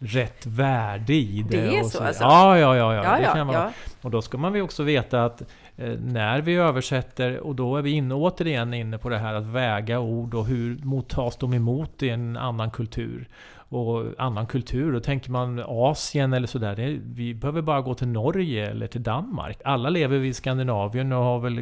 rätt 0.00 0.46
värde 0.46 1.14
i 1.14 1.44
det. 1.50 1.60
Det 1.60 1.76
är 1.76 1.80
och 1.84 1.86
så 1.90 2.04
alltså? 2.04 2.22
Ja, 2.22 2.58
ja, 2.58 2.76
ja. 2.76 2.94
ja, 2.94 3.04
Ja, 3.04 3.16
det 3.16 3.22
ja, 3.22 3.32
kan 3.34 3.46
vara. 3.46 3.56
ja. 3.58 3.72
Och 4.02 4.10
då 4.10 4.22
ska 4.22 4.38
man 4.38 4.52
väl 4.52 4.62
också 4.62 4.82
veta 4.82 5.24
att 5.24 5.42
Eh, 5.78 5.98
när 6.00 6.40
vi 6.40 6.54
översätter, 6.54 7.40
och 7.40 7.54
då 7.54 7.76
är 7.76 7.82
vi 7.82 7.90
inne, 7.90 8.14
återigen 8.14 8.74
inne 8.74 8.98
på 8.98 9.08
det 9.08 9.18
här 9.18 9.34
att 9.34 9.46
väga 9.46 10.00
ord 10.00 10.34
och 10.34 10.46
hur 10.46 10.78
mottas 10.84 11.36
de 11.36 11.54
emot 11.54 12.02
i 12.02 12.08
en 12.08 12.36
annan 12.36 12.70
kultur. 12.70 13.28
Och 13.70 14.04
annan 14.18 14.46
kultur, 14.46 14.92
då 14.92 15.00
tänker 15.00 15.30
man 15.30 15.62
Asien 15.66 16.32
eller 16.32 16.46
sådär. 16.46 16.76
Det, 16.76 17.00
vi 17.04 17.34
behöver 17.34 17.62
bara 17.62 17.80
gå 17.80 17.94
till 17.94 18.08
Norge 18.08 18.70
eller 18.70 18.86
till 18.86 19.02
Danmark. 19.02 19.60
Alla 19.64 19.90
lever 19.90 20.18
vi 20.18 20.28
i 20.28 20.34
Skandinavien 20.34 21.12
och 21.12 21.24
har 21.24 21.38
väl 21.38 21.60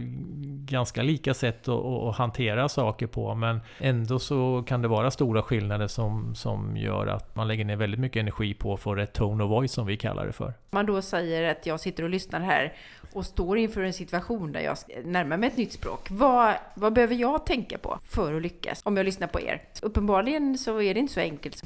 ganska 0.66 1.03
lika 1.03 1.35
sätt 1.35 1.69
att, 1.69 1.85
att 1.85 2.16
hantera 2.16 2.69
saker 2.69 3.07
på. 3.07 3.35
Men 3.35 3.61
ändå 3.79 4.19
så 4.19 4.64
kan 4.66 4.83
det 4.83 4.88
vara 4.88 5.11
stora 5.11 5.42
skillnader 5.42 5.87
som, 5.87 6.35
som 6.35 6.77
gör 6.77 7.07
att 7.07 7.37
man 7.37 7.49
lägger 7.49 7.64
ner 7.64 7.77
väldigt 7.77 8.01
mycket 8.01 8.21
energi 8.21 8.55
på 8.55 8.75
att 8.75 8.81
få 8.81 8.95
rätt 8.95 9.12
tone 9.12 9.45
of 9.45 9.51
voice 9.51 9.73
som 9.73 9.87
vi 9.87 9.97
kallar 9.97 10.27
det 10.27 10.33
för. 10.33 10.47
Om 10.47 10.53
man 10.71 10.87
då 10.87 11.03
säger 11.03 11.51
att 11.51 11.66
jag 11.66 11.81
sitter 11.81 12.03
och 12.03 12.11
lyssnar 12.11 12.40
här 12.40 12.73
och 13.12 13.27
står 13.27 13.59
inför 13.59 13.83
en 13.83 13.92
situation 13.92 14.53
där 14.53 14.61
jag 14.61 14.77
närmar 15.05 15.37
mig 15.37 15.49
ett 15.49 15.57
nytt 15.57 15.73
språk. 15.73 16.09
Vad, 16.11 16.55
vad 16.75 16.92
behöver 16.92 17.14
jag 17.14 17.47
tänka 17.47 17.79
på 17.79 17.99
för 18.09 18.35
att 18.35 18.42
lyckas 18.42 18.81
om 18.85 18.97
jag 18.97 19.05
lyssnar 19.05 19.29
på 19.29 19.40
er? 19.40 19.62
Uppenbarligen 19.83 20.59
så 20.59 20.81
är 20.83 20.95
det 20.95 21.01
inte 21.01 21.12
så 21.12 21.21
enkelt. 21.21 21.62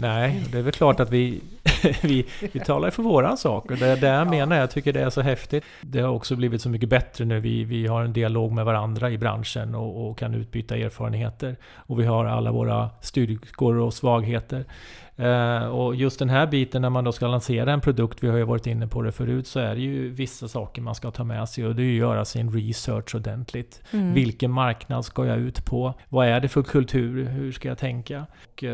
Nej, 0.00 0.42
det 0.52 0.58
är 0.58 0.62
väl 0.62 0.72
klart 0.72 1.00
att 1.00 1.12
vi 1.12 1.40
vi, 2.02 2.26
vi 2.52 2.60
talar 2.60 2.90
för 2.90 3.02
våran 3.02 3.36
sak. 3.36 3.70
Och 3.70 3.76
det, 3.76 3.98
jag 4.00 4.30
menar 4.30 4.56
jag 4.56 4.70
tycker 4.70 4.92
det 4.92 5.00
är 5.00 5.10
så 5.10 5.20
häftigt. 5.20 5.64
Det 5.80 6.00
har 6.00 6.10
också 6.10 6.36
blivit 6.36 6.62
så 6.62 6.68
mycket 6.68 6.88
bättre 6.88 7.24
nu. 7.24 7.40
Vi, 7.40 7.64
vi 7.64 7.86
har 7.86 8.02
en 8.02 8.12
dialog 8.12 8.52
med 8.52 8.64
varandra 8.64 9.10
i 9.10 9.18
branschen 9.18 9.74
och, 9.74 10.10
och 10.10 10.18
kan 10.18 10.34
utbyta 10.34 10.76
erfarenheter. 10.76 11.56
Och 11.76 12.00
vi 12.00 12.04
har 12.04 12.24
alla 12.24 12.52
våra 12.52 12.90
styrkor 13.00 13.76
och 13.76 13.94
svagheter. 13.94 14.64
Uh, 15.20 15.66
och 15.66 15.94
just 15.94 16.18
den 16.18 16.28
här 16.28 16.46
biten 16.46 16.82
när 16.82 16.90
man 16.90 17.04
då 17.04 17.12
ska 17.12 17.26
lansera 17.26 17.72
en 17.72 17.80
produkt, 17.80 18.22
vi 18.22 18.28
har 18.28 18.36
ju 18.36 18.44
varit 18.44 18.66
inne 18.66 18.86
på 18.86 19.02
det 19.02 19.12
förut, 19.12 19.46
så 19.46 19.60
är 19.60 19.74
det 19.74 19.80
ju 19.80 20.08
vissa 20.08 20.48
saker 20.48 20.82
man 20.82 20.94
ska 20.94 21.10
ta 21.10 21.24
med 21.24 21.48
sig 21.48 21.66
och 21.66 21.74
det 21.74 21.82
är 21.82 21.84
ju 21.84 21.96
att 21.96 22.10
göra 22.10 22.24
sin 22.24 22.52
research 22.52 23.14
ordentligt. 23.14 23.82
Mm. 23.90 24.14
Vilken 24.14 24.50
marknad 24.50 25.04
ska 25.04 25.26
jag 25.26 25.38
ut 25.38 25.64
på? 25.64 25.94
Vad 26.08 26.26
är 26.26 26.40
det 26.40 26.48
för 26.48 26.62
kultur? 26.62 27.24
Hur 27.24 27.52
ska 27.52 27.68
jag 27.68 27.78
tänka? 27.78 28.26
Och, 28.52 28.62
uh, 28.62 28.70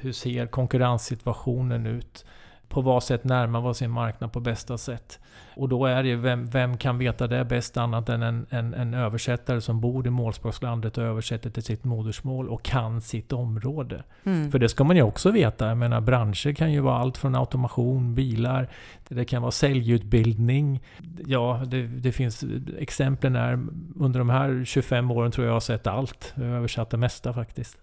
hur 0.00 0.12
ser 0.12 0.46
konkurrenssituationen 0.46 1.86
ut? 1.86 2.24
På 2.72 2.80
vad 2.80 3.02
sätt 3.02 3.24
närmar 3.24 3.60
man 3.60 3.74
sin 3.74 3.90
marknad 3.90 4.32
på 4.32 4.40
bästa 4.40 4.78
sätt? 4.78 5.18
Och 5.56 5.68
då 5.68 5.86
är 5.86 6.02
det 6.02 6.16
vem, 6.16 6.46
vem 6.46 6.76
kan 6.76 6.98
veta 6.98 7.26
det 7.26 7.44
bäst 7.44 7.76
annat 7.76 8.08
än 8.08 8.22
en, 8.22 8.46
en, 8.50 8.74
en 8.74 8.94
översättare 8.94 9.60
som 9.60 9.80
bor 9.80 10.06
i 10.06 10.10
målspråkslandet 10.10 10.98
och 10.98 11.04
översätter 11.04 11.50
till 11.50 11.62
sitt 11.62 11.84
modersmål 11.84 12.48
och 12.48 12.62
kan 12.62 13.00
sitt 13.00 13.32
område. 13.32 14.02
Mm. 14.24 14.50
För 14.50 14.58
det 14.58 14.68
ska 14.68 14.84
man 14.84 14.96
ju 14.96 15.02
också 15.02 15.30
veta. 15.30 15.68
Jag 15.68 15.78
menar 15.78 16.00
branscher 16.00 16.52
kan 16.52 16.72
ju 16.72 16.80
vara 16.80 16.98
allt 16.98 17.18
från 17.18 17.34
automation, 17.34 18.14
bilar, 18.14 18.68
det 19.08 19.24
kan 19.24 19.42
vara 19.42 19.52
säljutbildning. 19.52 20.80
Ja, 21.26 21.62
det, 21.66 21.86
det 21.86 22.12
finns 22.12 22.44
exempel 22.78 23.32
när 23.32 23.52
under 23.96 24.18
de 24.18 24.30
här 24.30 24.64
25 24.64 25.10
åren 25.10 25.32
tror 25.32 25.46
jag 25.46 25.50
jag 25.50 25.56
har 25.56 25.60
sett 25.60 25.86
allt. 25.86 26.32
Jag 26.34 26.44
har 26.44 26.56
översatt 26.56 26.90
det 26.90 26.96
mesta 26.96 27.32
faktiskt. 27.32 27.78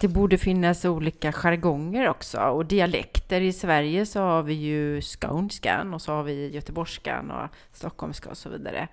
Det 0.00 0.08
borde 0.08 0.38
finnas 0.38 0.84
olika 0.84 1.32
jargonger 1.32 2.08
också 2.08 2.38
och 2.38 2.66
dialekter. 2.66 3.40
I 3.40 3.52
Sverige 3.52 4.06
så 4.06 4.20
har 4.20 4.42
vi 4.42 4.54
ju 4.54 5.00
skånskan 5.02 5.94
och 5.94 6.02
så 6.02 6.12
har 6.12 6.22
vi 6.22 6.54
göteborgskan 6.54 7.30
och 7.30 7.48
stockholmska 7.72 8.30
och 8.30 8.36
så 8.36 8.48
vidare. 8.48 8.88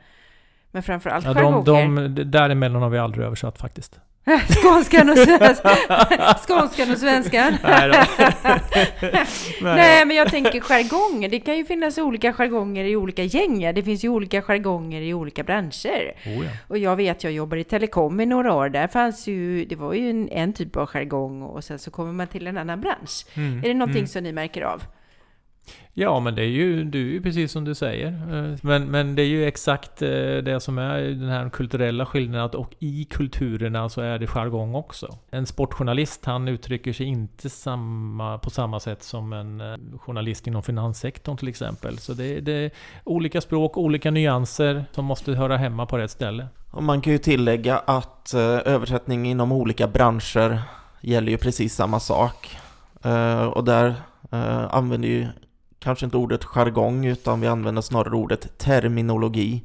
Men 0.72 0.84
framförallt 0.84 1.26
ja, 1.26 1.34
jargonger. 1.34 1.66
De, 1.66 2.16
de, 2.16 2.24
däremellan 2.24 2.82
har 2.82 2.90
vi 2.90 2.98
aldrig 2.98 3.26
översatt 3.26 3.58
faktiskt. 3.58 4.00
Skånskan 4.50 5.10
och, 5.10 5.18
skånskan 6.48 6.92
och 6.92 6.98
svenskan. 6.98 7.58
Nej, 7.64 9.28
Nej, 9.62 10.06
men 10.06 10.18
jag 10.18 10.30
tänker 10.30 10.62
jargong. 10.62 11.30
Det 11.30 11.40
kan 11.40 11.58
ju 11.58 11.66
finnas 11.66 11.98
olika 11.98 12.34
jargonger 12.34 12.86
i 12.86 12.96
olika 12.96 13.24
gäng. 13.24 13.74
Det 13.74 13.84
finns 13.84 14.04
ju 14.04 14.10
olika 14.10 14.42
jargonger 14.42 15.02
i 15.02 15.14
olika 15.14 15.44
branscher. 15.44 16.14
Oh 16.26 16.46
ja. 16.46 16.52
Och 16.68 16.78
jag 16.78 16.96
vet, 16.96 17.24
jag 17.24 17.34
jobbar 17.34 17.58
i 17.58 17.64
telekom 17.64 18.20
i 18.20 18.26
några 18.26 18.54
år. 18.54 18.70
Där 18.70 18.88
fanns 18.88 19.28
ju, 19.28 19.66
det 19.66 19.76
var 19.76 19.94
ju 19.94 20.10
en, 20.10 20.30
en 20.30 20.54
typ 20.54 20.76
av 20.76 20.86
jargong 20.88 21.42
och 21.42 21.64
sen 21.64 21.80
så 21.80 21.92
kommer 21.92 22.12
man 22.12 22.28
till 22.28 22.48
en 22.48 22.58
annan 22.58 22.82
bransch. 22.82 23.26
Mm, 23.34 23.58
är 23.58 23.68
det 23.68 23.74
någonting 23.74 24.00
mm. 24.00 24.08
som 24.08 24.24
ni 24.24 24.32
märker 24.32 24.62
av? 24.62 24.84
Ja, 25.96 26.20
men 26.20 26.36
det 26.36 26.42
är 26.42 26.48
ju, 26.48 26.84
Du 26.84 27.08
är 27.08 27.12
ju 27.12 27.22
precis 27.22 27.52
som 27.52 27.66
du 27.66 27.76
säger. 27.76 28.08
Eh, 28.08 28.58
men, 28.62 28.92
men 28.92 29.16
det 29.16 29.22
är 29.22 29.28
ju 29.28 29.48
exakt 29.48 30.02
eh, 30.02 30.10
det 30.44 30.60
som 30.64 30.78
är 30.78 31.02
den 31.02 31.30
här 31.30 31.50
kulturella 31.50 32.06
skillnaden. 32.06 32.46
att... 32.46 32.56
Och 32.56 32.74
i 32.80 33.06
kulturerna 33.06 33.90
så 33.90 34.02
är 34.02 34.20
det 34.20 34.28
jargong 34.28 34.76
också. 34.76 35.18
En 35.32 35.46
sportjournalist, 35.46 36.26
han 36.26 36.48
uttrycker 36.48 36.94
sig 36.94 37.06
inte 37.06 37.50
samma, 37.50 38.38
på 38.38 38.50
samma 38.50 38.80
sätt 38.80 39.04
som 39.04 39.34
en 39.34 39.62
eh, 39.62 39.78
journalist 40.00 40.48
inom 40.48 40.64
finanssektorn 40.64 41.38
till 41.38 41.48
exempel. 41.48 41.98
Så 41.98 42.14
det, 42.14 42.40
det 42.40 42.54
är 42.54 42.72
olika 43.04 43.42
språk, 43.42 43.78
olika 43.78 44.12
nyanser 44.12 44.86
som 44.92 45.06
måste 45.06 45.34
höra 45.34 45.58
hemma 45.58 45.86
på 45.86 45.98
rätt 45.98 46.12
ställe. 46.12 46.48
Och 46.72 46.84
man 46.84 47.02
kan 47.02 47.14
ju 47.14 47.20
tillägga 47.20 47.78
att 47.78 48.34
översättning 48.66 49.26
inom 49.26 49.52
olika 49.52 49.88
branscher 49.88 50.62
gäller 51.02 51.32
ju 51.32 51.38
precis 51.38 51.76
samma 51.76 52.00
sak. 52.00 52.58
Och 53.54 53.64
där 53.64 53.96
använder 54.70 55.08
ju 55.08 55.28
kanske 55.84 56.06
inte 56.06 56.18
ordet 56.18 56.44
jargong 56.44 57.06
utan 57.06 57.42
vi 57.42 57.48
använder 57.48 57.82
snarare 57.82 58.16
ordet 58.16 58.58
terminologi. 58.58 59.64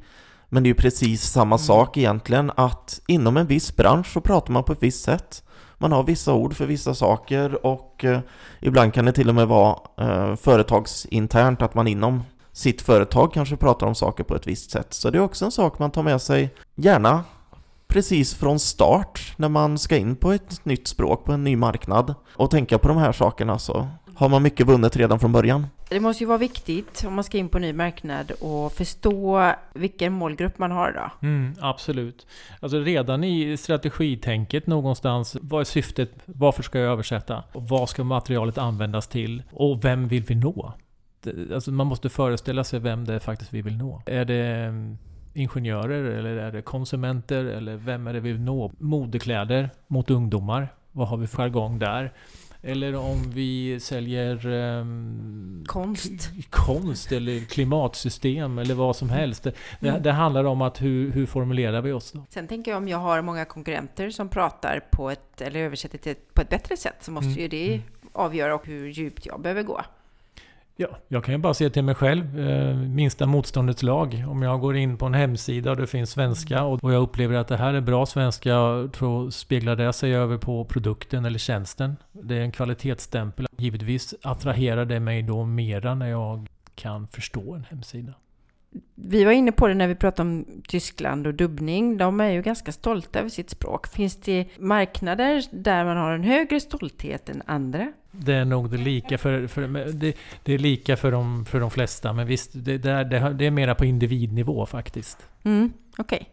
Men 0.49 0.63
det 0.63 0.67
är 0.67 0.71
ju 0.71 0.75
precis 0.75 1.23
samma 1.23 1.55
mm. 1.55 1.59
sak 1.59 1.97
egentligen 1.97 2.51
att 2.55 3.01
inom 3.07 3.37
en 3.37 3.47
viss 3.47 3.75
bransch 3.75 4.07
så 4.13 4.21
pratar 4.21 4.53
man 4.53 4.63
på 4.63 4.73
ett 4.73 4.83
visst 4.83 5.03
sätt. 5.03 5.43
Man 5.77 5.91
har 5.91 6.03
vissa 6.03 6.33
ord 6.33 6.53
för 6.53 6.65
vissa 6.65 6.93
saker 6.93 7.65
och 7.65 8.05
eh, 8.05 8.19
ibland 8.61 8.93
kan 8.93 9.05
det 9.05 9.11
till 9.11 9.29
och 9.29 9.35
med 9.35 9.47
vara 9.47 9.75
eh, 9.97 10.35
företagsinternt 10.35 11.61
att 11.61 11.75
man 11.75 11.87
inom 11.87 12.23
sitt 12.51 12.81
företag 12.81 13.33
kanske 13.33 13.55
pratar 13.55 13.87
om 13.87 13.95
saker 13.95 14.23
på 14.23 14.35
ett 14.35 14.47
visst 14.47 14.71
sätt. 14.71 14.93
Så 14.93 15.09
det 15.09 15.17
är 15.17 15.21
också 15.21 15.45
en 15.45 15.51
sak 15.51 15.79
man 15.79 15.91
tar 15.91 16.03
med 16.03 16.21
sig 16.21 16.53
gärna 16.75 17.23
precis 17.87 18.33
från 18.35 18.59
start 18.59 19.33
när 19.37 19.49
man 19.49 19.77
ska 19.77 19.97
in 19.97 20.15
på 20.15 20.31
ett 20.31 20.65
nytt 20.65 20.87
språk, 20.87 21.25
på 21.25 21.31
en 21.31 21.43
ny 21.43 21.55
marknad 21.55 22.15
och 22.35 22.51
tänka 22.51 22.77
på 22.77 22.87
de 22.87 22.97
här 22.97 23.11
sakerna 23.11 23.59
så 23.59 23.87
har 24.19 24.29
man 24.29 24.43
mycket 24.43 24.67
vunnet 24.67 24.97
redan 24.97 25.19
från 25.19 25.31
början. 25.31 25.67
Det 25.89 25.99
måste 25.99 26.23
ju 26.23 26.27
vara 26.27 26.37
viktigt 26.37 27.03
om 27.07 27.13
man 27.13 27.23
ska 27.23 27.37
in 27.37 27.49
på 27.49 27.57
en 27.57 27.61
ny 27.61 27.73
marknad 27.73 28.31
och 28.31 28.73
förstå 28.73 29.51
vilken 29.73 30.13
målgrupp 30.13 30.57
man 30.57 30.71
har 30.71 30.91
då. 30.91 31.27
Mm, 31.27 31.53
absolut. 31.59 32.27
Alltså 32.59 32.79
redan 32.79 33.23
i 33.23 33.57
strategitänket 33.57 34.67
någonstans, 34.67 35.37
vad 35.41 35.61
är 35.61 35.65
syftet? 35.65 36.11
Varför 36.25 36.63
ska 36.63 36.79
jag 36.79 36.91
översätta? 36.91 37.43
Och 37.53 37.63
vad 37.69 37.89
ska 37.89 38.03
materialet 38.03 38.57
användas 38.57 39.07
till? 39.07 39.43
Och 39.51 39.85
vem 39.85 40.07
vill 40.07 40.23
vi 40.23 40.35
nå? 40.35 40.73
Alltså 41.53 41.71
man 41.71 41.87
måste 41.87 42.09
föreställa 42.09 42.63
sig 42.63 42.79
vem 42.79 43.05
det 43.05 43.13
är 43.13 43.19
faktiskt 43.19 43.53
vi 43.53 43.61
vill 43.61 43.77
nå. 43.77 44.01
Är 44.05 44.25
det 44.25 44.45
mm, 44.45 44.97
ingenjörer 45.33 46.03
eller 46.03 46.35
är 46.35 46.51
det 46.51 46.61
konsumenter 46.61 47.45
eller 47.45 47.75
vem 47.75 48.07
är 48.07 48.13
det 48.13 48.19
vi 48.19 48.31
vill 48.31 48.41
nå? 48.41 48.71
Modekläder 48.77 49.69
mot 49.87 50.09
ungdomar. 50.09 50.73
Vad 50.91 51.07
har 51.07 51.17
vi 51.17 51.27
för 51.27 51.43
jargong 51.43 51.79
där? 51.79 52.13
Eller 52.61 52.95
om 52.95 53.31
vi 53.31 53.79
säljer 53.79 54.47
um, 54.47 55.63
konst. 55.67 56.29
konst 56.49 57.11
eller 57.11 57.45
klimatsystem 57.45 58.57
eller 58.57 58.75
vad 58.75 58.95
som 58.95 59.09
helst. 59.09 59.43
Det, 59.43 59.53
mm. 59.87 60.03
det 60.03 60.11
handlar 60.11 60.43
om 60.43 60.61
att 60.61 60.81
hur, 60.81 61.11
hur, 61.11 61.25
formulerar 61.25 61.81
vi 61.81 61.91
oss 61.91 62.11
då? 62.11 62.25
Sen 62.29 62.47
tänker 62.47 62.71
jag 62.71 62.77
om 62.77 62.87
jag 62.87 62.97
har 62.97 63.21
många 63.21 63.45
konkurrenter 63.45 64.09
som 64.09 64.29
pratar 64.29 64.79
på 64.91 65.09
ett, 65.09 65.41
eller 65.41 65.59
översätter 65.59 65.97
till, 65.97 66.15
på 66.33 66.41
ett 66.41 66.49
bättre 66.49 66.77
sätt 66.77 66.95
så 67.01 67.11
måste 67.11 67.29
mm. 67.29 67.39
ju 67.39 67.47
det 67.47 67.73
mm. 67.73 67.81
avgöra 68.13 68.59
hur 68.63 68.87
djupt 68.87 69.25
jag 69.25 69.41
behöver 69.41 69.63
gå. 69.63 69.81
Ja, 70.81 70.87
jag 71.07 71.23
kan 71.23 71.33
ju 71.33 71.37
bara 71.37 71.53
se 71.53 71.69
till 71.69 71.83
mig 71.83 71.95
själv. 71.95 72.39
Eh, 72.39 72.75
minsta 72.75 73.25
motståndets 73.25 73.83
lag. 73.83 74.25
Om 74.27 74.41
jag 74.41 74.59
går 74.59 74.77
in 74.77 74.97
på 74.97 75.05
en 75.05 75.13
hemsida 75.13 75.71
och 75.71 75.77
det 75.77 75.87
finns 75.87 76.11
svenska 76.11 76.63
och 76.63 76.93
jag 76.93 77.01
upplever 77.01 77.35
att 77.35 77.47
det 77.47 77.57
här 77.57 77.73
är 77.73 77.81
bra 77.81 78.05
svenska, 78.05 78.53
då 78.99 79.31
speglar 79.31 79.75
det 79.75 79.93
sig 79.93 80.15
över 80.15 80.37
på 80.37 80.65
produkten 80.65 81.25
eller 81.25 81.39
tjänsten. 81.39 81.95
Det 82.11 82.35
är 82.35 82.41
en 82.41 82.51
kvalitetsstämpel. 82.51 83.47
Givetvis 83.57 84.15
attraherar 84.21 84.85
det 84.85 84.99
mig 84.99 85.21
då 85.23 85.45
mera 85.45 85.95
när 85.95 86.07
jag 86.07 86.47
kan 86.75 87.07
förstå 87.07 87.53
en 87.55 87.63
hemsida. 87.63 88.13
Vi 88.95 89.23
var 89.23 89.31
inne 89.31 89.51
på 89.51 89.67
det 89.67 89.73
när 89.73 89.87
vi 89.87 89.95
pratade 89.95 90.29
om 90.29 90.45
Tyskland 90.67 91.27
och 91.27 91.33
dubbning. 91.33 91.97
De 91.97 92.19
är 92.19 92.29
ju 92.29 92.41
ganska 92.41 92.71
stolta 92.71 93.19
över 93.19 93.29
sitt 93.29 93.49
språk. 93.49 93.87
Finns 93.87 94.15
det 94.15 94.45
marknader 94.57 95.43
där 95.51 95.85
man 95.85 95.97
har 95.97 96.11
en 96.11 96.23
högre 96.23 96.59
stolthet 96.59 97.29
än 97.29 97.41
andra? 97.45 97.91
Det 98.11 98.33
är 98.33 98.45
nog 98.45 98.71
det 98.71 98.77
lika 98.77 99.17
för, 99.17 99.47
för 99.47 99.61
det, 99.93 100.13
det, 100.43 100.53
är 100.53 100.57
lika 100.57 100.97
för 100.97 101.11
de, 101.11 101.45
för 101.45 101.59
de 101.59 101.71
flesta, 101.71 102.13
men 102.13 102.27
visst, 102.27 102.51
det, 102.53 102.77
det, 102.77 102.91
är, 102.91 103.33
det 103.33 103.45
är 103.45 103.51
mera 103.51 103.75
på 103.75 103.85
individnivå 103.85 104.65
faktiskt. 104.65 105.17
Mm, 105.43 105.73
Okej. 105.97 106.17
Okay. 106.17 106.27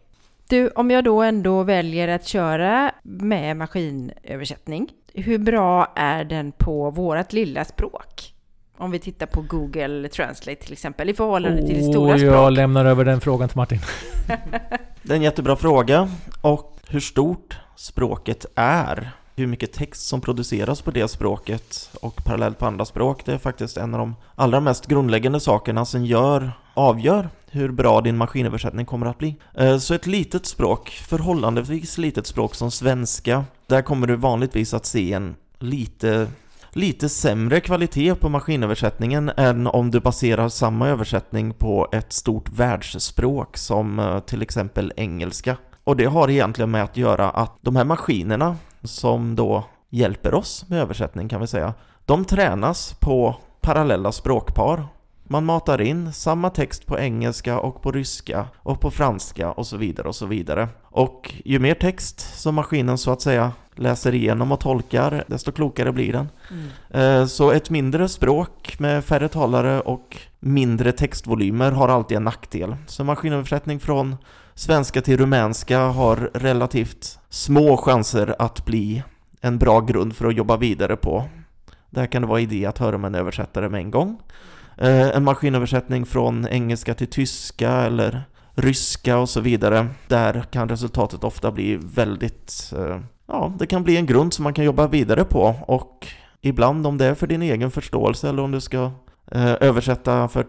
Du, 0.49 0.69
om 0.69 0.91
jag 0.91 1.05
då 1.05 1.23
ändå 1.23 1.63
väljer 1.63 2.09
att 2.09 2.27
köra 2.27 2.93
med 3.03 3.57
maskinöversättning, 3.57 4.89
hur 5.15 5.39
bra 5.39 5.93
är 5.97 6.25
den 6.25 6.53
på 6.53 6.91
vårt 6.91 7.33
lilla 7.33 7.65
språk? 7.65 8.36
Om 8.79 8.91
vi 8.91 8.99
tittar 8.99 9.27
på 9.27 9.41
Google 9.43 10.09
Translate 10.09 10.63
till 10.63 10.73
exempel, 10.73 11.11
i 11.11 11.15
förhållande 11.15 11.63
oh, 11.63 11.67
till 11.67 11.85
stora 11.85 12.19
språk. 12.19 12.35
Jag 12.35 12.53
lämnar 12.53 12.85
över 12.85 13.05
den 13.05 13.21
frågan 13.21 13.49
till 13.49 13.57
Martin. 13.57 13.81
det 15.03 15.13
är 15.13 15.17
en 15.17 15.23
jättebra 15.23 15.57
fråga. 15.57 16.11
Och 16.41 16.77
hur 16.89 17.01
stort 17.01 17.59
språket 17.77 18.47
är 18.55 19.13
hur 19.37 19.47
mycket 19.47 19.73
text 19.73 20.07
som 20.09 20.21
produceras 20.21 20.83
på 20.83 20.91
det 20.91 21.09
språket 21.09 21.91
och 22.01 22.25
parallellt 22.25 22.59
på 22.59 22.67
andra 22.67 22.85
språk, 22.85 23.25
det 23.25 23.33
är 23.33 23.39
faktiskt 23.39 23.77
en 23.77 23.95
av 23.95 24.01
de 24.01 24.17
allra 24.35 24.61
mest 24.61 24.87
grundläggande 24.87 25.41
sakerna 25.41 25.85
som 25.85 26.05
gör, 26.05 26.53
avgör 26.75 27.29
hur 27.51 27.71
bra 27.71 28.01
din 28.01 28.17
maskinöversättning 28.17 28.87
kommer 28.87 29.07
att 29.07 29.19
bli. 29.19 29.37
Eh, 29.55 29.79
så 29.79 29.95
ett 29.95 30.07
litet 30.07 30.47
språk, 30.47 30.91
förhållandevis 30.91 31.99
litet 31.99 32.27
språk 32.27 32.55
som 32.55 32.71
svenska, 32.71 33.45
där 33.67 33.83
kommer 33.83 34.07
du 34.07 34.17
vanligtvis 34.17 34.75
att 34.75 34.87
se 34.87 35.13
en 35.13 35.35
lite 35.59 36.29
lite 36.77 37.09
sämre 37.09 37.61
kvalitet 37.61 38.15
på 38.15 38.29
maskinöversättningen 38.29 39.31
än 39.37 39.67
om 39.67 39.91
du 39.91 40.01
baserar 40.01 40.49
samma 40.49 40.89
översättning 40.89 41.55
på 41.55 41.89
ett 41.93 42.13
stort 42.13 42.49
världsspråk 42.49 43.57
som 43.57 43.99
eh, 43.99 44.19
till 44.19 44.43
exempel 44.43 44.93
engelska. 44.97 45.57
Och 45.85 45.97
det 45.97 46.05
har 46.05 46.31
egentligen 46.31 46.71
med 46.71 46.85
att 46.85 46.97
göra 46.97 47.31
att 47.31 47.59
de 47.61 47.77
här 47.77 47.85
maskinerna 47.85 48.57
som 48.83 49.37
då 49.37 49.65
hjälper 49.91 50.35
oss 50.35 50.65
med 50.69 50.81
översättning 50.81 51.29
kan 51.29 51.41
vi 51.41 51.47
säga, 51.47 51.75
de 52.05 52.25
tränas 52.25 52.97
på 53.01 53.37
parallella 53.61 54.13
språkpar 54.13 54.87
man 55.29 55.45
matar 55.45 55.81
in 55.81 56.13
samma 56.13 56.51
text 56.51 56.87
på 56.87 56.99
engelska 56.99 57.59
och 57.59 57.83
på 57.83 57.93
ryska 57.93 58.47
och 58.57 58.81
på 58.81 58.91
franska 58.91 59.53
och 59.53 59.67
så 59.67 59.77
vidare 59.77 60.09
och 60.09 60.15
så 60.15 60.27
vidare. 60.27 60.69
Och 60.83 61.35
ju 61.45 61.59
mer 61.59 61.75
text 61.75 62.41
som 62.41 62.55
maskinen 62.55 62.99
så 62.99 63.11
att 63.11 63.21
säga 63.21 63.53
läser 63.75 64.15
igenom 64.15 64.53
och 64.53 64.61
tolkar, 64.61 65.25
desto 65.27 65.53
klokare 65.53 65.93
blir 65.93 66.13
den. 66.13 66.29
Mm. 66.93 67.29
Så 67.29 67.51
ett 67.51 67.71
mindre 67.71 68.09
språk 68.09 68.77
med 68.79 69.05
färre 69.05 69.29
talare 69.29 69.81
och 69.81 70.17
mindre 70.41 70.93
textvolymer 70.93 71.73
har 71.73 71.89
alltid 71.89 72.17
en 72.17 72.25
nackdel. 72.25 72.77
Så 72.87 73.05
maskinöversättning 73.05 73.81
från 73.81 74.17
svenska 74.55 75.01
till 75.01 75.19
rumänska 75.19 75.81
har 75.81 76.31
relativt 76.35 77.19
små 77.29 77.77
chanser 77.77 78.35
att 78.39 78.65
bli 78.65 79.03
en 79.41 79.59
bra 79.59 79.81
grund 79.81 80.17
för 80.17 80.29
att 80.29 80.37
jobba 80.37 80.57
vidare 80.57 80.97
på. 80.97 81.25
Där 81.91 82.07
kan 82.07 82.23
det 82.23 82.29
vara 82.29 82.41
idé 82.41 82.67
att 82.67 82.79
höra 82.79 82.99
med 82.99 83.09
en 83.09 83.15
översättare 83.15 83.69
med 83.69 83.81
en 83.81 83.91
gång. 83.91 84.19
Eh, 84.79 85.17
en 85.17 85.25
maskinöversättning 85.25 86.07
från 86.07 86.49
engelska 86.49 86.95
till 86.95 87.07
tyska 87.07 87.71
eller 87.71 88.25
ryska 88.55 89.19
och 89.19 89.29
så 89.29 89.41
vidare. 89.41 89.87
Där 90.09 90.41
kan 90.51 90.69
resultatet 90.69 91.25
ofta 91.25 91.51
bli 91.51 91.79
väldigt... 91.83 92.73
Eh, 92.77 93.01
ja, 93.27 93.53
det 93.59 93.67
kan 93.67 93.85
bli 93.85 93.97
en 93.97 94.07
grund 94.07 94.33
som 94.33 94.43
man 94.43 94.55
kan 94.55 94.65
jobba 94.65 94.87
vidare 94.87 95.25
på 95.25 95.55
och 95.67 96.07
ibland 96.41 96.87
om 96.87 96.99
det 96.99 97.05
är 97.05 97.15
för 97.15 97.27
din 97.27 97.43
egen 97.43 97.71
förståelse 97.71 98.29
eller 98.29 98.43
om 98.43 98.53
du 98.53 98.61
ska 98.61 98.91
eh, 99.33 99.55
översätta 99.61 100.29
för 100.29 100.45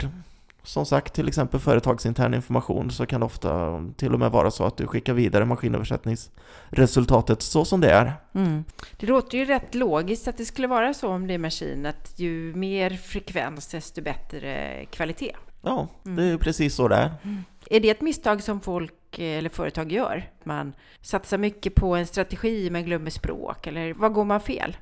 som 0.67 0.85
sagt, 0.85 1.13
till 1.13 1.27
exempel 1.27 1.59
företagsintern 1.59 2.33
information 2.33 2.91
så 2.91 3.05
kan 3.05 3.19
det 3.19 3.25
ofta 3.25 3.83
till 3.97 4.13
och 4.13 4.19
med 4.19 4.31
vara 4.31 4.51
så 4.51 4.63
att 4.63 4.77
du 4.77 4.87
skickar 4.87 5.13
vidare 5.13 5.45
maskinöversättningsresultatet 5.45 7.41
så 7.41 7.65
som 7.65 7.81
det 7.81 7.91
är. 7.91 8.13
Mm. 8.33 8.63
Det 8.97 9.07
låter 9.07 9.37
ju 9.37 9.45
rätt 9.45 9.75
logiskt 9.75 10.27
att 10.27 10.37
det 10.37 10.45
skulle 10.45 10.67
vara 10.67 10.93
så 10.93 11.09
om 11.09 11.27
det 11.27 11.33
är 11.33 11.37
maskin, 11.37 11.85
att 11.85 12.19
ju 12.19 12.55
mer 12.55 12.89
frekvens 12.89 13.67
desto 13.67 14.01
bättre 14.01 14.85
kvalitet. 14.85 15.35
Ja, 15.61 15.87
mm. 16.05 16.15
det 16.15 16.23
är 16.23 16.37
precis 16.37 16.75
så 16.75 16.87
det 16.87 16.95
är. 16.95 17.11
Mm. 17.23 17.43
Är 17.69 17.79
det 17.79 17.89
ett 17.89 18.01
misstag 18.01 18.43
som 18.43 18.61
folk 18.61 19.19
eller 19.19 19.49
företag 19.49 19.91
gör? 19.91 20.29
Man 20.43 20.73
satsar 21.01 21.37
mycket 21.37 21.75
på 21.75 21.95
en 21.95 22.07
strategi 22.07 22.69
men 22.69 22.85
glömmer 22.85 23.09
språk, 23.09 23.67
eller 23.67 23.93
vad 23.93 24.13
går 24.13 24.25
man 24.25 24.41
fel? 24.41 24.77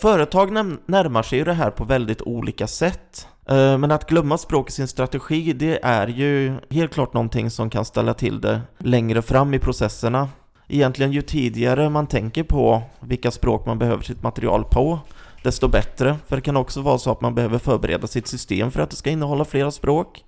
Företag 0.00 0.52
närmar 0.86 1.22
sig 1.22 1.38
ju 1.38 1.44
det 1.44 1.52
här 1.52 1.70
på 1.70 1.84
väldigt 1.84 2.22
olika 2.22 2.66
sätt. 2.66 3.28
Eh, 3.46 3.78
men 3.78 3.90
att 3.90 4.08
glömma 4.08 4.38
språk 4.38 4.68
i 4.68 4.72
sin 4.72 4.88
strategi, 4.88 5.52
det 5.52 5.78
är 5.82 6.06
ju 6.06 6.54
helt 6.70 6.92
klart 6.94 7.14
någonting 7.14 7.50
som 7.50 7.70
kan 7.70 7.84
ställa 7.84 8.14
till 8.14 8.40
det 8.40 8.60
längre 8.78 9.22
fram 9.22 9.54
i 9.54 9.58
processerna. 9.58 10.28
Egentligen 10.68 11.12
ju 11.12 11.22
tidigare 11.22 11.90
man 11.90 12.06
tänker 12.06 12.42
på 12.42 12.82
vilka 13.00 13.30
språk 13.30 13.66
man 13.66 13.78
behöver 13.78 14.02
sitt 14.02 14.22
material 14.22 14.64
på, 14.64 14.98
desto 15.42 15.68
bättre. 15.68 16.16
För 16.26 16.36
det 16.36 16.42
kan 16.42 16.56
också 16.56 16.80
vara 16.80 16.98
så 16.98 17.10
att 17.10 17.20
man 17.20 17.34
behöver 17.34 17.58
förbereda 17.58 18.06
sitt 18.06 18.26
system 18.26 18.70
för 18.70 18.80
att 18.80 18.90
det 18.90 18.96
ska 18.96 19.10
innehålla 19.10 19.44
flera 19.44 19.70
språk. 19.70 20.24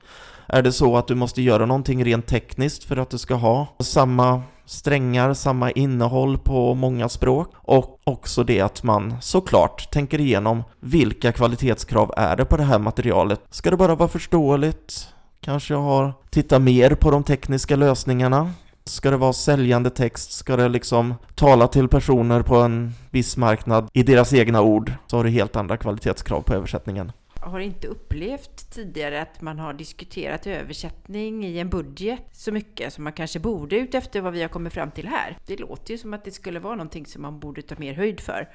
Är 0.46 0.62
det 0.62 0.72
så 0.72 0.96
att 0.96 1.08
du 1.08 1.14
måste 1.14 1.42
göra 1.42 1.66
någonting 1.66 2.04
rent 2.04 2.26
tekniskt 2.26 2.84
för 2.84 2.96
att 2.96 3.10
du 3.10 3.18
ska 3.18 3.34
ha 3.34 3.66
samma 3.80 4.42
strängar, 4.66 5.34
samma 5.34 5.70
innehåll 5.70 6.38
på 6.38 6.74
många 6.74 7.08
språk 7.08 7.52
och 7.56 8.00
också 8.04 8.44
det 8.44 8.60
att 8.60 8.82
man 8.82 9.14
såklart 9.20 9.90
tänker 9.90 10.20
igenom 10.20 10.64
vilka 10.80 11.32
kvalitetskrav 11.32 12.12
är 12.16 12.36
det 12.36 12.44
på 12.44 12.56
det 12.56 12.62
här 12.62 12.78
materialet. 12.78 13.40
Ska 13.50 13.70
det 13.70 13.76
bara 13.76 13.94
vara 13.94 14.08
förståeligt? 14.08 15.08
Kanske 15.40 15.74
jag 15.74 15.80
har 15.80 16.14
tittat 16.30 16.62
mer 16.62 16.94
på 16.94 17.10
de 17.10 17.24
tekniska 17.24 17.76
lösningarna? 17.76 18.50
Ska 18.84 19.10
det 19.10 19.16
vara 19.16 19.32
säljande 19.32 19.90
text? 19.90 20.32
Ska 20.32 20.56
det 20.56 20.68
liksom 20.68 21.14
tala 21.34 21.68
till 21.68 21.88
personer 21.88 22.42
på 22.42 22.56
en 22.56 22.94
viss 23.10 23.36
marknad 23.36 23.88
i 23.92 24.02
deras 24.02 24.32
egna 24.32 24.62
ord? 24.62 24.92
Så 25.06 25.16
har 25.16 25.24
du 25.24 25.30
helt 25.30 25.56
andra 25.56 25.76
kvalitetskrav 25.76 26.40
på 26.40 26.54
översättningen 26.54 27.12
har 27.46 27.60
inte 27.60 27.88
upplevt 27.88 28.70
tidigare 28.70 29.22
att 29.22 29.40
man 29.40 29.58
har 29.58 29.74
diskuterat 29.74 30.46
översättning 30.46 31.44
i 31.44 31.58
en 31.58 31.70
budget 31.70 32.22
så 32.32 32.52
mycket 32.52 32.92
som 32.92 33.04
man 33.04 33.12
kanske 33.12 33.38
borde 33.38 33.76
utefter 33.76 34.20
vad 34.20 34.32
vi 34.32 34.42
har 34.42 34.48
kommit 34.48 34.72
fram 34.72 34.90
till 34.90 35.08
här. 35.08 35.38
Det 35.46 35.60
låter 35.60 35.92
ju 35.92 35.98
som 35.98 36.14
att 36.14 36.24
det 36.24 36.30
skulle 36.30 36.60
vara 36.60 36.74
någonting 36.74 37.06
som 37.06 37.22
man 37.22 37.40
borde 37.40 37.62
ta 37.62 37.74
mer 37.78 37.94
höjd 37.94 38.20
för. 38.20 38.48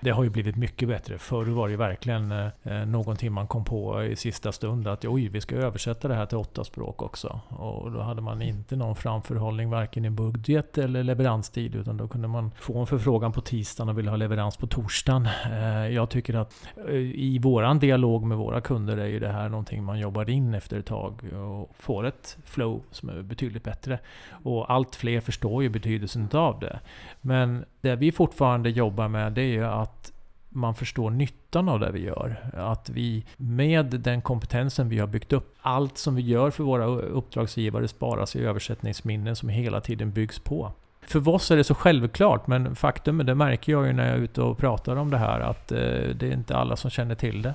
Det 0.00 0.10
har 0.10 0.24
ju 0.24 0.30
blivit 0.30 0.56
mycket 0.56 0.88
bättre. 0.88 1.18
Förr 1.18 1.44
var 1.44 1.68
det 1.68 1.76
verkligen 1.76 2.32
eh, 2.32 2.86
någonting 2.86 3.32
man 3.32 3.46
kom 3.46 3.64
på 3.64 4.04
i 4.04 4.16
sista 4.16 4.52
stund 4.52 4.88
att 4.88 5.04
oj, 5.04 5.28
vi 5.28 5.40
ska 5.40 5.56
översätta 5.56 6.08
det 6.08 6.14
här 6.14 6.26
till 6.26 6.38
åtta 6.38 6.64
språk 6.64 7.02
också. 7.02 7.40
Och 7.48 7.92
då 7.92 8.00
hade 8.00 8.22
man 8.22 8.42
inte 8.42 8.76
någon 8.76 8.96
framförhållning 8.96 9.70
varken 9.70 10.04
i 10.04 10.10
budget 10.10 10.78
eller 10.78 11.02
leveranstid 11.02 11.74
utan 11.74 11.96
då 11.96 12.08
kunde 12.08 12.28
man 12.28 12.50
få 12.60 12.78
en 12.78 12.86
förfrågan 12.86 13.32
på 13.32 13.40
tisdagen 13.40 13.88
och 13.88 13.98
ville 13.98 14.10
ha 14.10 14.16
leverans 14.16 14.56
på 14.56 14.66
torsdagen. 14.66 15.28
Eh, 15.52 15.88
jag 15.88 16.10
tycker 16.10 16.34
att 16.34 16.54
eh, 16.88 16.94
i 16.94 17.38
våran 17.42 17.78
dialog 17.78 18.24
med 18.24 18.38
våra 18.38 18.60
kunder 18.60 18.96
är 18.96 19.06
ju 19.06 19.18
det 19.18 19.32
här 19.32 19.48
någonting 19.48 19.84
man 19.84 19.98
jobbar 19.98 20.30
in 20.30 20.54
efter 20.54 20.78
ett 20.78 20.86
tag 20.86 21.32
och 21.32 21.76
får 21.78 22.06
ett 22.06 22.36
flow 22.44 22.82
som 22.90 23.08
är 23.08 23.22
betydligt 23.22 23.64
bättre. 23.64 23.98
Och 24.30 24.72
allt 24.72 24.96
fler 24.96 25.20
förstår 25.20 25.62
ju 25.62 25.68
betydelsen 25.68 26.28
av 26.32 26.60
det. 26.60 26.80
Men 27.20 27.64
det 27.84 27.96
vi 27.96 28.12
fortfarande 28.12 28.70
jobbar 28.70 29.08
med 29.08 29.32
det 29.32 29.42
är 29.42 29.52
ju 29.52 29.64
att 29.64 30.12
man 30.48 30.74
förstår 30.74 31.10
nyttan 31.10 31.68
av 31.68 31.80
det 31.80 31.90
vi 31.90 32.00
gör. 32.00 32.50
Att 32.56 32.88
vi 32.90 33.24
med 33.36 33.86
den 33.86 34.22
kompetensen 34.22 34.88
vi 34.88 34.98
har 34.98 35.06
byggt 35.06 35.32
upp, 35.32 35.54
allt 35.60 35.98
som 35.98 36.14
vi 36.14 36.22
gör 36.22 36.50
för 36.50 36.64
våra 36.64 36.84
uppdragsgivare 36.86 37.88
sparas 37.88 38.36
i 38.36 38.44
översättningsminnen 38.44 39.36
som 39.36 39.48
hela 39.48 39.80
tiden 39.80 40.12
byggs 40.12 40.38
på. 40.38 40.72
För 41.06 41.28
oss 41.28 41.50
är 41.50 41.56
det 41.56 41.64
så 41.64 41.74
självklart, 41.74 42.46
men 42.46 42.76
faktum 42.76 43.20
är, 43.20 43.24
det 43.24 43.34
märker 43.34 43.72
jag 43.72 43.86
ju 43.86 43.92
när 43.92 44.06
jag 44.06 44.14
är 44.14 44.20
ute 44.20 44.42
och 44.42 44.58
pratar 44.58 44.96
om 44.96 45.10
det 45.10 45.18
här, 45.18 45.40
att 45.40 45.72
eh, 45.72 45.78
det 46.14 46.22
är 46.22 46.32
inte 46.32 46.56
alla 46.56 46.76
som 46.76 46.90
känner 46.90 47.14
till 47.14 47.42
det. 47.42 47.54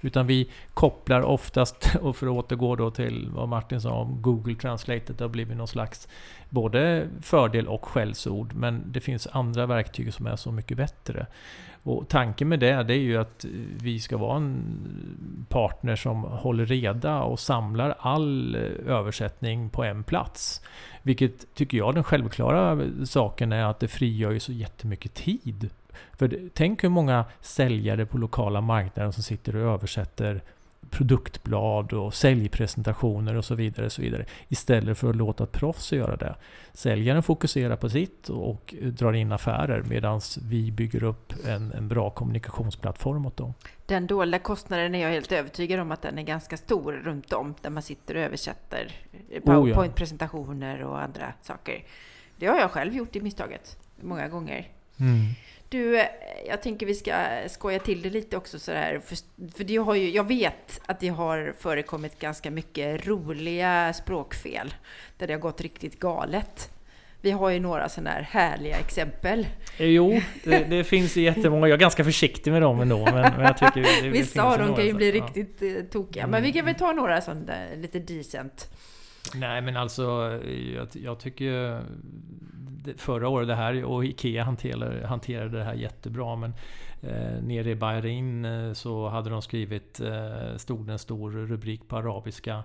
Utan 0.00 0.26
vi 0.26 0.50
kopplar 0.74 1.22
oftast, 1.22 1.96
och 2.00 2.16
för 2.16 2.26
att 2.26 2.32
återgå 2.32 2.76
då 2.76 2.90
till 2.90 3.28
vad 3.32 3.48
Martin 3.48 3.80
sa 3.80 3.92
om 3.92 4.22
Google 4.22 4.54
Translate, 4.54 5.12
det 5.12 5.24
har 5.24 5.28
blivit 5.28 5.56
någon 5.56 5.68
slags 5.68 6.08
både 6.50 7.08
fördel 7.22 7.68
och 7.68 7.86
skällsord. 7.86 8.54
Men 8.54 8.82
det 8.86 9.00
finns 9.00 9.26
andra 9.32 9.66
verktyg 9.66 10.14
som 10.14 10.26
är 10.26 10.36
så 10.36 10.52
mycket 10.52 10.76
bättre. 10.76 11.26
Och 11.82 12.08
tanken 12.08 12.48
med 12.48 12.60
det, 12.60 12.82
det 12.82 12.94
är 12.94 12.98
ju 12.98 13.16
att 13.16 13.44
vi 13.82 14.00
ska 14.00 14.16
vara 14.16 14.36
en 14.36 15.46
partner 15.48 15.96
som 15.96 16.22
håller 16.22 16.66
reda 16.66 17.22
och 17.22 17.40
samlar 17.40 17.94
all 17.98 18.56
översättning 18.86 19.70
på 19.70 19.84
en 19.84 20.04
plats. 20.04 20.62
Vilket 21.02 21.54
tycker 21.54 21.78
jag 21.78 21.94
den 21.94 22.04
självklara 22.04 22.80
saken 23.04 23.52
är 23.52 23.64
att 23.64 23.80
det 23.80 23.88
frigör 23.88 24.30
ju 24.30 24.40
så 24.40 24.52
jättemycket 24.52 25.14
tid 25.14 25.70
för 26.18 26.50
tänk 26.54 26.84
hur 26.84 26.88
många 26.88 27.24
säljare 27.40 28.06
på 28.06 28.18
lokala 28.18 28.60
marknaden 28.60 29.12
som 29.12 29.22
sitter 29.22 29.56
och 29.56 29.74
översätter 29.74 30.42
produktblad 30.90 31.92
och 31.92 32.14
säljpresentationer 32.14 33.36
och 33.36 33.44
så 33.44 33.54
vidare. 33.54 33.86
Och 33.86 33.92
så 33.92 34.02
vidare 34.02 34.24
istället 34.48 34.98
för 34.98 35.10
att 35.10 35.16
låta 35.16 35.46
proffs 35.46 35.92
göra 35.92 36.16
det. 36.16 36.34
Säljaren 36.72 37.22
fokuserar 37.22 37.76
på 37.76 37.88
sitt 37.88 38.28
och 38.28 38.74
drar 38.82 39.12
in 39.12 39.32
affärer 39.32 39.82
medan 39.82 40.20
vi 40.42 40.72
bygger 40.72 41.02
upp 41.02 41.32
en, 41.46 41.72
en 41.72 41.88
bra 41.88 42.10
kommunikationsplattform 42.10 43.26
åt 43.26 43.36
dem. 43.36 43.54
Den 43.86 44.06
dolda 44.06 44.38
kostnaden 44.38 44.94
är 44.94 45.02
jag 45.02 45.10
helt 45.10 45.32
övertygad 45.32 45.80
om 45.80 45.92
att 45.92 46.02
den 46.02 46.18
är 46.18 46.22
ganska 46.22 46.56
stor 46.56 46.92
runt 46.92 47.32
om 47.32 47.54
där 47.62 47.70
man 47.70 47.82
sitter 47.82 48.14
och 48.14 48.20
översätter 48.20 48.92
PowerPoint-presentationer 49.44 50.82
och 50.82 51.02
andra 51.02 51.32
saker. 51.42 51.84
Det 52.36 52.46
har 52.46 52.58
jag 52.58 52.70
själv 52.70 52.94
gjort 52.94 53.16
i 53.16 53.20
misstaget 53.20 53.78
många 54.00 54.28
gånger. 54.28 54.68
Mm. 55.00 55.26
Du, 55.68 56.02
jag 56.48 56.62
tänker 56.62 56.86
vi 56.86 56.94
ska 56.94 57.12
skoja 57.48 57.78
till 57.78 58.02
det 58.02 58.10
lite 58.10 58.36
också 58.36 58.58
sådär. 58.58 59.00
För, 59.04 59.16
för 59.56 59.64
det 59.64 59.76
har 59.76 59.94
ju, 59.94 60.10
jag 60.10 60.28
vet 60.28 60.80
att 60.86 61.00
det 61.00 61.08
har 61.08 61.54
förekommit 61.58 62.18
ganska 62.18 62.50
mycket 62.50 63.06
roliga 63.06 63.92
språkfel. 63.92 64.74
Där 65.18 65.26
det 65.26 65.32
har 65.32 65.40
gått 65.40 65.60
riktigt 65.60 65.98
galet. 65.98 66.70
Vi 67.20 67.30
har 67.30 67.50
ju 67.50 67.60
några 67.60 67.88
sådana 67.88 68.10
här 68.10 68.22
härliga 68.22 68.76
exempel. 68.76 69.46
Jo, 69.78 70.20
det, 70.44 70.64
det 70.64 70.84
finns 70.84 71.16
jättemånga. 71.16 71.68
Jag 71.68 71.76
är 71.76 71.80
ganska 71.80 72.04
försiktig 72.04 72.50
med 72.50 72.62
dem 72.62 72.80
ändå. 72.80 73.04
Men, 73.04 73.14
men 73.14 73.40
jag 73.40 73.58
tycker 73.58 73.82
det, 73.82 74.02
det 74.02 74.08
Vissa 74.08 74.42
av 74.42 74.58
dem 74.58 74.74
kan 74.74 74.86
ju 74.86 74.92
bli 74.92 75.12
riktigt 75.12 75.56
ja. 75.60 75.66
Eh, 75.66 75.84
tokiga. 75.84 76.26
Men 76.26 76.42
vi 76.42 76.52
kan 76.52 76.64
väl 76.64 76.74
ta 76.74 76.92
några 76.92 77.20
sådana 77.20 77.54
lite 77.76 77.98
decent. 77.98 78.68
Nej 79.34 79.62
men 79.62 79.76
alltså, 79.76 80.02
jag, 80.74 80.88
jag 80.92 81.18
tycker 81.18 81.82
förra 82.96 83.28
året 83.28 83.48
det 83.48 83.54
här 83.54 83.84
och 83.84 84.04
IKEA 84.04 84.44
hanterade, 84.44 85.06
hanterade 85.06 85.58
det 85.58 85.64
här 85.64 85.74
jättebra. 85.74 86.36
Men 86.36 86.54
eh, 87.02 87.42
nere 87.42 87.70
i 87.70 87.74
Bahrain 87.74 88.44
eh, 88.44 88.72
så 88.72 89.08
hade 89.08 89.30
de 89.30 89.42
skrivit, 89.42 90.00
eh, 90.00 90.56
stod 90.56 90.90
en 90.90 90.98
stor 90.98 91.30
rubrik 91.30 91.88
på 91.88 91.96
arabiska 91.96 92.62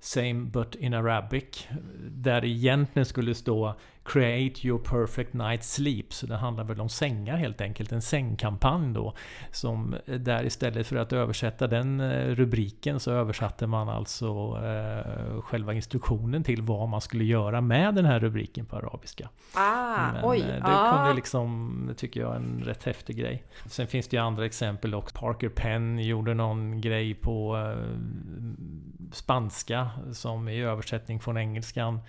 Same 0.00 0.34
but 0.34 0.74
in 0.74 0.94
Arabic. 0.94 1.66
Eh, 1.70 1.76
där 2.10 2.40
det 2.40 2.48
egentligen 2.48 3.06
skulle 3.06 3.34
stå 3.34 3.74
Create 4.06 4.66
your 4.66 4.78
perfect 4.78 5.32
night 5.32 5.64
sleep. 5.64 6.12
Så 6.12 6.26
det 6.26 6.36
handlar 6.36 6.64
väl 6.64 6.80
om 6.80 6.88
sängar 6.88 7.36
helt 7.36 7.60
enkelt. 7.60 7.92
En 7.92 8.02
sängkampanj 8.02 8.94
då. 8.94 9.14
Som 9.50 9.96
där 10.06 10.44
istället 10.44 10.86
för 10.86 10.96
att 10.96 11.12
översätta 11.12 11.66
den 11.66 12.00
eh, 12.00 12.34
rubriken 12.34 13.00
så 13.00 13.10
översatte 13.10 13.66
man 13.66 13.88
alltså 13.88 14.26
eh, 14.64 15.40
själva 15.40 15.72
instruktionen 15.72 16.44
till 16.44 16.62
vad 16.62 16.88
man 16.88 17.00
skulle 17.00 17.24
göra 17.24 17.60
med 17.60 17.94
den 17.94 18.04
här 18.04 18.20
rubriken 18.20 18.66
på 18.66 18.76
arabiska. 18.76 19.28
Ah, 19.54 20.12
Men 20.12 20.24
oj, 20.24 20.40
eh, 20.40 20.46
det 20.46 20.62
ah. 20.64 20.96
kunde 20.96 21.14
liksom, 21.14 21.94
tycker 21.96 22.20
jag, 22.20 22.36
en 22.36 22.62
rätt 22.64 22.84
häftig 22.84 23.16
grej. 23.16 23.44
Sen 23.66 23.86
finns 23.86 24.08
det 24.08 24.16
ju 24.16 24.22
andra 24.22 24.46
exempel 24.46 24.94
också. 24.94 25.16
Parker 25.18 25.48
Penn 25.48 25.98
gjorde 25.98 26.34
någon 26.34 26.80
grej 26.80 27.14
på 27.14 27.56
eh, 27.56 27.86
spanska 29.12 29.90
som 30.12 30.48
i 30.48 30.62
översättning 30.62 31.20
från 31.20 31.36
engelskan. 31.36 32.00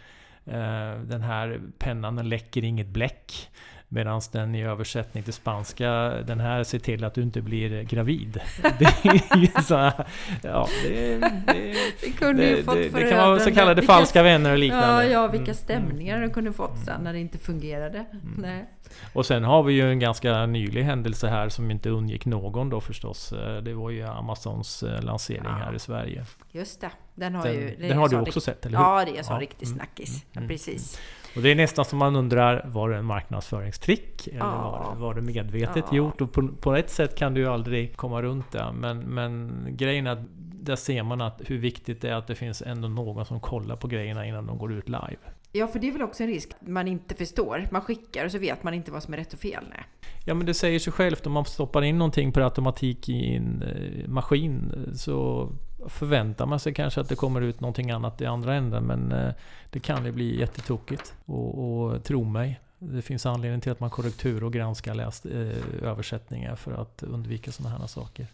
Eh, 0.47 1.01
den 1.01 1.21
här 1.21 1.59
pennan 1.79 2.15
den 2.15 2.29
läcker 2.29 2.63
inget 2.63 2.87
bläck. 2.87 3.49
Medan 3.89 4.21
den 4.31 4.55
i 4.55 4.63
översättning 4.63 5.23
till 5.23 5.33
spanska, 5.33 5.89
den 6.27 6.39
här 6.39 6.63
ser 6.63 6.79
till 6.79 7.03
att 7.03 7.13
du 7.13 7.21
inte 7.21 7.41
blir 7.41 7.83
gravid. 7.83 8.39
Det 8.79 8.85
är 8.85 9.37
ju 9.37 9.47
så 9.63 9.75
här, 9.75 10.07
ja, 10.43 10.67
det, 10.83 11.17
det, 11.17 11.75
Det 12.01 12.11
kunde 12.17 12.45
ju 12.49 12.55
det, 12.55 12.63
fått 12.63 12.75
det, 12.75 12.89
det 12.89 13.09
kan 13.09 13.17
vara 13.29 13.39
så 13.39 13.51
kallade 13.53 13.81
vilka- 13.81 13.93
falska 13.93 14.23
vänner 14.23 14.51
och 14.51 14.57
liknande. 14.57 14.87
Ja, 14.87 15.03
ja, 15.03 15.27
vilka 15.27 15.43
Mm, 15.51 15.55
stämningar 15.55 16.17
mm, 16.17 16.27
de 16.27 16.33
kunde 16.33 16.53
fått 16.53 16.79
sen 16.85 17.01
när 17.03 17.13
det 17.13 17.19
inte 17.19 17.37
fungerade. 17.37 18.05
Nej. 18.37 18.65
Och 19.13 19.25
sen 19.25 19.43
har 19.43 19.63
vi 19.63 19.73
ju 19.73 19.89
en 19.91 19.99
ganska 19.99 20.45
nylig 20.45 20.83
händelse 20.83 21.27
här 21.27 21.49
som 21.49 21.71
inte 21.71 21.89
undgick 21.89 22.25
någon 22.25 22.69
då 22.69 22.81
förstås. 22.81 23.33
Eh, 23.33 23.57
Det 23.63 23.73
var 23.73 23.89
ju 23.89 24.03
Amazons 24.07 24.83
eh, 24.83 25.01
lansering 25.03 25.41
Ja. 25.45 25.49
här 25.51 25.73
i 25.75 25.79
Sverige. 25.79 26.25
Just 26.51 26.81
det. 26.81 26.89
Den 27.17 27.35
har 27.35 27.43
Den, 27.43 27.53
ju... 27.53 27.75
den 27.75 27.91
en 27.91 27.97
har 27.97 28.09
du 28.09 28.17
också 28.19 28.41
sett, 28.41 28.65
eller 28.65 28.77
hur? 28.77 28.85
Ja, 28.85 29.05
det 29.05 29.11
är 29.11 29.17
en 29.17 29.23
sån 29.23 29.35
Ja. 29.35 29.41
riktig 29.41 29.65
Mm, 29.67 29.77
snackis. 29.77 30.25
Ja, 30.31 30.37
mm, 30.37 30.47
precis. 30.49 30.99
Och 31.35 31.41
det 31.41 31.51
är 31.51 31.55
nästan 31.55 31.85
som 31.85 31.99
man 31.99 32.15
undrar, 32.15 32.65
var 32.67 32.89
det 32.89 32.97
en 32.97 33.05
marknadsföringstrick? 33.05 34.27
Eller 34.27 34.37
Ja. 34.39 34.83
var, 34.85 34.95
det, 34.95 35.01
var 35.01 35.13
det 35.13 35.21
medvetet 35.21 35.85
Ja. 35.91 35.97
gjort? 35.97 36.21
Och 36.21 36.31
på, 36.31 36.47
på 36.47 36.75
ett 36.75 36.89
sätt 36.89 37.15
kan 37.15 37.33
du 37.33 37.41
ju 37.41 37.47
aldrig 37.47 37.97
komma 37.97 38.21
runt 38.21 38.51
det. 38.51 38.65
Men, 38.73 38.99
men 38.99 39.51
grejen 39.71 40.07
är 40.07 40.11
att 40.11 40.19
där 40.61 40.75
ser 40.75 41.03
man 41.03 41.21
att 41.21 41.41
hur 41.45 41.57
viktigt 41.57 42.01
det 42.01 42.09
är 42.09 42.13
att 42.15 42.27
det 42.27 42.35
finns 42.35 42.61
ändå 42.61 42.87
någon 42.87 43.25
som 43.25 43.39
kollar 43.39 43.75
på 43.75 43.87
grejerna 43.87 44.25
innan 44.25 44.45
de 44.45 44.57
går 44.57 44.73
ut 44.73 44.89
live. 44.89 45.17
Ja, 45.51 45.67
för 45.67 45.79
det 45.79 45.87
är 45.87 45.91
väl 45.91 46.01
också 46.01 46.23
en 46.23 46.29
risk 46.29 46.49
man 46.59 46.87
inte 46.87 47.15
förstår. 47.15 47.67
Man 47.71 47.81
skickar 47.81 48.25
och 48.25 48.31
så 48.31 48.39
vet 48.39 48.63
man 48.63 48.73
inte 48.73 48.91
vad 48.91 49.03
som 49.03 49.13
är 49.13 49.17
rätt 49.17 49.33
och 49.33 49.39
fel. 49.39 49.63
Nej. 49.69 49.83
Ja 50.25 50.33
men 50.33 50.45
det 50.45 50.53
säger 50.53 50.79
sig 50.79 50.93
självt 50.93 51.27
om 51.27 51.31
man 51.33 51.45
stoppar 51.45 51.81
in 51.81 51.97
någonting 51.97 52.31
per 52.31 52.41
automatik 52.41 53.09
i 53.09 53.35
en 53.35 53.61
eh, 53.61 54.09
maskin 54.09 54.71
så 54.95 55.49
förväntar 55.89 56.45
man 56.45 56.59
sig 56.59 56.73
kanske 56.73 57.01
att 57.01 57.09
det 57.09 57.15
kommer 57.15 57.41
ut 57.41 57.61
någonting 57.61 57.91
annat 57.91 58.21
i 58.21 58.25
andra 58.25 58.55
änden 58.55 58.83
men 58.83 59.11
eh, 59.11 59.33
det 59.69 59.79
kan 59.79 60.05
ju 60.05 60.11
bli 60.11 60.39
jättetokigt. 60.39 61.13
Och, 61.25 61.83
och 61.83 62.03
tro 62.03 62.23
mig, 62.23 62.59
det 62.79 63.01
finns 63.01 63.25
anledning 63.25 63.61
till 63.61 63.71
att 63.71 63.79
man 63.79 63.89
korrektur 63.89 64.43
och 64.43 64.53
granskar 64.53 64.95
läst, 64.95 65.25
eh, 65.25 65.83
översättningar 65.83 66.55
för 66.55 66.81
att 66.81 67.03
undvika 67.03 67.51
sådana 67.51 67.77
här 67.77 67.87
saker. 67.87 68.27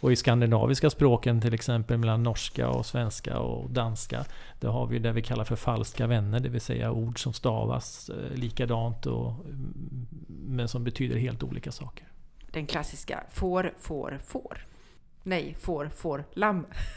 Och 0.00 0.12
i 0.12 0.16
skandinaviska 0.16 0.90
språken 0.90 1.40
till 1.40 1.54
exempel 1.54 1.98
mellan 1.98 2.22
norska 2.22 2.68
och 2.68 2.86
svenska 2.86 3.38
och 3.38 3.70
danska 3.70 4.24
Där 4.60 4.68
har 4.68 4.86
vi 4.86 4.98
det 4.98 5.12
vi 5.12 5.22
kallar 5.22 5.44
för 5.44 5.56
falska 5.56 6.06
vänner, 6.06 6.40
det 6.40 6.48
vill 6.48 6.60
säga 6.60 6.92
ord 6.92 7.22
som 7.22 7.32
stavas 7.32 8.10
eh, 8.10 8.36
likadant 8.36 9.06
och, 9.06 9.30
mm, 9.30 10.06
men 10.28 10.68
som 10.68 10.84
betyder 10.84 11.16
helt 11.16 11.42
olika 11.42 11.72
saker. 11.72 12.06
Den 12.52 12.66
klassiska 12.66 13.24
får, 13.30 13.72
får, 13.78 14.20
får. 14.26 14.66
Nej, 15.22 15.56
får, 15.60 15.90
får, 15.96 16.24
lamm. 16.34 16.66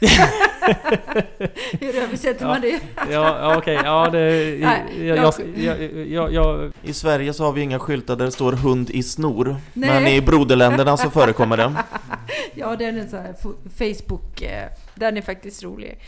Hur 1.80 1.96
översätter 1.96 2.46
man 2.46 2.60
det? 2.60 2.80
Ja, 2.96 3.06
ja 3.10 3.56
okej, 3.58 3.80
ja 3.84 4.08
det... 4.12 4.56
Jag, 4.58 5.16
jag- 5.16 5.34
jag, 5.56 5.80
jag, 5.80 6.06
jag, 6.06 6.32
jag, 6.32 6.72
I 6.82 6.92
Sverige 6.92 7.32
så 7.32 7.44
har 7.44 7.52
vi 7.52 7.60
inga 7.60 7.78
skyltar 7.78 8.16
där 8.16 8.24
det 8.24 8.32
står 8.32 8.52
hund 8.52 8.90
i 8.90 9.02
snor. 9.02 9.56
Nej. 9.72 9.90
Men 10.02 10.06
i 10.12 10.20
broderländerna 10.20 10.96
så 10.96 11.10
förekommer 11.10 11.56
det. 11.56 11.72
Ja, 12.54 12.76
den 12.76 12.98
är 12.98 13.06
så 13.06 13.16
här 13.16 13.34
Facebook. 13.78 14.42
eh, 14.42 14.68
Den 14.94 15.16
är 15.16 15.22
faktiskt 15.22 15.62
rolig. 15.62 15.98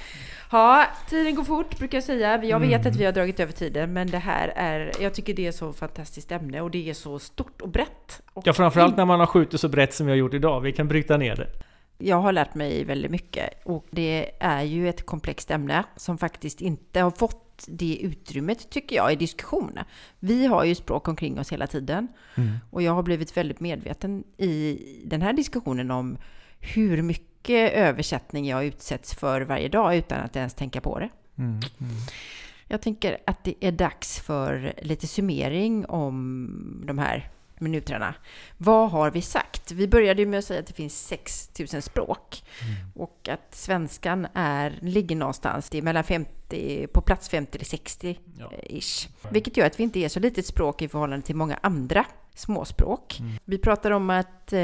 Ja, 0.52 0.84
tiden 1.10 1.34
går 1.34 1.44
fort 1.44 1.78
brukar 1.78 1.96
jag 1.96 2.04
säga. 2.04 2.44
Jag 2.44 2.60
vet 2.60 2.80
Mm. 2.80 2.88
att 2.92 2.96
vi 2.96 3.04
har 3.04 3.12
dragit 3.12 3.40
över 3.40 3.52
tiden, 3.52 3.92
men 3.92 4.10
det 4.10 4.18
här 4.18 4.52
är... 4.56 4.92
Jag 5.00 5.14
tycker 5.14 5.34
det 5.34 5.46
är 5.46 5.52
så 5.52 5.72
fantastiskt 5.72 6.32
ämne 6.32 6.60
och 6.60 6.70
det 6.70 6.90
är 6.90 6.94
så 6.94 7.18
stort 7.18 7.60
och 7.62 7.68
brett. 7.68 8.20
Och 8.34 8.46
ja, 8.46 8.52
framförallt 8.52 8.96
när 8.96 9.04
man 9.04 9.20
har 9.20 9.26
skjutit 9.26 9.60
så 9.60 9.68
brett 9.68 9.94
som 9.94 10.06
vi 10.06 10.12
har 10.12 10.16
gjort 10.16 10.34
idag. 10.34 10.60
Vi 10.60 10.72
kan 10.72 10.88
bryta 10.88 11.16
ner 11.16 11.36
det. 11.36 11.46
Jag 11.98 12.20
har 12.20 12.32
lärt 12.32 12.54
mig 12.54 12.84
väldigt 12.84 13.10
mycket 13.10 13.64
och 13.64 13.86
det 13.90 14.30
är 14.40 14.62
ju 14.62 14.88
ett 14.88 15.06
komplext 15.06 15.50
ämne 15.50 15.84
som 15.96 16.18
faktiskt 16.18 16.60
inte 16.60 17.00
har 17.00 17.10
fått 17.10 17.64
det 17.68 17.98
utrymmet, 18.02 18.70
tycker 18.70 18.96
jag, 18.96 19.12
i 19.12 19.16
diskussion. 19.16 19.78
Vi 20.18 20.46
har 20.46 20.64
ju 20.64 20.74
språk 20.74 21.08
omkring 21.08 21.38
oss 21.38 21.52
hela 21.52 21.66
tiden 21.66 22.08
och 22.70 22.82
jag 22.82 22.92
har 22.92 23.02
blivit 23.02 23.36
väldigt 23.36 23.60
medveten 23.60 24.24
i 24.36 24.78
den 25.04 25.22
här 25.22 25.32
diskussionen 25.32 25.90
om 25.90 26.18
hur 26.60 27.02
mycket 27.02 27.72
översättning 27.72 28.46
jag 28.46 28.64
utsätts 28.64 29.14
för 29.14 29.40
varje 29.40 29.68
dag 29.68 29.96
utan 29.96 30.20
att 30.20 30.36
ens 30.36 30.54
tänka 30.54 30.80
på 30.80 30.98
det. 30.98 31.08
Mm. 31.38 31.50
Mm. 31.50 31.92
Jag 32.68 32.82
tänker 32.82 33.18
att 33.26 33.44
det 33.44 33.54
är 33.60 33.72
dags 33.72 34.20
för 34.20 34.74
lite 34.82 35.06
summering 35.06 35.86
om 35.86 36.82
de 36.86 36.98
här 36.98 37.30
minuterna. 37.60 38.14
Vad 38.56 38.90
har 38.90 39.10
vi 39.10 39.22
sagt? 39.22 39.72
Vi 39.72 39.88
började 39.88 40.22
ju 40.22 40.28
med 40.28 40.38
att 40.38 40.44
säga 40.44 40.60
att 40.60 40.66
det 40.66 40.72
finns 40.72 41.06
6000 41.06 41.82
språk 41.82 42.42
och 42.94 43.28
att 43.28 43.54
svenskan 43.54 44.26
är, 44.34 44.78
ligger 44.82 45.16
någonstans, 45.16 45.70
det 45.70 45.78
är 45.78 45.82
mellan 45.82 46.04
50, 46.04 46.86
på 46.86 47.00
plats 47.00 47.28
50 47.28 47.58
till 47.58 47.66
60 47.66 48.18
Ja. 48.38 48.52
ish. 48.62 49.08
Vilket 49.30 49.56
gör 49.56 49.66
att 49.66 49.78
vi 49.78 49.82
inte 49.82 49.98
är 49.98 50.08
så 50.08 50.20
litet 50.20 50.46
språk 50.46 50.82
i 50.82 50.88
förhållande 50.88 51.26
till 51.26 51.36
många 51.36 51.58
andra 51.62 52.04
småspråk. 52.34 53.20
Mm. 53.20 53.32
Vi 53.44 53.58
pratar 53.58 53.90
om 53.90 54.10
att, 54.10 54.52
eh, 54.52 54.60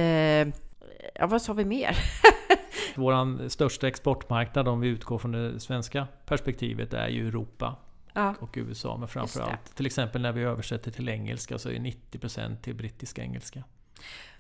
ja 1.15 1.27
vad 1.27 1.43
sa 1.43 1.53
vi 1.53 1.65
mer? 1.65 1.97
Vår 2.97 3.49
största 3.49 3.89
exportmarknad 3.89 4.69
om 4.69 4.81
vi 4.81 4.89
utgår 4.89 5.19
från 5.19 5.33
det 5.33 5.61
svenska 5.61 6.07
perspektivet 6.27 6.95
är 6.95 7.09
ju 7.09 7.29
Europa 7.29 7.77
Ja, 8.13 8.35
och 8.41 8.55
USA. 8.55 8.97
Men 8.97 9.09
framförallt 9.09 9.75
till 9.77 9.87
exempel 9.87 10.23
när 10.23 10.33
vi 10.33 10.43
översätter 10.43 10.91
till 10.91 11.09
engelska 11.09 11.59
så 11.59 11.69
är 11.69 11.75
90% 11.75 12.57
till 12.57 12.75
brittiska 12.75 13.23
engelska. 13.23 13.65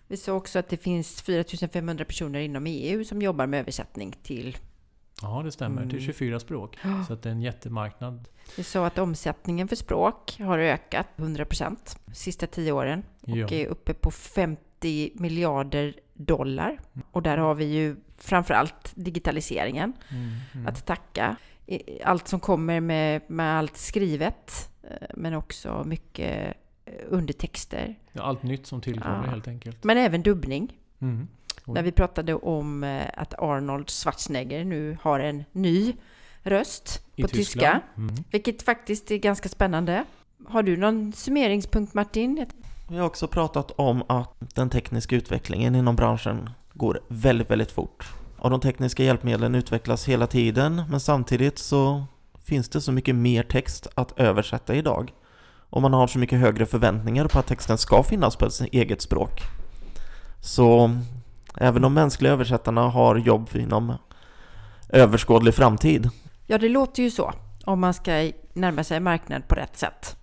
vi 0.06 0.16
sa 0.16 0.32
också 0.32 0.58
att 0.58 0.68
det 0.68 0.76
finns 0.76 1.22
4500 1.22 2.04
personer 2.04 2.40
inom 2.40 2.66
EU 2.66 3.04
som 3.04 3.22
jobbar 3.22 3.46
med 3.46 3.60
översättning 3.60 4.14
till 4.22 4.56
Ja, 5.22 5.42
det 5.44 5.52
stämmer. 5.52 5.82
Till 5.82 5.90
Mm. 5.98 6.00
24 6.06 6.40
språk. 6.40 6.78
Så 7.06 7.12
att 7.12 7.22
det 7.22 7.28
är 7.28 7.32
en 7.32 7.42
jättemarknad. 7.42 8.28
Vi 8.56 8.62
sa 8.62 8.86
att 8.86 8.98
omsättningen 8.98 9.68
för 9.68 9.76
språk 9.76 10.36
har 10.38 10.58
ökat 10.58 11.06
100% 11.16 11.96
de 12.06 12.14
sista 12.14 12.46
tio 12.46 12.72
åren 12.72 13.02
Ja. 13.20 13.44
och 13.44 13.52
är 13.52 13.66
uppe 13.66 13.94
på 13.94 14.10
50 14.10 15.10
miljarder 15.14 15.94
dollar. 16.14 16.80
Och 17.10 17.22
där 17.22 17.38
har 17.38 17.54
vi 17.54 17.64
ju 17.64 17.96
framförallt 18.18 18.92
digitaliseringen 18.94 19.92
Mm, 20.10 20.30
mm. 20.54 20.66
att 20.66 20.86
tacka. 20.86 21.36
Allt 22.04 22.28
som 22.28 22.40
kommer 22.40 22.80
med, 22.80 23.22
med 23.26 23.58
allt 23.58 23.76
skrivet, 23.76 24.70
eh, 24.82 25.06
men 25.14 25.34
också 25.34 25.82
mycket 25.86 26.54
eh, 26.84 26.92
undertexter. 27.08 27.94
Ja, 28.12 28.22
allt 28.22 28.42
nytt 28.42 28.66
som 28.66 28.80
tillkommer 28.80 29.24
Ja. 29.24 29.30
helt 29.30 29.48
enkelt. 29.48 29.84
Men 29.84 29.98
även 29.98 30.22
dubbning. 30.22 30.78
Mm. 31.00 31.28
När 31.64 31.82
vi 31.82 31.92
pratade 31.92 32.34
om 32.34 32.84
eh, 32.84 33.02
att 33.16 33.34
Arnold 33.38 33.90
Schwarzenegger 33.90 34.64
nu 34.64 34.96
har 35.02 35.20
en 35.20 35.44
ny 35.52 35.94
röst 36.42 37.04
I 37.16 37.22
på 37.22 37.28
Tyskland. 37.28 37.82
tyska. 37.82 37.82
Mm. 37.96 38.14
Vilket 38.30 38.62
faktiskt 38.62 39.10
är 39.10 39.16
ganska 39.16 39.48
spännande. 39.48 40.04
Har 40.46 40.62
du 40.62 40.76
någon 40.76 41.12
summeringspunkt 41.12 41.94
Martin? 41.94 42.46
Vi 42.90 42.96
har 42.98 43.06
också 43.06 43.28
pratat 43.28 43.70
om 43.70 44.02
att 44.08 44.34
den 44.54 44.70
tekniska 44.70 45.16
utvecklingen 45.16 45.74
inom 45.74 45.96
branschen 45.96 46.50
går 46.72 47.00
väldigt, 47.08 47.50
väldigt 47.50 47.70
fort. 47.72 48.12
Och 48.42 48.50
de 48.50 48.60
tekniska 48.60 49.04
hjälpmedlen 49.04 49.54
utvecklas 49.54 50.08
hela 50.08 50.26
tiden, 50.26 50.82
men 50.90 51.00
samtidigt 51.00 51.58
så 51.58 52.04
finns 52.44 52.68
det 52.68 52.80
så 52.80 52.92
mycket 52.92 53.14
mer 53.14 53.42
text 53.42 53.86
att 53.94 54.18
översätta 54.20 54.74
idag. 54.74 55.12
Och 55.70 55.82
man 55.82 55.92
har 55.92 56.06
så 56.06 56.18
mycket 56.18 56.38
högre 56.38 56.66
förväntningar 56.66 57.28
på 57.28 57.38
att 57.38 57.46
texten 57.46 57.78
ska 57.78 58.02
finnas 58.02 58.36
på 58.36 58.46
ett 58.46 58.60
eget 58.60 59.02
språk. 59.02 59.40
Så 60.40 60.96
även 61.56 61.82
de 61.82 61.94
mänskliga 61.94 62.32
översättarna 62.32 62.88
har 62.88 63.16
jobb 63.16 63.48
inom 63.54 63.94
överskådlig 64.88 65.54
framtid. 65.54 66.10
Ja, 66.46 66.58
det 66.58 66.68
låter 66.68 67.02
ju 67.02 67.10
så. 67.10 67.32
Om 67.64 67.80
man 67.80 67.94
ska 67.94 68.30
närma 68.52 68.84
sig 68.84 69.00
marknad 69.00 69.48
på 69.48 69.54
rätt 69.54 69.76
sätt. 69.76 70.16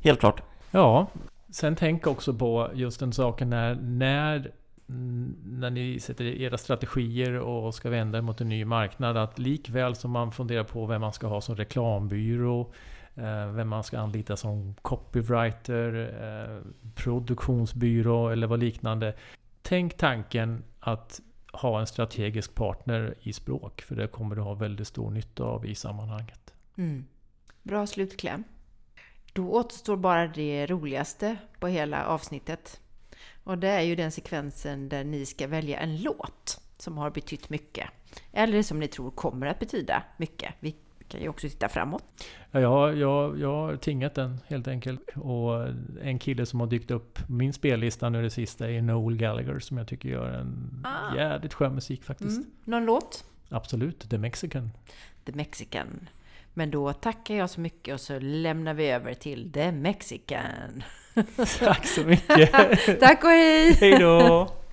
Helt 0.00 0.20
klart. 0.20 0.42
Ja, 0.70 1.06
sen 1.50 1.76
tänk 1.76 2.06
också 2.06 2.34
på 2.34 2.70
just 2.74 3.00
den 3.00 3.12
saken 3.12 3.50
när, 3.50 3.74
när, 3.74 4.50
när 4.86 5.70
ni 5.70 6.00
sätter 6.00 6.24
era 6.24 6.58
strategier 6.58 7.38
och 7.38 7.74
ska 7.74 7.90
vända 7.90 8.18
er 8.18 8.22
mot 8.22 8.40
en 8.40 8.48
ny 8.48 8.64
marknad. 8.64 9.16
Att 9.16 9.38
likväl 9.38 9.94
som 9.94 10.10
man 10.10 10.32
funderar 10.32 10.64
på 10.64 10.86
vem 10.86 11.00
man 11.00 11.12
ska 11.12 11.26
ha 11.26 11.40
som 11.40 11.56
reklambyrå, 11.56 12.72
eh, 13.14 13.46
vem 13.46 13.68
man 13.68 13.84
ska 13.84 13.98
anlita 13.98 14.36
som 14.36 14.74
copywriter, 14.82 15.94
eh, 16.22 16.72
produktionsbyrå 16.94 18.28
eller 18.28 18.46
vad 18.46 18.60
liknande. 18.60 19.14
Tänk 19.62 19.96
tanken 19.96 20.64
att 20.80 21.20
ha 21.52 21.80
en 21.80 21.86
strategisk 21.86 22.54
partner 22.54 23.14
i 23.20 23.32
språk, 23.32 23.82
för 23.82 23.96
det 23.96 24.06
kommer 24.06 24.36
du 24.36 24.42
ha 24.42 24.54
väldigt 24.54 24.88
stor 24.88 25.10
nytta 25.10 25.44
av 25.44 25.66
i 25.66 25.74
sammanhanget. 25.74 26.54
Mm. 26.76 27.06
Bra 27.62 27.86
slutkläm. 27.86 28.44
Då 29.32 29.52
återstår 29.52 29.96
bara 29.96 30.26
det 30.26 30.66
roligaste 30.66 31.36
på 31.58 31.66
hela 31.66 32.06
avsnittet. 32.06 32.80
Och 33.46 33.58
det 33.58 33.68
är 33.68 33.80
ju 33.82 33.96
den 33.96 34.10
sekvensen 34.12 34.88
där 34.88 35.04
ni 35.04 35.26
ska 35.26 35.46
välja 35.46 35.78
en 35.80 36.02
låt 36.02 36.60
som 36.78 36.98
har 36.98 37.10
betytt 37.10 37.50
mycket. 37.50 37.88
Eller 38.32 38.62
som 38.62 38.80
ni 38.80 38.88
tror 38.88 39.10
kommer 39.10 39.46
att 39.46 39.58
betyda 39.58 40.02
mycket. 40.16 40.54
Vi 40.60 40.74
kan 41.08 41.20
ju 41.20 41.28
också 41.28 41.48
titta 41.48 41.68
framåt. 41.68 42.04
Ja, 42.50 42.60
jag, 42.60 42.96
jag, 42.96 43.40
jag 43.40 43.48
har 43.52 43.76
tingat 43.76 44.14
den 44.14 44.40
helt 44.46 44.68
enkelt. 44.68 45.00
Och 45.16 45.68
en 46.02 46.18
kille 46.18 46.46
som 46.46 46.60
har 46.60 46.66
dykt 46.66 46.90
upp 46.90 47.14
på 47.26 47.32
min 47.32 47.52
spellista 47.52 48.08
nu 48.08 48.22
det 48.22 48.30
sista 48.30 48.70
är 48.70 48.82
Noel 48.82 49.16
Gallagher 49.16 49.58
som 49.58 49.78
jag 49.78 49.88
tycker 49.88 50.08
gör 50.08 50.30
en 50.30 50.82
Ah. 50.84 51.16
jävligt 51.16 51.54
skön 51.54 51.74
musik 51.74 52.04
faktiskt. 52.04 52.36
Mm. 52.38 52.50
Någon 52.64 52.84
låt? 52.84 53.24
Absolut, 53.48 54.10
The 54.10 54.18
Mexican. 54.18 54.70
The 55.24 55.32
Mexican. 55.32 56.08
Men 56.58 56.70
då 56.70 56.92
tackar 56.92 57.34
jag 57.34 57.50
så 57.50 57.60
mycket 57.60 57.94
och 57.94 58.00
så 58.00 58.18
lämnar 58.18 58.74
vi 58.74 58.90
över 58.90 59.14
till 59.14 59.52
The 59.52 59.72
Mexican. 59.72 60.82
Tack 61.58 61.86
så 61.86 62.00
mycket! 62.00 62.50
Tack 63.00 63.24
och 63.24 63.30
hej! 63.30 63.72
Hej 63.80 63.98
då! 63.98 64.48